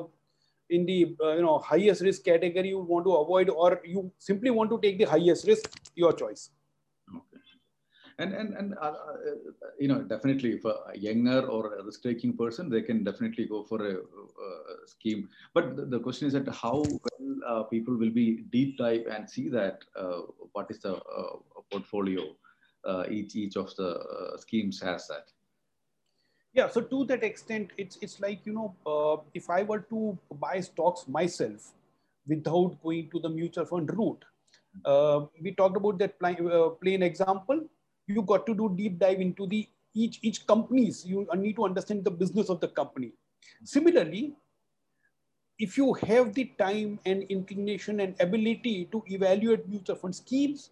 in 0.70 0.86
the 0.86 1.16
uh, 1.24 1.34
you 1.36 1.42
know 1.44 1.60
highest 1.60 2.02
risk 2.02 2.24
category 2.26 2.70
you 2.70 2.80
want 2.80 3.06
to 3.06 3.16
avoid, 3.16 3.50
or 3.50 3.82
you 3.86 4.12
simply 4.18 4.50
want 4.50 4.70
to 4.72 4.80
take 4.82 4.98
the 4.98 5.06
highest 5.06 5.48
risk. 5.48 5.70
Your 5.96 6.14
choice 6.14 6.50
and 8.20 8.34
and 8.34 8.54
and 8.54 8.76
uh, 8.82 8.96
uh, 8.96 9.72
you 9.80 9.88
know 9.88 10.02
definitely 10.02 10.58
for 10.58 10.74
a 10.94 10.98
younger 10.98 11.42
or 11.48 11.74
a 11.76 11.84
risk 11.84 12.02
taking 12.02 12.36
person 12.36 12.70
they 12.70 12.82
can 12.82 13.04
definitely 13.04 13.46
go 13.46 13.64
for 13.64 13.86
a, 13.86 13.96
a 13.96 14.88
scheme. 14.88 15.30
But 15.54 15.76
the, 15.76 15.86
the, 15.86 16.00
question 16.00 16.28
is 16.28 16.34
that 16.34 16.48
how 16.54 16.84
well 16.84 17.40
uh, 17.48 17.64
people 17.64 17.96
will 17.98 18.12
be 18.12 18.44
deep 18.52 18.78
dive 18.78 19.08
and 19.08 19.30
see 19.30 19.50
that 19.50 19.84
uh, 19.98 20.22
what 20.54 20.68
is 20.70 20.80
the 20.80 20.96
uh, 20.96 21.38
portfolio 21.72 22.24
uh, 22.86 23.04
each 23.10 23.36
each 23.36 23.58
of 23.58 23.76
the 23.76 24.38
schemes 24.38 24.82
has 24.82 25.08
that. 25.08 25.28
Yeah 26.54 26.70
so 26.70 26.82
to 26.82 27.04
that 27.06 27.24
extent 27.24 27.72
it's 27.78 27.98
it's 28.02 28.22
like 28.22 28.46
you 28.46 28.54
know 28.54 29.24
if 29.34 29.50
i 29.50 29.62
were 29.64 29.82
to 29.90 30.18
buy 30.40 30.62
stocks 30.62 31.06
myself 31.06 31.74
without 32.28 32.82
going 32.82 33.10
to 33.10 33.20
the 33.20 33.30
mutual 33.30 33.66
fund 33.66 33.92
route 33.98 34.24
we 35.42 35.52
talked 35.52 35.76
about 35.76 35.98
that 36.00 36.18
plain, 36.18 36.38
plain 36.82 37.04
example 37.04 37.60
you 38.08 38.22
got 38.22 38.46
to 38.46 38.56
do 38.56 38.74
deep 38.76 39.00
dive 39.00 39.20
into 39.20 39.48
the 39.48 39.68
each 39.94 40.20
each 40.22 40.46
companies. 40.46 41.06
You 41.06 41.28
need 41.36 41.56
to 41.56 41.66
understand 41.66 42.04
the 42.04 42.12
business 42.12 42.50
of 42.50 42.60
the 42.60 42.68
company. 42.68 43.12
Similarly 43.64 44.36
if 45.58 45.78
you 45.78 45.94
have 45.94 46.34
the 46.34 46.52
time 46.60 47.00
and 47.06 47.24
inclination 47.24 48.02
and 48.02 48.16
ability 48.20 48.90
to 48.92 49.02
evaluate 49.08 49.68
mutual 49.70 49.96
fund 49.96 50.14
schemes 50.14 50.72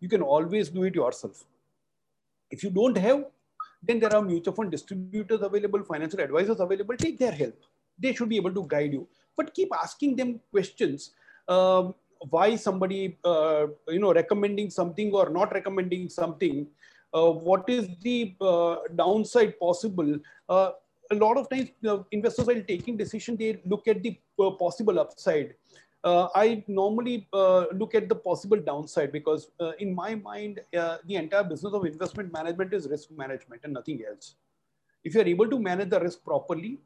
you 0.00 0.08
can 0.08 0.22
always 0.22 0.68
do 0.68 0.84
it 0.84 0.94
yourself. 0.94 1.44
If 2.50 2.62
you 2.62 2.70
don't 2.70 2.96
have 2.96 3.26
then 3.82 4.00
there 4.00 4.14
are 4.14 4.22
mutual 4.22 4.54
fund 4.54 4.70
distributors 4.70 5.40
available 5.42 5.84
financial 5.84 6.20
advisors 6.20 6.58
available. 6.58 6.96
Take 6.96 7.18
their 7.18 7.30
help. 7.30 7.54
They 7.98 8.12
should 8.12 8.28
be 8.28 8.36
able 8.36 8.52
to 8.54 8.66
guide 8.66 8.92
you. 8.92 9.06
But 9.36 9.54
keep 9.54 9.68
asking 9.72 10.16
them 10.16 10.40
questions. 10.50 11.12
Um, 11.46 11.94
why 12.30 12.56
somebody 12.56 13.18
uh, 13.24 13.66
you 13.88 13.98
know 13.98 14.12
recommending 14.12 14.70
something 14.70 15.12
or 15.12 15.30
not 15.30 15.52
recommending 15.52 16.08
something 16.08 16.66
uh, 17.14 17.30
what 17.30 17.68
is 17.68 17.88
the 18.02 18.34
uh, 18.40 18.76
downside 18.96 19.58
possible 19.58 20.18
uh, 20.48 20.70
a 21.10 21.14
lot 21.14 21.38
of 21.38 21.48
times 21.48 21.70
investors 22.10 22.46
while 22.46 22.62
taking 22.68 22.96
decision 22.96 23.36
they 23.36 23.60
look 23.64 23.88
at 23.88 24.02
the 24.02 24.18
uh, 24.40 24.50
possible 24.50 24.98
upside 25.00 25.54
uh, 26.04 26.28
I 26.34 26.62
normally 26.68 27.26
look 27.32 27.94
at 27.96 28.08
the 28.08 28.14
possible 28.14 28.56
downside 28.56 29.10
because 29.10 29.50
in 29.80 29.92
my 29.92 30.14
mind, 30.14 30.60
the 30.72 31.16
entire 31.16 31.42
business 31.42 31.72
of 31.74 31.84
investment 31.84 32.32
management 32.32 32.72
is 32.72 32.86
risk 32.88 33.10
management 33.10 33.62
and 33.64 33.72
nothing 33.72 34.04
else. 34.08 34.36
If 35.02 35.14
you're 35.14 35.26
able 35.26 35.50
to 35.50 35.58
manage 35.58 35.90
the 35.90 35.98
risk 35.98 36.24
properly, 36.24 36.78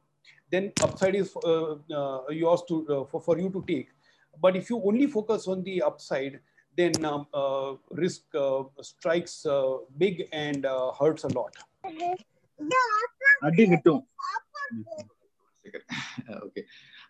then 0.50 0.72
upside 0.80 1.14
is 1.14 1.36
yours 1.44 2.62
to, 2.68 3.06
for, 3.10 3.20
for 3.20 3.38
you 3.38 3.50
to 3.50 3.62
take. 3.68 3.90
But 4.40 4.56
if 4.56 4.70
you 4.70 4.82
only 4.84 5.06
focus 5.06 5.46
on 5.48 5.62
the 5.62 5.82
upside, 5.82 6.40
then 6.76 6.92
um, 7.04 7.26
risk 7.90 8.22
strikes 8.80 9.46
big 9.98 10.28
and 10.32 10.64
hurts 10.98 11.24
a 11.24 11.28
lot. 11.28 11.54
okay. 16.30 16.64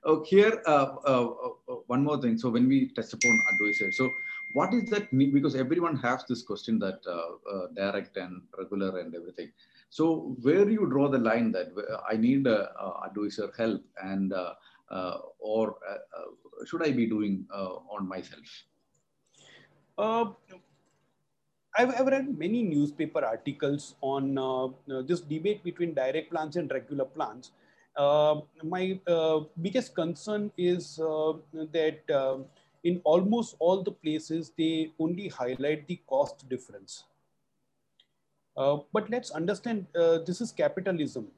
Oh, 0.05 0.25
here, 0.25 0.61
uh, 0.66 0.97
uh, 1.07 1.29
uh, 1.68 1.75
one 1.87 2.03
more 2.03 2.20
thing. 2.20 2.37
So 2.37 2.51
when 2.51 2.66
we 2.66 2.89
touch 2.89 3.12
upon 3.12 3.41
advisor, 3.53 3.93
so 3.93 4.11
what 4.53 4.75
is 4.75 4.91
that? 4.91 5.16
Because 5.16 5.55
everyone 5.55 5.97
has 5.97 6.25
this 6.29 6.43
question 6.43 6.81
that 6.81 7.01
uh, 7.07 7.55
uh, 7.55 7.66
direct 7.77 8.16
and 8.16 8.43
regular 8.59 8.99
and 8.99 9.14
everything. 9.14 9.53
So 9.91 10.37
where 10.43 10.64
do 10.64 10.73
you 10.73 10.87
draw 10.87 11.09
the 11.09 11.18
line 11.18 11.53
that 11.53 11.68
I 12.11 12.16
need 12.16 12.47
a, 12.49 12.70
a 12.81 13.07
advisor 13.07 13.53
help 13.57 13.83
and 14.03 14.33
uh, 14.33 14.55
Uh, 14.93 15.18
or 15.40 15.76
uh, 15.88 16.64
should 16.66 16.82
I 16.82 16.93
be 16.93 17.07
doing 17.07 17.47
uh, 17.53 17.76
on 17.90 18.07
myself? 18.07 18.45
I've, 21.74 21.88
I've 21.99 22.07
read 22.07 22.38
many 22.38 22.62
newspaper 22.62 23.24
articles 23.24 23.95
on 24.03 24.34
this 25.09 25.20
debate 25.20 25.64
between 25.64 25.95
direct 25.95 26.30
plans 26.30 26.57
and 26.57 26.70
regular 26.70 27.07
plans 27.07 27.53
uh, 27.97 28.40
my 28.62 28.99
uh, 29.07 29.40
biggest 29.61 29.95
concern 29.95 30.51
is 30.57 30.99
uh, 30.99 31.32
that 31.72 32.47
in 32.84 33.01
almost 33.05 33.55
all 33.59 33.82
the 33.82 33.93
places, 33.93 34.53
they 34.57 34.93
only 34.99 35.28
highlight 35.28 35.86
the 35.86 36.01
cost 36.09 36.49
difference. 36.49 37.05
but 38.57 39.09
let's 39.11 39.30
understand 39.30 39.86
this 40.26 40.40
is 40.40 40.53
capitalism. 40.53 41.28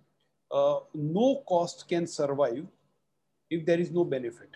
no 0.94 1.42
cost 1.48 1.88
can 1.88 2.06
survive 2.06 2.64
if 3.54 3.64
there 3.68 3.80
is 3.84 3.90
no 3.98 4.04
benefit, 4.04 4.50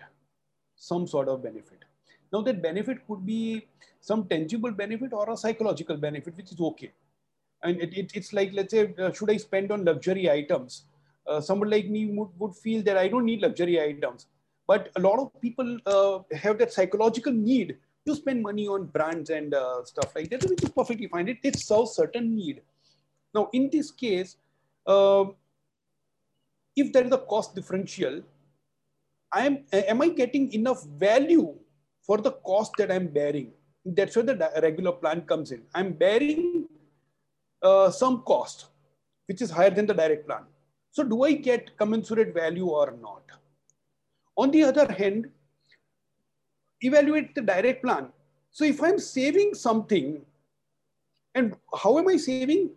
some 0.77 1.07
sort 1.15 1.29
of 1.29 1.43
benefit. 1.43 1.85
Now 2.33 2.43
that 2.43 2.63
benefit 2.63 3.07
could 3.07 3.25
be 3.25 3.67
some 4.01 4.25
tangible 4.33 4.73
benefit 4.83 5.13
or 5.13 5.31
a 5.31 5.37
psychological 5.37 5.97
benefit, 5.97 6.37
which 6.37 6.53
is 6.53 6.61
okay. 6.61 6.93
And 7.63 7.81
it, 7.81 7.97
it, 8.01 8.13
it's 8.15 8.33
like, 8.33 8.53
let's 8.53 8.73
say, 8.77 8.95
uh, 8.99 9.11
should 9.13 9.31
I 9.31 9.37
spend 9.37 9.73
on 9.73 9.85
luxury 9.85 10.31
items? 10.31 10.85
uh, 11.29 11.41
someone 11.41 11.71
like 11.71 11.89
me 11.89 12.07
would, 12.07 12.29
would 12.39 12.55
feel 12.55 12.83
that 12.83 12.97
I 12.97 13.09
don't 13.09 13.25
need 13.25 13.43
luxury 13.43 13.81
items. 13.81 14.27
But 14.67 14.91
a 14.97 15.01
lot 15.01 15.19
of 15.19 15.41
people 15.41 15.79
uh, 15.87 16.21
have 16.37 16.59
that 16.59 16.73
psychological 16.73 17.33
need 17.33 17.77
to 18.07 18.15
spend 18.15 18.43
money 18.43 18.67
on 18.67 18.87
brands 18.87 19.31
and 19.31 19.55
uh, 19.55 19.85
stuff 19.85 20.15
like 20.15 20.31
that, 20.31 20.45
which 20.49 20.63
is 20.63 20.71
perfectly 20.71 21.07
fine. 21.09 21.29
It, 21.29 21.39
it 21.43 21.59
serves 21.59 21.93
certain 21.93 22.35
need. 22.35 22.63
Now, 23.35 23.51
in 23.53 23.71
this 23.71 23.91
case, 23.91 24.37
uh, 24.87 25.27
if 26.77 26.93
there 26.93 27.05
is 27.05 27.13
a 27.13 27.19
cost 27.19 27.55
differential, 27.55 28.23
I 29.33 29.47
am, 29.47 29.65
am 29.73 30.03
I 30.03 30.09
getting 30.09 30.53
enough 30.53 30.85
value 30.85 31.55
for 32.03 32.19
the 32.19 32.33
cost 32.33 32.73
that 32.79 32.91
I'm 32.91 33.09
bearing? 33.09 33.53
That's 33.85 34.17
where 34.17 34.25
the 34.25 34.51
regular 34.63 34.93
plan 34.93 35.23
comes 35.23 35.53
in. 35.53 35.63
I'm 35.75 35.93
bearing 35.93 36.67
uh, 37.63 37.91
some 37.91 38.23
cost, 38.23 38.67
which 39.27 39.43
is 39.43 39.51
higher 39.51 39.71
than 39.71 39.87
the 39.87 39.95
direct 39.95 40.27
plan. 40.27 40.45
So 40.91 41.03
do 41.03 41.25
I 41.25 41.33
get 41.33 41.77
commensurate 41.77 42.35
value 42.35 42.67
or 42.67 42.95
not? 43.01 43.23
On 44.37 44.51
the 44.51 44.65
other 44.65 44.91
hand, 44.93 45.29
evaluate 46.81 47.35
the 47.35 47.43
direct 47.43 47.85
plan. 47.85 48.09
So 48.51 48.65
if 48.65 48.83
I'm 48.83 48.99
saving 48.99 49.55
something, 49.55 50.25
and 51.35 51.55
how 51.77 51.99
am 51.99 52.09
I 52.09 52.17
saving? 52.17 52.71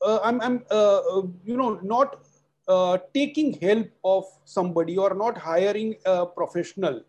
Uh, 0.00 0.20
I'm, 0.22 0.40
I'm 0.40 0.64
uh, 0.70 0.98
uh, 0.98 1.22
you 1.44 1.56
know, 1.56 1.80
not 1.82 2.24
uh, 2.68 2.98
taking 3.14 3.54
help 3.54 3.88
of 4.04 4.24
somebody 4.44 4.96
or 4.96 5.14
not 5.14 5.38
hiring 5.38 5.96
a 6.04 6.26
professional. 6.26 7.02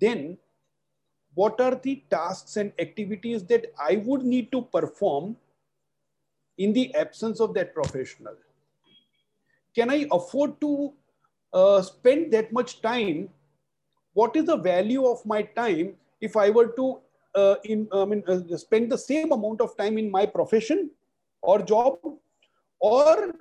Then 0.00 0.38
what 1.34 1.60
are 1.60 1.76
the 1.76 2.02
tasks 2.10 2.56
and 2.56 2.72
activities 2.78 3.44
that 3.44 3.72
I 3.80 4.02
would 4.04 4.24
need 4.24 4.50
to 4.52 4.62
perform 4.62 5.36
in 6.56 6.72
the 6.72 6.94
absence 6.94 7.40
of 7.40 7.54
that 7.54 7.72
professional? 7.72 8.34
can 9.78 9.90
I 9.90 10.06
afford 10.10 10.60
to 10.60 10.92
uh, 11.52 11.82
spend 11.82 12.32
that 12.32 12.52
much 12.52 12.80
time? 12.82 13.28
What 14.12 14.36
is 14.36 14.46
the 14.46 14.56
value 14.56 15.06
of 15.06 15.24
my 15.24 15.42
time 15.42 15.94
if 16.20 16.36
I 16.36 16.50
were 16.50 16.68
to 16.78 17.00
uh, 17.34 17.56
in, 17.64 17.86
I 17.92 18.04
mean, 18.04 18.24
uh, 18.26 18.56
spend 18.56 18.90
the 18.90 18.98
same 18.98 19.30
amount 19.30 19.60
of 19.60 19.76
time 19.76 19.98
in 19.98 20.10
my 20.10 20.26
profession 20.26 20.90
or 21.42 21.62
job? 21.62 21.98
Or 22.80 23.32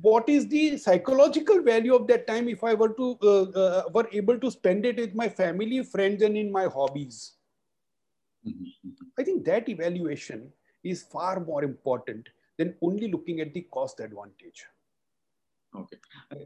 what 0.00 0.28
is 0.28 0.46
the 0.48 0.76
psychological 0.76 1.62
value 1.62 1.94
of 1.94 2.06
that 2.06 2.26
time 2.26 2.48
if 2.48 2.62
I 2.62 2.74
were 2.74 2.90
to 2.90 3.18
uh, 3.22 3.42
uh, 3.42 3.82
were 3.92 4.08
able 4.12 4.38
to 4.38 4.50
spend 4.50 4.86
it 4.86 4.96
with 4.96 5.14
my 5.14 5.28
family, 5.28 5.82
friends, 5.82 6.22
and 6.22 6.36
in 6.36 6.52
my 6.52 6.66
hobbies? 6.66 7.32
Mm-hmm. 8.46 8.90
I 9.18 9.24
think 9.24 9.44
that 9.44 9.68
evaluation 9.68 10.52
is 10.84 11.02
far 11.02 11.40
more 11.40 11.64
important 11.64 12.28
than 12.58 12.74
only 12.82 13.10
looking 13.10 13.40
at 13.40 13.54
the 13.54 13.62
cost 13.72 14.00
advantage. 14.00 14.64
Okay, 15.74 15.96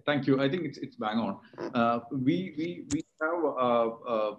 thank 0.07 0.27
you. 0.27 0.41
I 0.41 0.49
think 0.49 0.65
it's 0.65 0.79
it's 0.79 0.97
bang 0.97 1.19
on. 1.19 1.39
Uh, 1.75 2.01
we 2.11 2.55
we 2.57 2.87
we 2.93 3.05
have 3.21 3.45
uh, 3.45 3.89
uh, 4.15 4.37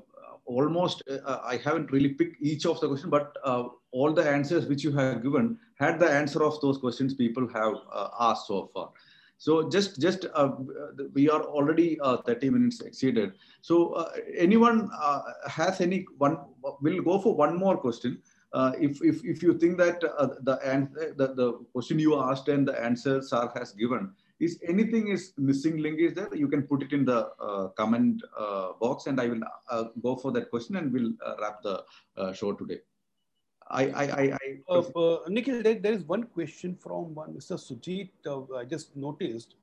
almost. 0.48 1.04
Uh, 1.10 1.40
I 1.44 1.58
haven't 1.58 1.92
really 1.92 2.10
picked 2.10 2.42
each 2.42 2.66
of 2.66 2.80
the 2.80 2.88
questions, 2.88 3.12
but 3.12 3.36
uh, 3.44 3.66
all 3.92 4.14
the 4.14 4.28
answers 4.28 4.66
which 4.66 4.84
you 4.84 4.92
have 4.94 5.22
given 5.22 5.58
had 5.80 6.00
the 6.00 6.10
answer 6.10 6.44
of 6.44 6.60
those 6.62 6.78
questions 6.78 7.14
people 7.14 7.48
have 7.54 7.76
uh, 7.92 8.10
asked 8.20 8.48
so 8.48 8.70
far. 8.74 8.90
So 9.38 9.70
just 9.70 10.02
just 10.02 10.26
we 11.14 11.30
are 11.30 11.44
already 11.44 12.00
30 12.26 12.50
minutes 12.50 12.82
exceeded. 12.82 13.34
So 13.62 14.10
anyone 14.36 14.90
has 15.48 15.80
any 15.80 16.08
one? 16.18 16.40
We'll 16.82 17.04
go 17.04 17.20
for 17.20 17.36
one 17.36 17.56
more 17.56 17.78
question. 17.78 18.24
Uh, 18.54 18.72
if, 18.80 19.04
if, 19.04 19.24
if 19.26 19.44
you 19.44 19.58
think 19.58 19.78
that 19.78 20.04
uh, 20.04 20.28
the, 20.42 20.56
the, 21.18 21.34
the 21.34 21.54
question 21.74 22.00
you 22.00 22.18
asked 22.18 22.48
and 22.48 22.68
the 22.68 22.82
answer 22.82 23.22
Sir 23.22 23.52
has 23.56 23.74
given 23.74 24.12
is 24.40 24.60
anything 24.68 25.08
is 25.08 25.34
missing 25.38 25.78
link 25.78 26.00
is 26.00 26.14
there 26.14 26.34
you 26.36 26.48
can 26.48 26.64
put 26.64 26.84
it 26.84 26.94
in 26.94 27.06
the 27.06 27.30
uh, 27.40 27.68
comment 27.70 28.22
uh, 28.38 28.74
box 28.80 29.08
and 29.08 29.20
i 29.20 29.28
will 29.28 29.42
uh, 29.70 29.86
go 30.04 30.16
for 30.16 30.32
that 30.32 30.50
question 30.50 30.76
and 30.76 30.94
we'll 30.94 31.14
uh, 31.26 31.36
wrap 31.42 31.62
the 31.64 31.84
uh, 32.18 32.32
show 32.34 32.54
today. 32.54 32.80
I 33.70 33.84
i 34.02 34.04
i, 34.22 34.24
I 34.44 34.50
uh, 34.74 35.20
nikhil 35.28 35.64
there, 35.64 35.80
there 35.86 35.94
is 35.94 36.04
one 36.04 36.24
question 36.36 36.76
from 36.76 37.16
one 37.22 37.34
mr 37.38 37.58
sujit 37.68 38.28
i 38.60 38.66
just 38.66 38.96
noticed. 38.96 39.56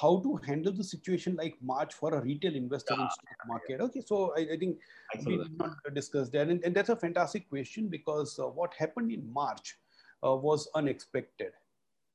How 0.00 0.20
to 0.24 0.36
handle 0.46 0.72
the 0.72 0.84
situation 0.84 1.34
like 1.34 1.54
March 1.60 1.94
for 1.94 2.14
a 2.14 2.20
retail 2.24 2.54
investor 2.54 2.94
in 2.94 3.08
stock 3.14 3.40
market? 3.48 3.80
Okay, 3.80 4.02
so 4.06 4.32
I, 4.36 4.42
I 4.52 4.56
think 4.56 4.78
we 5.26 5.38
did 5.38 5.58
not 5.58 5.78
discuss 5.94 6.28
that, 6.34 6.46
and, 6.46 6.62
and, 6.64 6.76
that's 6.76 6.90
a 6.90 6.96
fantastic 7.04 7.48
question 7.50 7.88
because 7.88 8.38
what 8.58 8.72
happened 8.74 9.10
in 9.10 9.24
March 9.32 9.74
was 10.22 10.68
unexpected, 10.76 11.54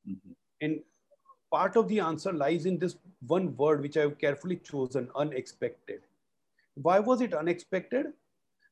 mm-hmm. 0.08 0.32
and 0.62 0.80
part 1.52 1.76
of 1.76 1.88
the 1.88 2.00
answer 2.00 2.32
lies 2.32 2.66
in 2.66 2.78
this 2.78 2.96
one 3.28 3.56
word 3.58 3.82
which 3.82 3.98
I've 3.98 4.18
carefully 4.18 4.58
chosen 4.58 5.10
unexpected. 5.16 6.02
Why 6.76 7.00
was 7.00 7.22
it 7.22 7.34
unexpected? 7.34 8.08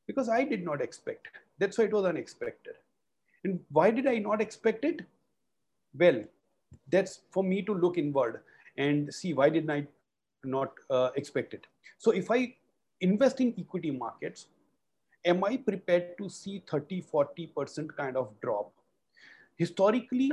Because 0.06 0.28
I 0.28 0.44
did 0.44 0.64
not 0.64 0.80
expect. 0.80 1.28
That's 1.58 1.76
why 1.76 1.84
it 1.84 1.92
was 1.92 2.04
unexpected. 2.04 2.74
And 3.44 3.60
why 3.70 3.90
did 3.90 4.06
I 4.06 4.18
not 4.18 4.40
expect 4.40 4.84
it? 4.84 5.02
Well, 5.98 6.24
that's 6.90 7.20
for 7.30 7.42
me 7.42 7.62
to 7.62 7.74
look 7.74 7.98
inward 7.98 8.40
and 8.76 9.12
see 9.12 9.34
why 9.34 9.48
did 9.50 9.68
I 9.70 9.86
not 10.44 10.72
uh, 10.90 11.10
expect 11.16 11.54
it. 11.54 11.66
So 11.98 12.12
if 12.12 12.30
I 12.30 12.54
invest 13.00 13.40
in 13.40 13.54
equity 13.58 13.90
markets, 13.90 14.46
am 15.24 15.44
I 15.44 15.56
prepared 15.56 16.16
to 16.18 16.28
see 16.28 16.62
30, 16.70 17.04
40% 17.12 17.96
kind 17.96 18.16
of 18.16 18.28
drop? 18.40 18.72
Historically, 19.56 20.32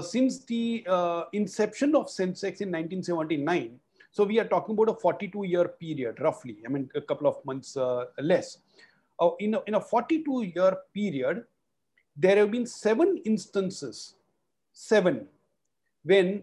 since 0.00 0.44
the 0.44 0.84
uh, 0.88 1.24
inception 1.32 1.94
of 1.94 2.06
Sensex 2.06 2.60
in 2.60 2.70
1979, 2.70 3.78
so 4.12 4.24
we 4.24 4.38
are 4.38 4.44
talking 4.44 4.74
about 4.74 4.90
a 4.90 5.00
42 5.00 5.44
year 5.44 5.68
period, 5.68 6.20
roughly, 6.20 6.58
I 6.66 6.68
mean, 6.68 6.90
a 6.94 7.00
couple 7.00 7.26
of 7.26 7.44
months 7.44 7.76
uh, 7.76 8.06
less. 8.20 8.58
Uh, 9.18 9.30
in, 9.38 9.54
a, 9.54 9.62
in 9.66 9.74
a 9.74 9.80
42 9.80 10.52
year 10.54 10.76
period, 10.92 11.44
there 12.14 12.36
have 12.36 12.50
been 12.50 12.66
seven 12.66 13.22
instances, 13.24 14.16
seven, 14.74 15.26
when 16.04 16.42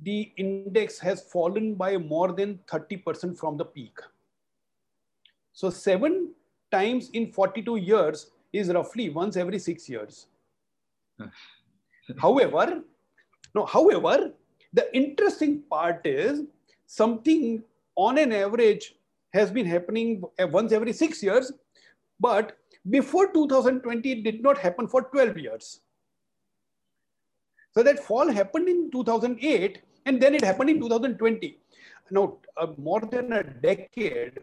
the 0.00 0.30
index 0.36 0.98
has 0.98 1.22
fallen 1.22 1.74
by 1.74 1.96
more 1.96 2.32
than 2.32 2.58
30% 2.68 3.38
from 3.38 3.56
the 3.56 3.64
peak. 3.64 3.98
So 5.54 5.70
seven 5.70 6.34
times 6.70 7.08
in 7.10 7.32
42 7.32 7.76
years 7.76 8.30
is 8.52 8.68
roughly 8.68 9.08
once 9.08 9.36
every 9.38 9.58
six 9.58 9.88
years 9.88 10.26
however, 12.18 12.82
no, 13.54 13.64
however, 13.64 14.32
the 14.72 14.94
interesting 14.94 15.62
part 15.70 16.00
is 16.04 16.42
something 16.86 17.62
on 17.96 18.18
an 18.18 18.32
average 18.32 18.94
has 19.32 19.50
been 19.50 19.66
happening 19.66 20.22
once 20.38 20.72
every 20.72 20.92
six 20.92 21.22
years, 21.22 21.52
but 22.20 22.56
before 22.90 23.32
2020, 23.32 24.12
it 24.12 24.24
did 24.24 24.42
not 24.42 24.58
happen 24.58 24.86
for 24.86 25.02
12 25.02 25.38
years. 25.38 25.80
So 27.74 27.82
that 27.82 27.98
fall 27.98 28.30
happened 28.30 28.68
in 28.68 28.90
2008 28.90 29.82
and 30.06 30.20
then 30.20 30.34
it 30.34 30.44
happened 30.44 30.70
in 30.70 30.80
2020. 30.80 31.58
Now, 32.10 32.38
uh, 32.56 32.68
more 32.78 33.00
than 33.00 33.32
a 33.32 33.42
decade 33.42 34.38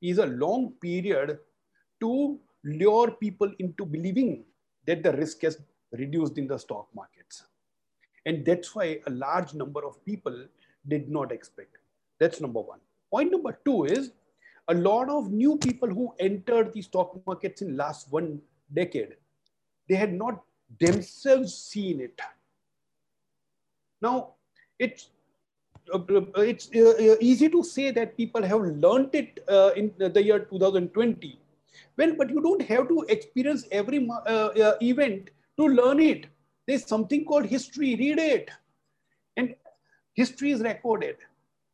is 0.00 0.18
a 0.18 0.26
long 0.26 0.72
period 0.80 1.38
to 2.00 2.38
lure 2.64 3.10
people 3.10 3.52
into 3.58 3.84
believing 3.84 4.44
that 4.86 5.02
the 5.02 5.12
risk 5.12 5.42
has 5.42 5.58
reduced 5.92 6.38
in 6.38 6.46
the 6.46 6.58
stock 6.58 6.88
markets. 6.94 7.44
And 8.26 8.44
that's 8.44 8.74
why 8.74 9.00
a 9.06 9.10
large 9.10 9.54
number 9.54 9.84
of 9.84 10.04
people 10.04 10.46
did 10.88 11.08
not 11.08 11.32
expect. 11.32 11.76
That's 12.18 12.40
number 12.40 12.60
one. 12.60 12.80
Point 13.10 13.32
number 13.32 13.58
two 13.64 13.84
is 13.84 14.12
a 14.68 14.74
lot 14.74 15.08
of 15.08 15.30
new 15.30 15.56
people 15.58 15.88
who 15.88 16.14
entered 16.18 16.72
the 16.72 16.82
stock 16.82 17.20
markets 17.26 17.62
in 17.62 17.76
last 17.76 18.12
one 18.12 18.40
decade, 18.72 19.16
they 19.88 19.96
had 19.96 20.12
not 20.12 20.42
themselves 20.78 21.56
seen 21.56 22.00
it. 22.00 22.20
Now, 24.00 24.34
it's 24.78 25.10
uh, 25.92 25.98
it's 26.36 26.70
uh, 26.74 26.90
uh, 26.90 27.16
easy 27.20 27.48
to 27.48 27.64
say 27.64 27.90
that 27.90 28.16
people 28.16 28.42
have 28.42 28.60
learned 28.60 29.14
it 29.14 29.42
uh, 29.48 29.70
in 29.76 29.92
the 29.98 30.22
year 30.22 30.38
2020. 30.38 31.40
Well, 31.96 32.14
but 32.16 32.30
you 32.30 32.40
don't 32.40 32.62
have 32.62 32.88
to 32.88 33.04
experience 33.08 33.66
every 33.72 34.08
uh, 34.26 34.74
event 34.80 35.30
to 35.60 35.68
learn 35.68 36.00
it. 36.00 36.26
There's 36.66 36.86
something 36.86 37.24
called 37.24 37.46
history, 37.46 37.96
read 37.96 38.18
it. 38.18 38.50
And 39.36 39.54
history 40.14 40.52
is 40.52 40.60
recorded. 40.60 41.16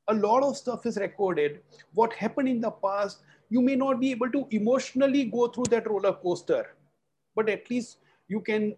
A 0.09 0.14
lot 0.14 0.43
of 0.43 0.57
stuff 0.57 0.87
is 0.87 0.97
recorded. 0.97 1.61
What 1.95 2.12
happened 2.12 2.49
in 2.49 2.61
the 2.61 2.70
past, 2.70 3.22
you 3.51 3.61
may 3.61 3.76
not 3.76 4.01
be 4.01 4.11
able 4.11 4.30
to 4.30 4.47
emotionally 4.51 5.24
go 5.24 5.49
through 5.49 5.66
that 5.70 5.89
roller 5.89 6.12
coaster, 6.12 6.74
but 7.34 7.49
at 7.49 7.70
least 7.70 7.99
you 8.28 8.41
can 8.41 8.76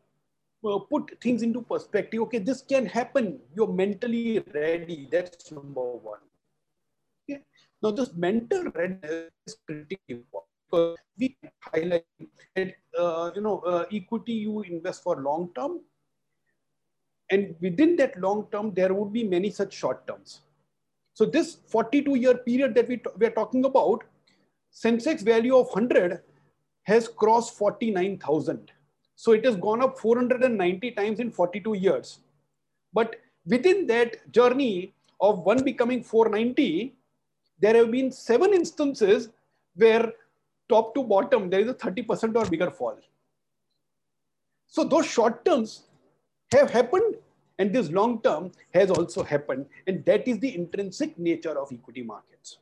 uh, 0.64 0.78
put 0.78 1.18
things 1.22 1.42
into 1.42 1.62
perspective. 1.62 2.20
Okay, 2.22 2.38
this 2.38 2.62
can 2.62 2.86
happen. 2.86 3.38
You're 3.54 3.72
mentally 3.72 4.40
ready. 4.54 5.08
That's 5.10 5.52
number 5.52 5.92
one. 5.92 6.20
Okay. 7.30 7.42
Now, 7.82 7.92
this 7.92 8.12
mental 8.14 8.64
readiness 8.74 9.30
is 9.46 9.56
critical 9.66 10.47
because 10.70 10.96
we 11.18 11.36
highlight 11.60 12.04
that 12.54 12.74
uh, 12.98 13.30
you 13.34 13.40
know 13.40 13.58
uh, 13.60 13.84
equity 13.92 14.32
you 14.32 14.62
invest 14.62 15.02
for 15.02 15.20
long 15.20 15.50
term, 15.54 15.80
and 17.30 17.54
within 17.60 17.96
that 17.96 18.18
long 18.20 18.46
term 18.52 18.72
there 18.74 18.94
would 18.94 19.12
be 19.12 19.24
many 19.24 19.50
such 19.50 19.72
short 19.72 20.06
terms. 20.06 20.40
So 21.14 21.24
this 21.24 21.58
42 21.66 22.14
year 22.16 22.34
period 22.34 22.74
that 22.74 22.88
we 22.88 23.00
we 23.18 23.26
are 23.26 23.30
talking 23.30 23.64
about, 23.64 24.04
Sensex 24.72 25.22
value 25.22 25.56
of 25.56 25.66
100 25.66 26.20
has 26.84 27.08
crossed 27.08 27.56
49,000. 27.58 28.72
So 29.14 29.32
it 29.32 29.44
has 29.44 29.56
gone 29.56 29.82
up 29.82 29.98
490 29.98 30.92
times 30.92 31.20
in 31.20 31.30
42 31.30 31.74
years. 31.74 32.20
But 32.92 33.16
within 33.44 33.86
that 33.88 34.30
journey 34.32 34.94
of 35.20 35.40
one 35.40 35.64
becoming 35.64 36.02
490, 36.02 36.94
there 37.58 37.74
have 37.74 37.90
been 37.90 38.12
seven 38.12 38.54
instances 38.54 39.28
where 39.74 40.12
top 40.68 40.94
to 40.94 41.02
bottom, 41.02 41.50
there 41.50 41.60
is 41.60 41.68
a 41.68 41.74
30% 41.74 42.36
or 42.36 42.44
bigger 42.46 42.70
fall. 42.70 42.98
So 44.66 44.84
those 44.84 45.06
short 45.06 45.44
terms 45.44 45.84
have 46.52 46.70
happened 46.70 47.16
and 47.58 47.72
this 47.72 47.90
long 47.90 48.20
term 48.22 48.52
has 48.74 48.90
also 48.90 49.22
happened. 49.22 49.66
And 49.86 50.04
that 50.04 50.28
is 50.28 50.38
the 50.38 50.54
intrinsic 50.54 51.18
nature 51.18 51.58
of 51.58 51.72
equity 51.72 52.02
markets. 52.02 52.58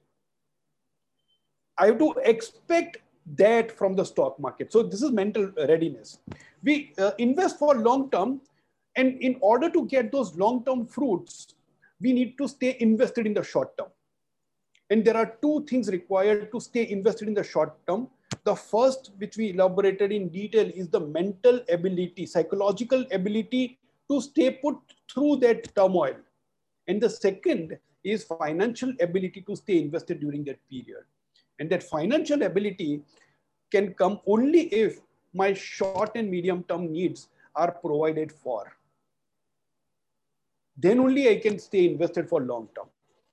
I 1.78 1.86
have 1.86 1.98
to 1.98 2.14
expect 2.24 2.98
that 3.34 3.76
from 3.76 3.96
the 3.96 4.04
stock 4.04 4.38
market. 4.38 4.72
So 4.72 4.82
this 4.82 5.02
is 5.02 5.10
mental 5.10 5.50
readiness. 5.56 6.18
We 6.62 6.92
uh, 6.98 7.10
invest 7.18 7.58
for 7.58 7.74
long 7.74 8.10
term 8.10 8.40
and 8.94 9.20
in 9.20 9.36
order 9.40 9.68
to 9.70 9.86
get 9.86 10.10
those 10.10 10.36
long 10.36 10.64
term 10.64 10.86
fruits, 10.86 11.54
we 12.00 12.12
need 12.12 12.38
to 12.38 12.48
stay 12.48 12.76
invested 12.80 13.26
in 13.26 13.34
the 13.34 13.42
short 13.42 13.76
term. 13.76 13.88
And 14.90 15.04
there 15.04 15.16
are 15.16 15.36
two 15.42 15.64
things 15.68 15.88
required 15.88 16.52
to 16.52 16.60
stay 16.60 16.88
invested 16.88 17.28
in 17.28 17.34
the 17.34 17.42
short 17.42 17.74
term. 17.86 18.08
The 18.44 18.54
first, 18.54 19.10
which 19.18 19.36
we 19.36 19.50
elaborated 19.50 20.12
in 20.12 20.28
detail, 20.28 20.70
is 20.74 20.88
the 20.88 21.00
mental 21.00 21.60
ability, 21.68 22.26
psychological 22.26 23.04
ability 23.10 23.78
to 24.10 24.20
stay 24.20 24.50
put 24.52 24.76
through 25.12 25.36
that 25.36 25.74
turmoil. 25.74 26.14
And 26.86 27.00
the 27.00 27.10
second 27.10 27.76
is 28.04 28.22
financial 28.22 28.92
ability 29.00 29.42
to 29.48 29.56
stay 29.56 29.80
invested 29.80 30.20
during 30.20 30.44
that 30.44 30.58
period. 30.70 31.04
And 31.58 31.68
that 31.70 31.82
financial 31.82 32.42
ability 32.42 33.02
can 33.72 33.94
come 33.94 34.20
only 34.26 34.62
if 34.72 35.00
my 35.34 35.52
short 35.52 36.12
and 36.14 36.30
medium 36.30 36.62
term 36.64 36.92
needs 36.92 37.28
are 37.56 37.72
provided 37.72 38.30
for. 38.30 38.72
Then 40.76 41.00
only 41.00 41.28
I 41.28 41.36
can 41.36 41.58
stay 41.58 41.86
invested 41.86 42.28
for 42.28 42.40
long 42.40 42.68
term. 42.76 42.86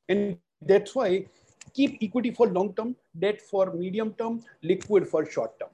And 0.09 0.37
that's 0.61 0.95
why 0.95 1.27
keep 1.73 1.97
equity 2.01 2.31
for 2.31 2.47
long 2.47 2.73
term, 2.73 2.95
debt 3.19 3.41
for 3.41 3.73
medium 3.73 4.13
term, 4.13 4.41
liquid 4.61 5.07
for 5.07 5.25
short 5.29 5.59
term. 5.59 5.69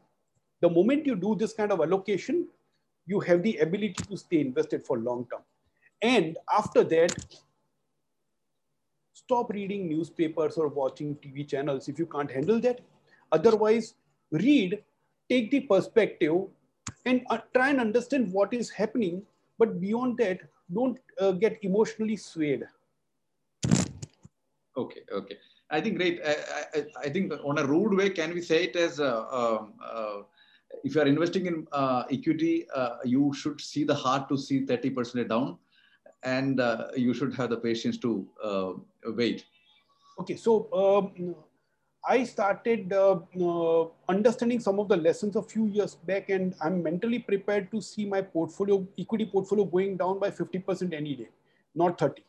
The 0.61 0.69
moment 0.69 1.05
you 1.05 1.15
do 1.15 1.35
this 1.35 1.53
kind 1.53 1.71
of 1.71 1.79
allocation, 1.81 2.47
you 3.05 3.19
have 3.21 3.43
the 3.43 3.57
ability 3.57 4.03
to 4.09 4.17
stay 4.17 4.41
invested 4.41 4.85
for 4.85 4.99
long 4.99 5.27
term. 5.31 5.41
And 6.01 6.37
after 6.55 6.83
that, 6.83 7.15
stop 9.13 9.49
reading 9.51 9.89
newspapers 9.89 10.57
or 10.57 10.67
watching 10.67 11.15
TV 11.15 11.47
channels 11.47 11.87
if 11.87 11.99
you 11.99 12.05
can't 12.05 12.31
handle 12.31 12.59
that. 12.61 12.79
Otherwise, 13.31 13.95
read, 14.31 14.81
take 15.29 15.51
the 15.51 15.61
perspective, 15.61 16.35
and 17.05 17.21
uh, 17.29 17.37
try 17.53 17.69
and 17.69 17.79
understand 17.79 18.31
what 18.31 18.53
is 18.53 18.69
happening. 18.69 19.21
But 19.57 19.79
beyond 19.79 20.17
that, 20.17 20.39
don't 20.73 20.97
uh, 21.19 21.31
get 21.31 21.59
emotionally 21.63 22.15
swayed. 22.15 22.63
Okay, 24.77 25.01
okay. 25.11 25.37
I 25.71 25.81
think 25.81 25.97
great. 25.97 26.19
I, 26.25 26.35
I, 26.75 26.85
I, 27.05 27.09
think 27.09 27.31
on 27.43 27.59
a 27.59 27.65
rude 27.65 27.95
way, 27.95 28.09
can 28.09 28.33
we 28.33 28.41
say 28.41 28.63
it 28.63 28.75
as 28.75 28.99
uh, 28.99 29.25
um, 29.31 29.73
uh, 29.83 30.21
if 30.83 30.95
you 30.95 31.01
are 31.01 31.07
investing 31.07 31.45
in 31.45 31.67
uh, 31.71 32.03
equity, 32.11 32.65
uh, 32.73 32.97
you 33.03 33.33
should 33.33 33.61
see 33.61 33.83
the 33.83 33.93
heart 33.93 34.29
to 34.29 34.37
see 34.37 34.65
30% 34.65 35.29
down 35.29 35.57
and 36.23 36.59
uh, 36.59 36.87
you 36.95 37.13
should 37.13 37.33
have 37.35 37.49
the 37.49 37.57
patience 37.57 37.97
to 37.97 38.27
uh, 38.43 38.73
wait. 39.05 39.45
Okay, 40.19 40.35
so 40.35 40.67
um, 40.73 41.35
I 42.07 42.23
started 42.23 42.91
uh, 42.91 43.19
understanding 44.07 44.59
some 44.59 44.79
of 44.79 44.89
the 44.89 44.97
lessons 44.97 45.35
a 45.35 45.41
few 45.41 45.67
years 45.67 45.95
back, 45.95 46.29
and 46.29 46.55
I'm 46.61 46.83
mentally 46.83 47.19
prepared 47.19 47.71
to 47.71 47.81
see 47.81 48.05
my 48.05 48.21
portfolio, 48.21 48.85
equity 48.97 49.25
portfolio, 49.25 49.65
going 49.65 49.97
down 49.97 50.19
by 50.19 50.31
50% 50.31 50.93
any 50.93 51.15
day, 51.15 51.29
not 51.75 51.99
30. 51.99 52.21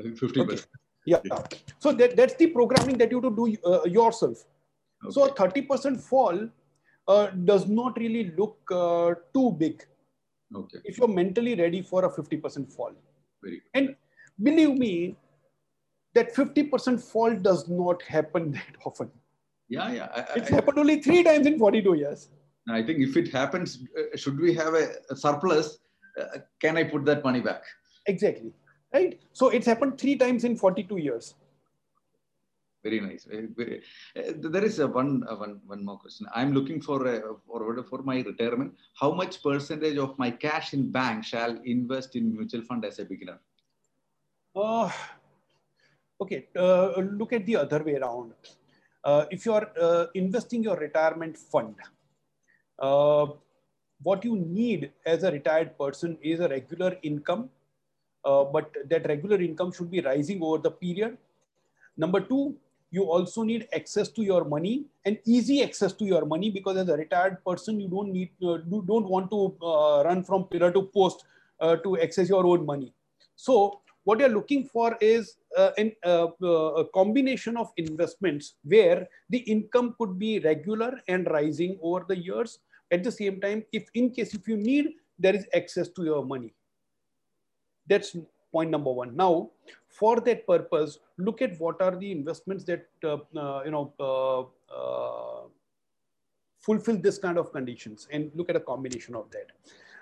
50%. 0.00 0.38
Okay. 0.38 0.62
Yeah. 1.08 1.20
So 1.78 1.92
that, 1.92 2.16
that's 2.16 2.34
the 2.34 2.48
programming 2.48 2.98
that 2.98 3.10
you 3.10 3.20
to 3.20 3.30
do 3.30 3.56
uh, 3.64 3.84
yourself. 3.84 4.44
Okay. 5.04 5.12
So 5.12 5.26
a 5.26 5.34
30% 5.34 6.00
fall 6.00 6.48
uh, 7.06 7.26
does 7.50 7.66
not 7.66 7.96
really 7.98 8.32
look 8.36 8.58
uh, 8.70 9.14
too 9.32 9.52
big. 9.58 9.84
Okay. 10.54 10.78
If 10.84 10.98
you're 10.98 11.08
mentally 11.08 11.54
ready 11.54 11.82
for 11.82 12.04
a 12.04 12.10
50% 12.10 12.72
fall. 12.72 12.92
Very 13.42 13.60
good. 13.60 13.70
And 13.74 13.96
believe 14.42 14.76
me, 14.76 15.16
that 16.14 16.34
50% 16.34 17.00
fall 17.00 17.34
does 17.34 17.68
not 17.68 18.02
happen 18.02 18.52
that 18.58 18.76
often. 18.84 19.10
Yeah, 19.68 19.92
yeah. 19.92 20.08
I, 20.14 20.38
it's 20.38 20.50
I, 20.50 20.56
happened 20.56 20.78
only 20.78 21.00
three 21.02 21.22
times 21.22 21.46
in 21.46 21.58
42 21.58 21.94
years. 21.94 22.28
I 22.70 22.82
think 22.82 23.00
if 23.00 23.16
it 23.16 23.32
happens, 23.32 23.78
uh, 23.98 24.16
should 24.16 24.38
we 24.38 24.52
have 24.54 24.74
a, 24.74 24.90
a 25.10 25.16
surplus? 25.16 25.78
Uh, 26.20 26.38
can 26.60 26.76
I 26.76 26.84
put 26.84 27.04
that 27.06 27.24
money 27.24 27.40
back? 27.40 27.62
Exactly. 28.06 28.52
Right. 28.92 29.20
So 29.32 29.48
it's 29.50 29.66
happened 29.66 29.98
three 29.98 30.16
times 30.16 30.44
in 30.44 30.56
42 30.56 30.96
years. 30.96 31.34
Very 32.82 33.00
nice. 33.00 33.26
Very, 33.28 33.82
uh, 34.16 34.32
there 34.36 34.64
is 34.64 34.78
a 34.78 34.86
one, 34.86 35.24
uh, 35.28 35.34
one, 35.36 35.60
one 35.66 35.84
more 35.84 35.98
question. 35.98 36.26
I'm 36.34 36.52
looking 36.52 36.80
for 36.80 37.06
a, 37.06 37.20
for, 37.46 37.82
for 37.84 38.02
my 38.02 38.20
retirement. 38.20 38.74
How 38.94 39.12
much 39.12 39.42
percentage 39.42 39.98
of 39.98 40.18
my 40.18 40.30
cash 40.30 40.74
in 40.74 40.90
bank 40.90 41.24
shall 41.24 41.58
invest 41.64 42.16
in 42.16 42.32
mutual 42.32 42.62
fund 42.62 42.84
as 42.84 42.98
a 42.98 43.04
beginner? 43.04 43.40
Uh, 44.54 44.90
okay. 46.20 46.46
Uh, 46.56 47.00
look 47.00 47.32
at 47.32 47.44
the 47.46 47.56
other 47.56 47.82
way 47.82 47.96
around. 47.96 48.32
Uh, 49.04 49.24
if 49.30 49.44
you 49.44 49.52
are 49.52 49.70
uh, 49.80 50.06
investing 50.14 50.62
your 50.62 50.76
retirement 50.76 51.36
fund, 51.36 51.74
uh, 52.78 53.26
what 54.02 54.24
you 54.24 54.36
need 54.36 54.92
as 55.04 55.24
a 55.24 55.32
retired 55.32 55.76
person 55.76 56.16
is 56.22 56.40
a 56.40 56.48
regular 56.48 56.96
income, 57.02 57.50
uh, 58.24 58.44
but 58.44 58.72
that 58.88 59.06
regular 59.08 59.40
income 59.40 59.72
should 59.72 59.90
be 59.90 60.00
rising 60.00 60.42
over 60.42 60.58
the 60.58 60.70
period. 60.70 61.16
Number 61.96 62.20
two, 62.20 62.56
you 62.90 63.04
also 63.04 63.42
need 63.42 63.68
access 63.74 64.08
to 64.08 64.22
your 64.22 64.44
money 64.44 64.84
and 65.04 65.18
easy 65.26 65.62
access 65.62 65.92
to 65.92 66.04
your 66.04 66.24
money 66.24 66.50
because 66.50 66.76
as 66.76 66.88
a 66.88 66.96
retired 66.96 67.36
person 67.44 67.78
you 67.78 67.88
don't 67.88 68.10
need 68.10 68.30
uh, 68.42 68.58
you 68.70 68.82
don't 68.86 69.06
want 69.06 69.30
to 69.30 69.54
uh, 69.62 70.02
run 70.04 70.24
from 70.24 70.44
pillar 70.44 70.72
to 70.72 70.82
post 70.82 71.24
uh, 71.60 71.76
to 71.76 72.00
access 72.00 72.30
your 72.30 72.46
own 72.46 72.64
money 72.64 72.94
so 73.36 73.82
what 74.08 74.20
you're 74.20 74.30
looking 74.30 74.64
for 74.64 74.96
is 75.02 75.36
uh, 75.54 75.72
an, 75.76 75.92
uh, 76.02 76.28
a 76.42 76.84
combination 76.94 77.58
of 77.58 77.70
investments 77.76 78.54
where 78.64 79.06
the 79.28 79.38
income 79.40 79.94
could 79.98 80.18
be 80.18 80.38
regular 80.38 80.98
and 81.08 81.28
rising 81.30 81.78
over 81.82 82.06
the 82.08 82.16
years. 82.16 82.60
At 82.90 83.04
the 83.04 83.12
same 83.12 83.38
time, 83.38 83.64
if 83.70 83.90
in 83.92 84.10
case 84.10 84.32
if 84.32 84.48
you 84.48 84.56
need, 84.56 84.94
there 85.18 85.36
is 85.36 85.46
access 85.54 85.90
to 85.90 86.04
your 86.04 86.24
money. 86.24 86.54
That's 87.88 88.16
point 88.52 88.70
number 88.70 88.92
one. 88.92 89.16
Now, 89.16 89.50
for 89.88 90.20
that 90.20 90.46
purpose, 90.46 90.98
look 91.16 91.42
at 91.42 91.58
what 91.58 91.80
are 91.82 91.96
the 91.96 92.10
investments 92.12 92.64
that 92.64 92.86
uh, 93.04 93.18
uh, 93.36 93.62
you 93.64 93.70
know 93.70 93.92
uh, 94.00 94.40
uh, 94.74 95.48
fulfill 96.60 96.98
this 96.98 97.18
kind 97.18 97.38
of 97.38 97.52
conditions, 97.52 98.08
and 98.12 98.30
look 98.34 98.50
at 98.50 98.56
a 98.56 98.60
combination 98.60 99.14
of 99.14 99.30
that. 99.30 99.46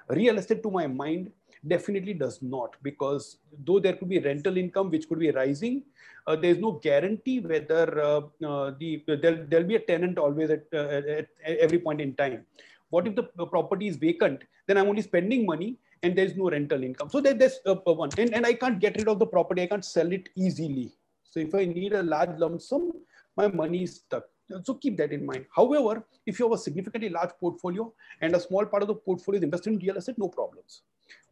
Real 0.08 0.38
estate, 0.38 0.62
to 0.62 0.70
my 0.70 0.86
mind, 0.86 1.32
definitely 1.66 2.14
does 2.14 2.40
not 2.42 2.76
because 2.82 3.38
though 3.64 3.78
there 3.78 3.94
could 3.94 4.08
be 4.08 4.18
rental 4.18 4.56
income 4.56 4.90
which 4.90 5.08
could 5.08 5.18
be 5.18 5.30
rising 5.30 5.82
uh, 6.26 6.36
there 6.36 6.50
is 6.50 6.58
no 6.58 6.72
guarantee 6.72 7.40
whether 7.40 8.00
uh, 8.00 8.20
uh, 8.46 8.72
the 8.78 9.02
there'll, 9.06 9.44
there'll 9.48 9.66
be 9.66 9.76
a 9.76 9.80
tenant 9.80 10.18
always 10.18 10.50
at, 10.50 10.64
at, 10.72 11.08
at, 11.08 11.26
every 11.44 11.78
point 11.78 12.00
in 12.00 12.14
time 12.14 12.44
what 12.90 13.06
if 13.06 13.14
the 13.16 13.46
property 13.46 13.88
is 13.88 13.96
vacant 13.96 14.44
then 14.66 14.76
i'm 14.76 14.88
only 14.88 15.02
spending 15.02 15.44
money 15.44 15.76
and 16.02 16.16
there's 16.16 16.36
no 16.36 16.50
rental 16.50 16.82
income. 16.82 17.10
So 17.10 17.20
that, 17.20 17.38
that's 17.38 17.58
uh, 17.66 17.74
one. 17.74 18.10
And, 18.18 18.34
and 18.34 18.46
I 18.46 18.54
can't 18.54 18.78
get 18.78 18.96
rid 18.96 19.08
of 19.08 19.18
the 19.18 19.26
property. 19.26 19.62
I 19.62 19.66
can't 19.66 19.84
sell 19.84 20.12
it 20.12 20.28
easily. 20.36 20.92
So 21.24 21.40
if 21.40 21.54
I 21.54 21.64
need 21.64 21.92
a 21.92 22.02
large 22.02 22.38
lump 22.38 22.60
sum, 22.62 22.92
my 23.36 23.48
money 23.48 23.82
is 23.82 23.96
stuck. 23.96 24.24
So 24.62 24.74
keep 24.74 24.96
that 24.98 25.12
in 25.12 25.26
mind. 25.26 25.46
However, 25.54 26.04
if 26.24 26.38
you 26.38 26.46
have 26.46 26.52
a 26.52 26.58
significantly 26.58 27.08
large 27.08 27.30
portfolio 27.40 27.92
and 28.20 28.34
a 28.34 28.40
small 28.40 28.64
part 28.64 28.82
of 28.82 28.88
the 28.88 28.94
portfolio 28.94 29.38
is 29.38 29.44
invested 29.44 29.72
in 29.72 29.78
real 29.80 29.96
estate, 29.96 30.18
no 30.18 30.28
problems. 30.28 30.82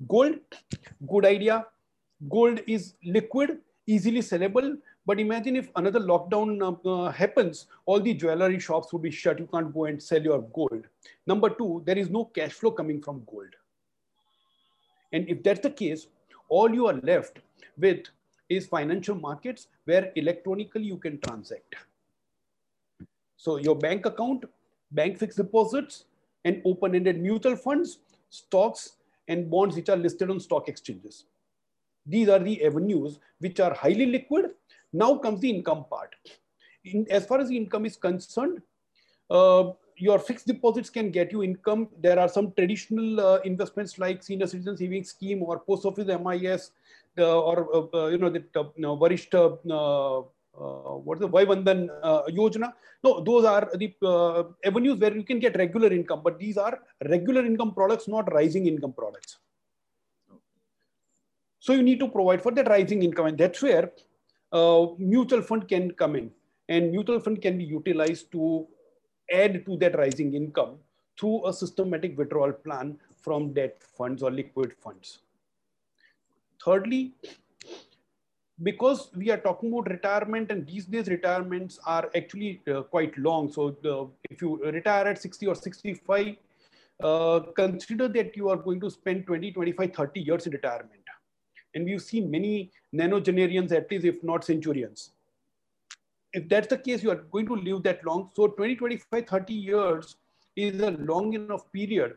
Gold, 0.08 0.34
good 1.08 1.24
idea. 1.24 1.66
Gold 2.28 2.60
is 2.66 2.94
liquid, 3.04 3.58
easily 3.86 4.20
sellable. 4.20 4.78
But 5.06 5.20
imagine 5.20 5.56
if 5.56 5.70
another 5.76 6.00
lockdown 6.00 6.62
uh, 6.62 6.88
uh, 6.88 7.12
happens, 7.12 7.66
all 7.86 8.00
the 8.00 8.14
jewelry 8.14 8.58
shops 8.58 8.92
would 8.92 9.02
be 9.02 9.10
shut. 9.10 9.38
You 9.38 9.46
can't 9.46 9.72
go 9.72 9.84
and 9.84 10.02
sell 10.02 10.22
your 10.22 10.42
gold. 10.42 10.84
Number 11.26 11.50
two, 11.50 11.82
there 11.84 11.98
is 11.98 12.10
no 12.10 12.24
cash 12.24 12.52
flow 12.52 12.70
coming 12.70 13.02
from 13.02 13.22
gold. 13.30 13.54
And 15.14 15.28
if 15.28 15.42
that's 15.44 15.60
the 15.60 15.70
case, 15.70 16.08
all 16.48 16.74
you 16.74 16.88
are 16.88 17.00
left 17.02 17.38
with 17.78 18.08
is 18.48 18.66
financial 18.66 19.14
markets 19.14 19.68
where 19.84 20.12
electronically 20.16 20.82
you 20.82 20.96
can 20.96 21.20
transact. 21.20 21.76
So 23.36 23.56
your 23.58 23.76
bank 23.76 24.06
account, 24.06 24.44
bank 24.90 25.18
fixed 25.18 25.36
deposits, 25.36 26.06
and 26.44 26.60
open-ended 26.64 27.20
mutual 27.20 27.56
funds, 27.56 27.98
stocks, 28.28 28.96
and 29.28 29.48
bonds 29.48 29.76
which 29.76 29.88
are 29.88 29.96
listed 29.96 30.30
on 30.30 30.40
stock 30.40 30.68
exchanges. 30.68 31.24
These 32.04 32.28
are 32.28 32.40
the 32.40 32.64
avenues 32.64 33.20
which 33.38 33.60
are 33.60 33.72
highly 33.72 34.06
liquid. 34.06 34.46
Now 34.92 35.14
comes 35.16 35.40
the 35.40 35.48
income 35.48 35.84
part. 35.88 36.14
In, 36.84 37.06
as 37.08 37.24
far 37.24 37.38
as 37.38 37.48
the 37.48 37.56
income 37.56 37.86
is 37.86 37.96
concerned, 37.96 38.60
uh, 39.30 39.70
your 39.96 40.18
fixed 40.18 40.46
deposits 40.46 40.90
can 40.90 41.10
get 41.10 41.32
you 41.32 41.42
income. 41.42 41.88
There 42.00 42.18
are 42.18 42.28
some 42.28 42.52
traditional 42.52 43.20
uh, 43.20 43.38
investments 43.44 43.98
like 43.98 44.22
senior 44.22 44.46
citizen 44.46 44.76
savings 44.76 45.10
scheme 45.10 45.42
or 45.42 45.60
post 45.60 45.84
office 45.84 46.06
MIS 46.06 46.70
uh, 47.18 47.40
or 47.40 47.68
uh, 47.72 47.96
uh, 47.96 48.06
you 48.08 48.18
know 48.18 48.28
the 48.28 48.42
uh, 48.56 48.96
Varishta, 48.98 49.58
uh, 49.70 50.62
what 50.98 51.16
is 51.18 51.20
the 51.20 51.28
Vaya 51.28 51.46
Vandana 51.46 52.28
Yojana? 52.28 52.72
No, 53.04 53.20
those 53.20 53.44
are 53.44 53.70
the 53.74 53.94
avenues 54.64 54.98
where 54.98 55.14
you 55.14 55.22
can 55.22 55.38
get 55.38 55.56
regular 55.56 55.92
income, 55.92 56.22
but 56.24 56.38
these 56.38 56.56
are 56.56 56.78
regular 57.08 57.44
income 57.44 57.72
products, 57.74 58.08
not 58.08 58.32
rising 58.32 58.66
income 58.66 58.92
products. 58.92 59.38
So 61.60 61.72
you 61.72 61.82
need 61.82 62.00
to 62.00 62.08
provide 62.08 62.42
for 62.42 62.52
that 62.52 62.68
rising 62.68 63.02
income, 63.02 63.26
and 63.26 63.38
that's 63.38 63.62
where 63.62 63.92
mutual 64.98 65.42
fund 65.42 65.68
can 65.68 65.92
come 65.92 66.16
in, 66.16 66.30
and 66.68 66.90
mutual 66.90 67.20
fund 67.20 67.40
can 67.40 67.58
be 67.58 67.64
utilized 67.64 68.32
to 68.32 68.66
add 69.32 69.64
to 69.66 69.76
that 69.78 69.96
rising 69.96 70.34
income 70.34 70.76
through 71.18 71.46
a 71.46 71.52
systematic 71.52 72.16
withdrawal 72.18 72.52
plan 72.52 72.96
from 73.22 73.52
debt 73.52 73.82
funds 73.96 74.22
or 74.22 74.30
liquid 74.30 74.72
funds. 74.82 75.20
Thirdly, 76.64 77.14
because 78.62 79.10
we 79.16 79.30
are 79.30 79.36
talking 79.38 79.72
about 79.72 79.90
retirement 79.90 80.50
and 80.50 80.66
these 80.66 80.86
days 80.86 81.08
retirements 81.08 81.78
are 81.86 82.10
actually 82.14 82.60
uh, 82.72 82.82
quite 82.82 83.16
long. 83.18 83.50
So 83.50 83.76
the, 83.82 84.08
if 84.30 84.40
you 84.40 84.62
retire 84.64 85.06
at 85.08 85.20
60 85.20 85.46
or 85.46 85.54
65, 85.54 86.36
uh, 87.02 87.40
consider 87.56 88.08
that 88.08 88.36
you 88.36 88.48
are 88.48 88.56
going 88.56 88.80
to 88.80 88.90
spend 88.90 89.26
20, 89.26 89.52
25, 89.52 89.92
30 89.92 90.20
years 90.20 90.46
in 90.46 90.52
retirement. 90.52 90.90
And 91.74 91.84
we've 91.84 92.02
seen 92.02 92.30
many 92.30 92.70
nonagenarians, 92.94 93.72
at 93.72 93.90
least 93.90 94.04
if 94.04 94.22
not 94.22 94.44
centurions 94.44 95.10
if 96.34 96.48
that's 96.48 96.66
the 96.66 96.76
case, 96.76 97.02
you 97.02 97.10
are 97.10 97.22
going 97.32 97.46
to 97.46 97.54
live 97.54 97.82
that 97.84 98.04
long. 98.04 98.30
So 98.34 98.48
20, 98.48 98.76
25, 98.76 99.26
30 99.26 99.54
years 99.54 100.16
is 100.56 100.80
a 100.80 100.90
long 100.90 101.32
enough 101.32 101.70
period 101.72 102.16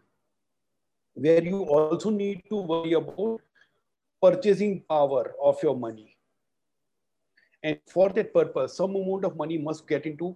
where 1.14 1.44
you 1.44 1.64
also 1.64 2.10
need 2.10 2.44
to 2.50 2.56
worry 2.56 2.94
about 2.94 3.42
purchasing 4.22 4.82
power 4.90 5.34
of 5.42 5.62
your 5.62 5.76
money. 5.76 6.18
And 7.64 7.80
for 7.88 8.10
that 8.10 8.34
purpose, 8.34 8.76
some 8.76 8.96
amount 8.96 9.26
of 9.26 9.36
money 9.36 9.58
must 9.58 9.88
get 9.88 10.06
into 10.06 10.36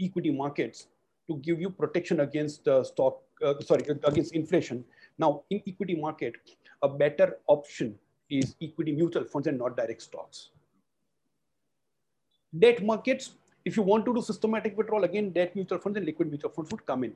equity 0.00 0.30
markets 0.30 0.86
to 1.28 1.36
give 1.38 1.60
you 1.60 1.70
protection 1.70 2.20
against 2.20 2.64
the 2.64 2.84
stock, 2.84 3.20
uh, 3.44 3.54
sorry, 3.60 3.84
against 4.04 4.32
inflation. 4.32 4.84
Now, 5.18 5.42
in 5.50 5.60
equity 5.66 5.96
market, 5.96 6.34
a 6.82 6.88
better 6.88 7.38
option 7.48 7.98
is 8.30 8.54
equity 8.62 8.92
mutual 8.92 9.24
funds 9.24 9.48
and 9.48 9.58
not 9.58 9.76
direct 9.76 10.02
stocks. 10.02 10.50
Debt 12.56 12.82
markets, 12.82 13.32
if 13.64 13.76
you 13.76 13.82
want 13.82 14.06
to 14.06 14.14
do 14.14 14.22
systematic 14.22 14.76
withdrawal, 14.76 15.04
again, 15.04 15.30
debt 15.30 15.54
mutual 15.54 15.78
funds 15.78 15.98
and 15.98 16.06
liquid 16.06 16.30
mutual 16.30 16.50
funds 16.50 16.70
would 16.70 16.86
come 16.86 17.04
in. 17.04 17.12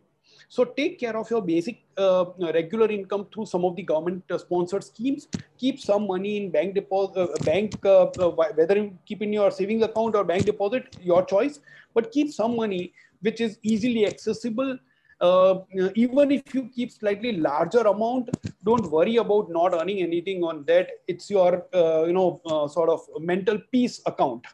So 0.49 0.64
take 0.64 0.99
care 1.01 1.16
of 1.16 1.30
your 1.30 1.41
basic 1.41 1.83
uh, 1.97 2.26
regular 2.39 2.91
income 2.91 3.26
through 3.33 3.47
some 3.47 3.64
of 3.64 3.74
the 3.76 3.83
government 3.83 4.24
uh, 4.30 4.37
sponsored 4.37 4.85
schemes. 4.85 5.28
Keep 5.57 5.80
some 5.80 6.07
money 6.07 6.37
in 6.37 6.51
bank 6.51 6.74
deposit, 6.74 7.18
uh, 7.18 7.45
bank, 7.45 7.74
uh, 7.85 8.05
uh, 8.18 8.30
whether 8.30 8.76
you 8.76 8.99
keep 9.07 9.22
in 9.22 9.33
your 9.33 9.51
savings 9.51 9.83
account 9.83 10.14
or 10.14 10.24
bank 10.24 10.45
deposit, 10.45 10.97
your 11.01 11.24
choice, 11.24 11.61
but 11.95 12.12
keep 12.12 12.30
some 12.30 12.57
money 12.57 12.93
which 13.20 13.41
is 13.41 13.59
easily 13.62 14.07
accessible 14.07 14.78
uh, 15.20 15.61
even 15.95 16.33
if 16.33 16.53
you 16.53 16.68
keep 16.74 16.91
slightly 16.91 17.37
larger 17.37 17.83
amount, 17.83 18.28
don't 18.64 18.91
worry 18.91 19.18
about 19.18 19.49
not 19.51 19.72
earning 19.72 20.01
anything 20.01 20.43
on 20.43 20.64
that. 20.64 20.89
It's 21.07 21.30
your, 21.30 21.64
you 21.72 22.12
know, 22.12 22.41
sort 22.68 22.89
of 22.89 23.01
mental 23.20 23.57
peace 23.70 24.03
account 24.05 24.45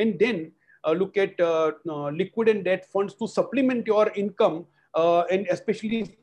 and 0.00 0.18
then 0.18 0.52
uh, 0.84 0.92
look 0.92 1.16
at 1.16 1.38
uh, 1.40 1.72
uh, 1.88 2.10
liquid 2.10 2.48
and 2.48 2.64
debt 2.64 2.86
funds 2.92 3.14
to 3.14 3.28
supplement 3.28 3.86
your 3.86 4.10
income 4.16 4.66
and 5.30 5.46
especially 5.50 6.16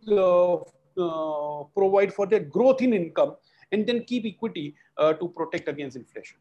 provide 1.76 2.14
for 2.14 2.26
the 2.26 2.40
growth 2.40 2.82
in 2.82 2.94
income 2.94 3.36
and 3.72 3.86
then 3.88 4.04
keep 4.04 4.26
equity 4.26 4.76
to 5.20 5.32
protect 5.36 5.70
against 5.70 5.96
inflation. 5.96 6.38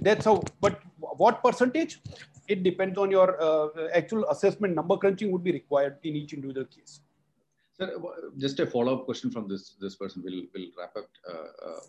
That's 0.00 0.24
how 0.26 0.42
but 0.60 0.80
what 0.98 1.42
percentage? 1.42 2.00
It 2.48 2.62
depends 2.62 2.98
on 2.98 3.10
your 3.10 3.42
uh, 3.42 3.88
actual 3.92 4.24
assessment. 4.28 4.74
Number 4.74 4.96
crunching 4.96 5.32
would 5.32 5.42
be 5.42 5.52
required 5.52 5.96
in 6.04 6.14
each 6.14 6.32
individual 6.32 6.66
case. 6.66 7.00
Sir 7.78 7.90
just 8.38 8.60
a 8.60 8.66
follow-up 8.66 9.04
question 9.06 9.30
from 9.30 9.48
this 9.48 9.76
this 9.80 9.96
person. 9.96 10.22
Will 10.22 10.42
will 10.54 10.68
wrap 10.78 10.94
up 10.96 11.08
uh, 11.28 11.48
uh, 11.68 11.80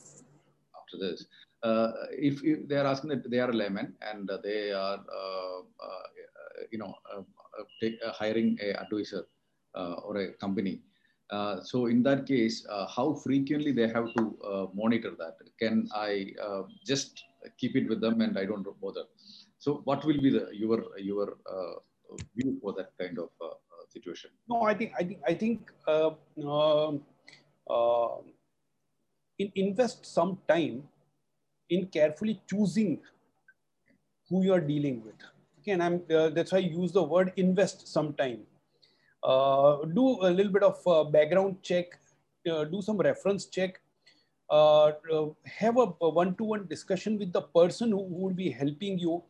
after 0.79 0.97
this 0.99 1.25
if, 1.63 2.43
if, 2.43 2.67
they 2.67 2.77
are 2.77 2.87
asking 2.87 3.09
that 3.09 3.29
they 3.29 3.39
are 3.39 3.49
a 3.49 3.53
layman 3.53 3.93
and 4.01 4.29
they 4.43 4.71
are, 4.71 4.99
uh, 4.99 5.59
uh, 5.59 6.07
you 6.71 6.77
know, 6.77 6.93
take, 7.81 7.99
hiring 8.05 8.57
a 8.61 8.79
advisor 8.81 9.25
or 9.75 10.17
a 10.17 10.33
company, 10.33 10.81
uh, 11.29 11.61
so 11.61 11.87
in 11.87 12.01
that 12.03 12.25
case, 12.25 12.65
uh, 12.69 12.87
how 12.87 13.13
frequently 13.13 13.71
they 13.71 13.87
have 13.87 14.13
to 14.15 14.37
uh, 14.45 14.67
monitor 14.73 15.11
that? 15.17 15.35
Can 15.59 15.87
I 15.93 16.33
just 16.85 17.23
keep 17.57 17.75
it 17.75 17.89
with 17.89 17.99
them 17.99 18.21
and 18.21 18.37
I 18.37 18.45
don't 18.45 18.65
bother? 18.81 19.03
So 19.59 19.81
what 19.83 20.05
will 20.05 20.21
be 20.21 20.29
the 20.29 20.47
your 20.53 20.85
your 20.97 21.37
view 22.35 22.57
for 22.61 22.73
that 22.73 22.91
kind 22.99 23.19
of 23.19 23.29
situation? 23.89 24.29
No, 24.47 24.61
I 24.61 24.73
think 24.73 24.93
I 24.97 25.03
think 25.03 25.19
I 25.27 25.33
think 25.33 25.71
um, 25.87 27.01
in, 29.37 29.51
invest 29.55 30.05
some 30.05 30.37
time 30.47 30.83
in 31.69 31.87
carefully 31.87 32.41
choosing 32.49 32.99
who 34.29 34.43
you 34.43 34.53
are 34.53 34.61
dealing 34.61 35.03
with. 35.03 35.15
Okay, 35.59 35.71
and 35.71 35.83
I'm, 35.83 36.01
uh, 36.13 36.29
that's 36.29 36.51
why 36.51 36.59
I 36.59 36.61
use 36.61 36.91
the 36.91 37.03
word 37.03 37.33
invest 37.35 37.87
some 37.87 38.13
time. 38.13 38.41
Uh, 39.23 39.85
do 39.85 40.21
a 40.21 40.29
little 40.29 40.51
bit 40.51 40.63
of 40.63 40.79
uh, 40.87 41.03
background 41.03 41.57
check, 41.61 41.99
uh, 42.49 42.63
do 42.63 42.81
some 42.81 42.97
reference 42.97 43.45
check, 43.45 43.79
uh, 44.49 44.91
uh, 45.13 45.27
have 45.43 45.77
a 45.77 45.85
one-to-one 45.85 46.61
-one 46.61 46.69
discussion 46.69 47.17
with 47.19 47.33
the 47.33 47.41
person 47.41 47.91
who, 47.91 48.07
who 48.07 48.19
will 48.25 48.33
be 48.45 48.49
helping 48.49 48.97
you 48.97 49.21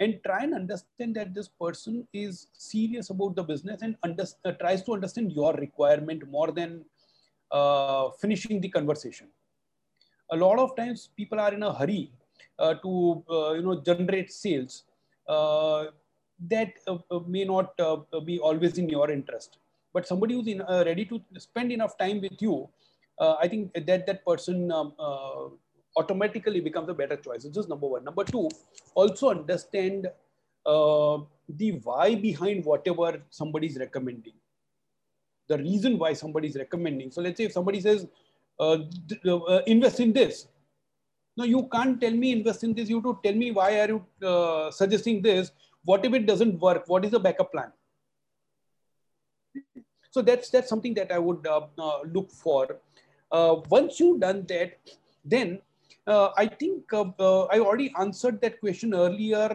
and 0.00 0.20
try 0.24 0.42
and 0.42 0.54
understand 0.54 1.14
that 1.16 1.34
this 1.34 1.48
person 1.48 2.06
is 2.12 2.46
serious 2.52 3.10
about 3.10 3.34
the 3.36 3.42
business 3.42 3.82
and 3.82 3.96
under, 4.02 4.24
tries 4.60 4.82
to 4.82 4.94
understand 4.94 5.32
your 5.32 5.52
requirement 5.54 6.26
more 6.28 6.50
than 6.50 6.84
finishing 8.20 8.60
the 8.60 8.68
conversation 8.68 9.28
a 10.34 10.38
lot 10.44 10.58
of 10.58 10.76
times 10.76 11.08
people 11.16 11.40
are 11.40 11.52
in 11.58 11.62
a 11.62 11.72
hurry 11.72 12.10
uh, 12.58 12.74
to 12.84 13.24
uh, 13.30 13.52
you 13.52 13.62
know 13.62 13.80
generate 13.88 14.30
sales, 14.32 14.84
uh, 15.28 15.84
that 16.52 16.72
uh, 16.86 17.20
may 17.26 17.44
not 17.44 17.76
be 18.24 18.38
always 18.38 18.78
in 18.78 18.88
your 18.88 19.10
interest. 19.10 19.58
But 19.92 20.08
somebody 20.08 20.34
who's 20.34 20.48
in, 20.48 20.62
ready 20.90 21.04
to 21.04 21.20
spend 21.38 21.70
enough 21.72 21.96
time 21.96 22.20
with 22.20 22.40
you, 22.40 22.68
I 23.20 23.46
think 23.48 23.72
that 23.74 24.06
that 24.06 24.24
person 24.26 24.72
um, 24.72 24.92
automatically 25.96 26.60
becomes 26.60 26.88
a 26.88 26.94
better 26.94 27.16
choice. 27.16 27.44
This 27.44 27.56
is 27.56 27.68
number 27.68 27.86
one. 27.86 28.02
Number 28.04 28.24
two, 28.24 28.48
also 28.94 29.30
understand 29.30 30.08
the 30.64 31.70
why 31.84 32.16
behind 32.16 32.64
whatever 32.64 33.22
somebody 33.30 33.68
is 33.68 33.78
recommending 33.78 34.34
the 35.48 35.58
reason 35.58 35.98
why 35.98 36.12
somebody 36.12 36.48
is 36.48 36.56
recommending. 36.56 37.10
So 37.10 37.20
let's 37.20 37.36
say 37.36 37.44
if 37.44 37.52
somebody 37.52 37.80
says, 37.80 38.04
uh, 38.04 38.06
uh, 38.06 38.23
Uh, 38.58 38.78
uh, 39.26 39.36
uh, 39.36 39.62
invest 39.66 40.00
in 40.00 40.12
this. 40.12 40.46
No, 41.36 41.44
you 41.44 41.68
can't 41.72 42.00
tell 42.00 42.12
me 42.12 42.30
invest 42.32 42.62
in 42.62 42.74
this. 42.74 42.88
You 42.88 43.02
to 43.02 43.18
tell 43.24 43.34
me 43.34 43.50
why 43.50 43.80
are 43.80 43.88
you 43.88 44.06
uh, 44.26 44.70
suggesting 44.70 45.22
this? 45.22 45.50
What 45.84 46.04
if 46.04 46.14
it 46.14 46.26
doesn't 46.26 46.60
work? 46.60 46.84
What 46.86 47.04
is 47.04 47.10
the 47.10 47.18
backup 47.18 47.50
plan? 47.50 47.72
So 50.12 50.22
that's 50.22 50.50
that's 50.50 50.68
something 50.68 50.94
that 50.94 51.10
I 51.10 51.18
would 51.18 51.44
uh, 51.46 51.66
uh, 51.76 52.02
look 52.12 52.30
for. 52.30 52.78
Uh, 53.32 53.56
once 53.68 53.98
you've 53.98 54.20
done 54.20 54.46
that, 54.48 54.78
then 55.24 55.60
I 56.06 56.48
think 56.60 56.84
I 56.92 57.58
already 57.58 57.92
answered 57.98 58.40
that 58.42 58.60
question 58.60 58.94
earlier. 58.94 59.48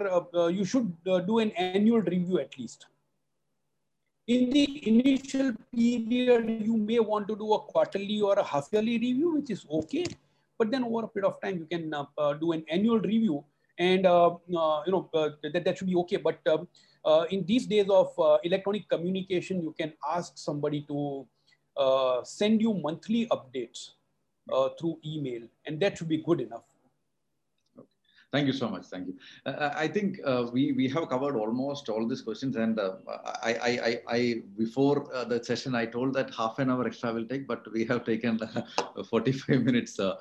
you 0.52 0.66
should 0.66 0.94
do 1.06 1.40
an 1.40 1.52
annual 1.52 2.02
review 2.02 2.40
at 2.40 2.58
least 2.60 2.88
in 4.34 4.52
the 4.52 4.88
initial 4.88 5.54
period, 5.76 6.50
you 6.64 6.78
may 6.78 7.00
want 7.00 7.28
to 7.28 7.36
do 7.36 7.54
a 7.54 7.60
quarterly 7.60 8.22
or 8.22 8.34
a 8.38 8.44
half 8.44 8.68
yearly 8.72 9.00
review, 9.00 9.34
which 9.36 9.50
is 9.50 9.66
okay. 9.72 10.06
But 10.60 10.70
then 10.70 10.84
over 10.84 11.06
a 11.06 11.08
period 11.08 11.30
of 11.30 11.42
time, 11.42 11.58
you 11.58 11.66
can 11.66 11.92
uh, 11.92 12.06
uh, 12.16 12.34
do 12.34 12.52
an 12.52 12.64
annual 12.70 13.00
review 13.00 13.44
and 13.80 14.06
uh, 14.06 14.28
uh 14.28 14.84
you 14.86 14.92
know 14.92 15.10
uh, 15.14 15.30
that, 15.42 15.66
that 15.66 15.78
should 15.78 15.88
be 15.88 15.96
okay. 15.96 16.18
But 16.18 16.40
um, 16.48 16.68
uh, 17.04 17.26
in 17.32 17.44
these 17.46 17.66
days 17.66 17.90
of 17.90 18.14
electronic 18.44 18.88
communication, 18.88 19.64
you 19.64 19.74
can 19.80 19.94
ask 20.08 20.34
somebody 20.38 20.82
to 20.90 21.26
send 22.24 22.62
you 22.62 22.74
monthly 22.76 23.26
updates 23.28 23.92
through 24.80 25.00
email 25.04 25.42
and 25.66 25.80
that 25.80 25.98
should 25.98 26.10
be 26.10 26.18
good 26.18 26.42
enough. 26.42 26.69
Thank 28.32 28.46
you 28.46 28.54
so 28.54 28.70
much. 28.70 28.86
Thank 28.86 29.08
you. 29.08 29.16
Uh, 29.46 29.50
uh, 29.50 29.74
I 29.76 29.88
think 29.88 30.20
uh, 30.24 30.46
we 30.54 30.72
we 30.74 30.88
have 30.90 31.10
covered 31.10 31.36
almost 31.36 31.90
all 31.90 32.08
these 32.08 32.22
questions, 32.22 32.56
and 32.58 32.80
uh, 32.80 32.94
I, 33.42 33.54
I, 33.54 33.72
I, 33.90 34.02
I, 34.08 34.42
before 34.56 35.12
uh, 35.14 35.24
the 35.24 35.44
session 35.44 35.74
I 35.74 35.88
told 35.88 36.14
that 36.14 36.34
half 36.36 36.60
an 36.60 36.70
hour 36.70 36.86
extra 36.86 37.12
will 37.12 37.26
take, 37.26 37.48
but 37.48 37.72
we 37.74 37.86
have 37.86 38.06
taken 38.06 38.40
45 39.10 39.64
minutes 39.64 40.00
uh, 40.00 40.16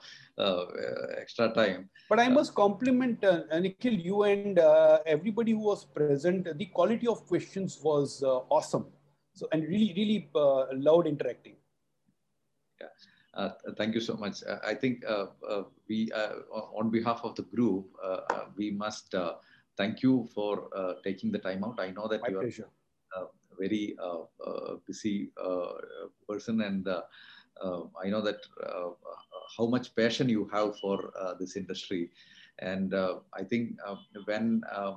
extra 1.19 1.53
time. 1.53 1.91
But 2.09 2.21
I 2.21 2.29
must 2.29 2.55
compliment 2.55 3.23
Nikhil, 3.61 3.93
you 3.93 4.23
and 4.23 4.59
everybody 5.05 5.53
who 5.53 5.59
was 5.59 5.85
present. 5.85 6.57
The 6.57 6.67
quality 6.67 7.07
of 7.07 7.27
questions 7.27 7.79
was 7.83 8.23
awesome. 8.25 8.87
So 9.35 9.49
and 9.53 9.69
really 9.69 9.93
really 9.95 10.31
loud 10.73 11.07
interacting. 11.07 11.57
Yeah. 12.81 12.87
Uh, 13.35 13.51
thank 13.77 13.95
you 13.95 14.01
so 14.01 14.15
much. 14.17 14.43
Uh, 14.43 14.59
I 14.67 14.75
think 14.75 15.05
uh, 15.05 15.27
uh 15.49 15.65
we, 15.89 16.11
uh, 16.13 16.41
on 16.75 16.91
behalf 16.91 17.21
of 17.25 17.35
the 17.37 17.43
group, 17.43 17.87
uh, 18.03 18.47
we 18.57 18.71
must 18.71 19.15
thank 19.77 20.03
you 20.03 20.29
for 20.35 20.69
taking 21.05 21.31
the 21.31 21.39
time 21.39 21.65
out. 21.65 21.79
I 21.79 21.91
know 21.91 22.09
that 22.09 22.23
My 22.23 22.31
you 22.31 22.39
pleasure. 22.41 22.69
are 23.15 23.25
a 23.25 23.57
very 23.59 23.97
busy 24.87 25.31
person 26.29 26.63
and 26.63 26.89
I 26.89 28.09
know 28.09 28.23
that 28.23 28.41
how 29.57 29.67
much 29.67 29.95
passion 29.95 30.29
you 30.29 30.49
have 30.53 30.79
for 30.79 31.13
this 31.39 31.57
industry. 31.57 32.11
And 32.59 32.95
I 32.95 33.45
think 33.45 33.77
when 34.25 34.63
a 34.73 34.97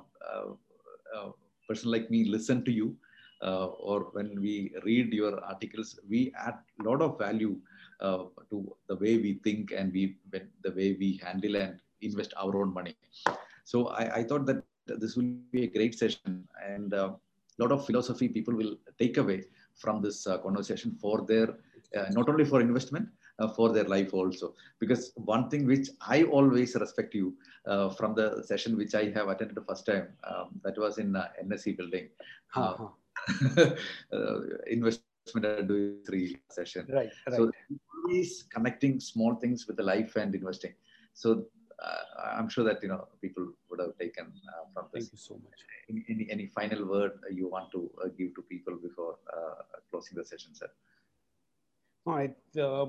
person 1.68 1.90
like 1.90 2.10
me 2.10 2.24
listen 2.24 2.64
to 2.64 2.72
you, 2.72 2.96
uh, 3.42 3.66
or 3.66 4.10
when 4.12 4.40
we 4.40 4.72
read 4.84 5.12
your 5.12 5.42
articles, 5.44 5.98
we 6.08 6.32
add 6.38 6.58
a 6.80 6.82
lot 6.88 7.02
of 7.02 7.18
value 7.18 7.58
uh, 8.02 8.24
to 8.50 8.76
the 8.88 8.96
way 8.96 9.16
we 9.16 9.40
think 9.44 9.72
and 9.72 9.92
we 9.92 10.16
the 10.62 10.72
way 10.72 10.96
we 10.98 11.20
handle 11.22 11.56
and 11.56 11.78
invest 12.00 12.34
our 12.36 12.54
own 12.60 12.74
money. 12.74 12.96
So 13.64 13.88
I, 13.88 14.16
I 14.18 14.22
thought 14.24 14.44
that 14.46 14.64
this 14.86 15.16
will 15.16 15.34
be 15.52 15.64
a 15.64 15.68
great 15.68 15.98
session 15.98 16.46
and 16.66 16.92
a 16.92 17.04
uh, 17.04 17.12
lot 17.58 17.72
of 17.72 17.86
philosophy 17.86 18.28
people 18.28 18.54
will 18.54 18.76
take 18.98 19.16
away 19.16 19.44
from 19.74 20.02
this 20.02 20.26
uh, 20.26 20.38
conversation 20.38 20.96
for 21.00 21.24
their 21.26 21.48
uh, 21.96 22.06
not 22.10 22.28
only 22.28 22.44
for 22.44 22.60
investment 22.60 23.08
uh, 23.38 23.48
for 23.48 23.72
their 23.72 23.84
life 23.84 24.12
also 24.14 24.54
because 24.80 25.12
one 25.16 25.48
thing 25.50 25.66
which 25.66 25.88
i 26.08 26.22
always 26.24 26.74
respect 26.74 27.14
you 27.14 27.34
uh, 27.66 27.88
from 27.90 28.14
the 28.14 28.42
session 28.42 28.76
which 28.76 28.94
i 28.94 29.04
have 29.10 29.28
attended 29.28 29.54
the 29.54 29.66
first 29.70 29.84
time 29.86 30.08
um, 30.24 30.48
that 30.64 30.76
was 30.78 30.98
in 30.98 31.12
NSE 31.46 31.76
building 31.76 32.08
uh-huh. 32.54 32.88
invest 34.66 35.02
advisory 35.26 36.36
session. 36.50 36.86
Right, 36.88 37.10
right. 37.26 37.36
So 37.36 37.50
always 38.04 38.44
connecting 38.52 39.00
small 39.00 39.34
things 39.36 39.66
with 39.66 39.76
the 39.76 39.82
life 39.82 40.16
and 40.16 40.34
investing. 40.34 40.74
So 41.14 41.46
uh, 41.82 42.36
I'm 42.36 42.48
sure 42.48 42.64
that 42.64 42.82
you 42.82 42.88
know 42.88 43.08
people 43.20 43.52
would 43.70 43.80
have 43.80 43.96
taken 43.98 44.26
uh, 44.26 44.64
from 44.74 44.86
this. 44.92 45.04
Thank 45.04 45.12
you 45.12 45.18
so 45.18 45.34
much. 45.34 45.58
Any, 45.90 46.04
any, 46.08 46.28
any 46.30 46.46
final 46.46 46.86
word 46.86 47.12
you 47.30 47.48
want 47.48 47.70
to 47.72 47.90
uh, 48.04 48.08
give 48.18 48.34
to 48.36 48.42
people 48.42 48.76
before 48.76 49.16
uh, 49.36 49.62
closing 49.90 50.16
the 50.16 50.24
session, 50.24 50.54
sir? 50.54 50.68
All 52.06 52.14
right. 52.14 52.36
Uh, 52.58 52.86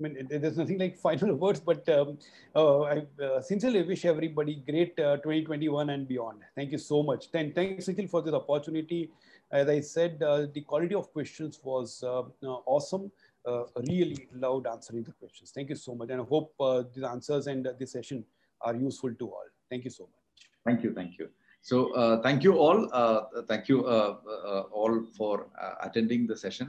I 0.00 0.08
mean, 0.08 0.26
there's 0.30 0.56
nothing 0.56 0.78
like 0.78 0.96
final 0.96 1.34
words, 1.44 1.60
but 1.60 1.86
um, 1.90 2.18
uh, 2.56 2.82
I 2.82 3.06
uh, 3.22 3.42
sincerely 3.42 3.82
wish 3.82 4.06
everybody 4.06 4.62
great 4.66 4.98
uh, 4.98 5.16
2021 5.16 5.90
and 5.90 6.08
beyond. 6.08 6.38
Thank 6.56 6.72
you 6.72 6.78
so 6.78 7.02
much. 7.02 7.26
And 7.34 7.54
thanks, 7.54 7.86
Nikhil, 7.86 8.08
for 8.08 8.22
this 8.22 8.32
opportunity. 8.32 9.10
As 9.52 9.68
I 9.68 9.80
said, 9.80 10.22
uh, 10.22 10.46
the 10.54 10.60
quality 10.60 10.94
of 10.94 11.12
questions 11.12 11.60
was 11.62 12.04
uh, 12.04 12.20
uh, 12.20 12.58
awesome. 12.66 13.10
Uh, 13.44 13.64
really 13.88 14.28
loved 14.34 14.66
answering 14.66 15.02
the 15.02 15.12
questions. 15.12 15.50
Thank 15.50 15.70
you 15.70 15.76
so 15.76 15.94
much. 15.94 16.10
And 16.10 16.20
I 16.20 16.24
hope 16.24 16.54
uh, 16.60 16.84
the 16.94 17.08
answers 17.08 17.46
and 17.46 17.68
this 17.78 17.92
session 17.92 18.24
are 18.60 18.76
useful 18.76 19.12
to 19.14 19.26
all. 19.28 19.48
Thank 19.68 19.84
you 19.84 19.90
so 19.90 20.04
much. 20.04 20.46
Thank 20.64 20.84
you. 20.84 20.92
Thank 20.92 21.18
you. 21.18 21.28
So 21.62 21.92
uh, 21.94 22.22
thank 22.22 22.44
you 22.44 22.58
all. 22.58 22.88
thank 23.48 23.68
you 23.68 23.86
all 23.86 25.04
for 25.16 25.46
attending 25.82 26.26
the 26.26 26.36
session. 26.36 26.68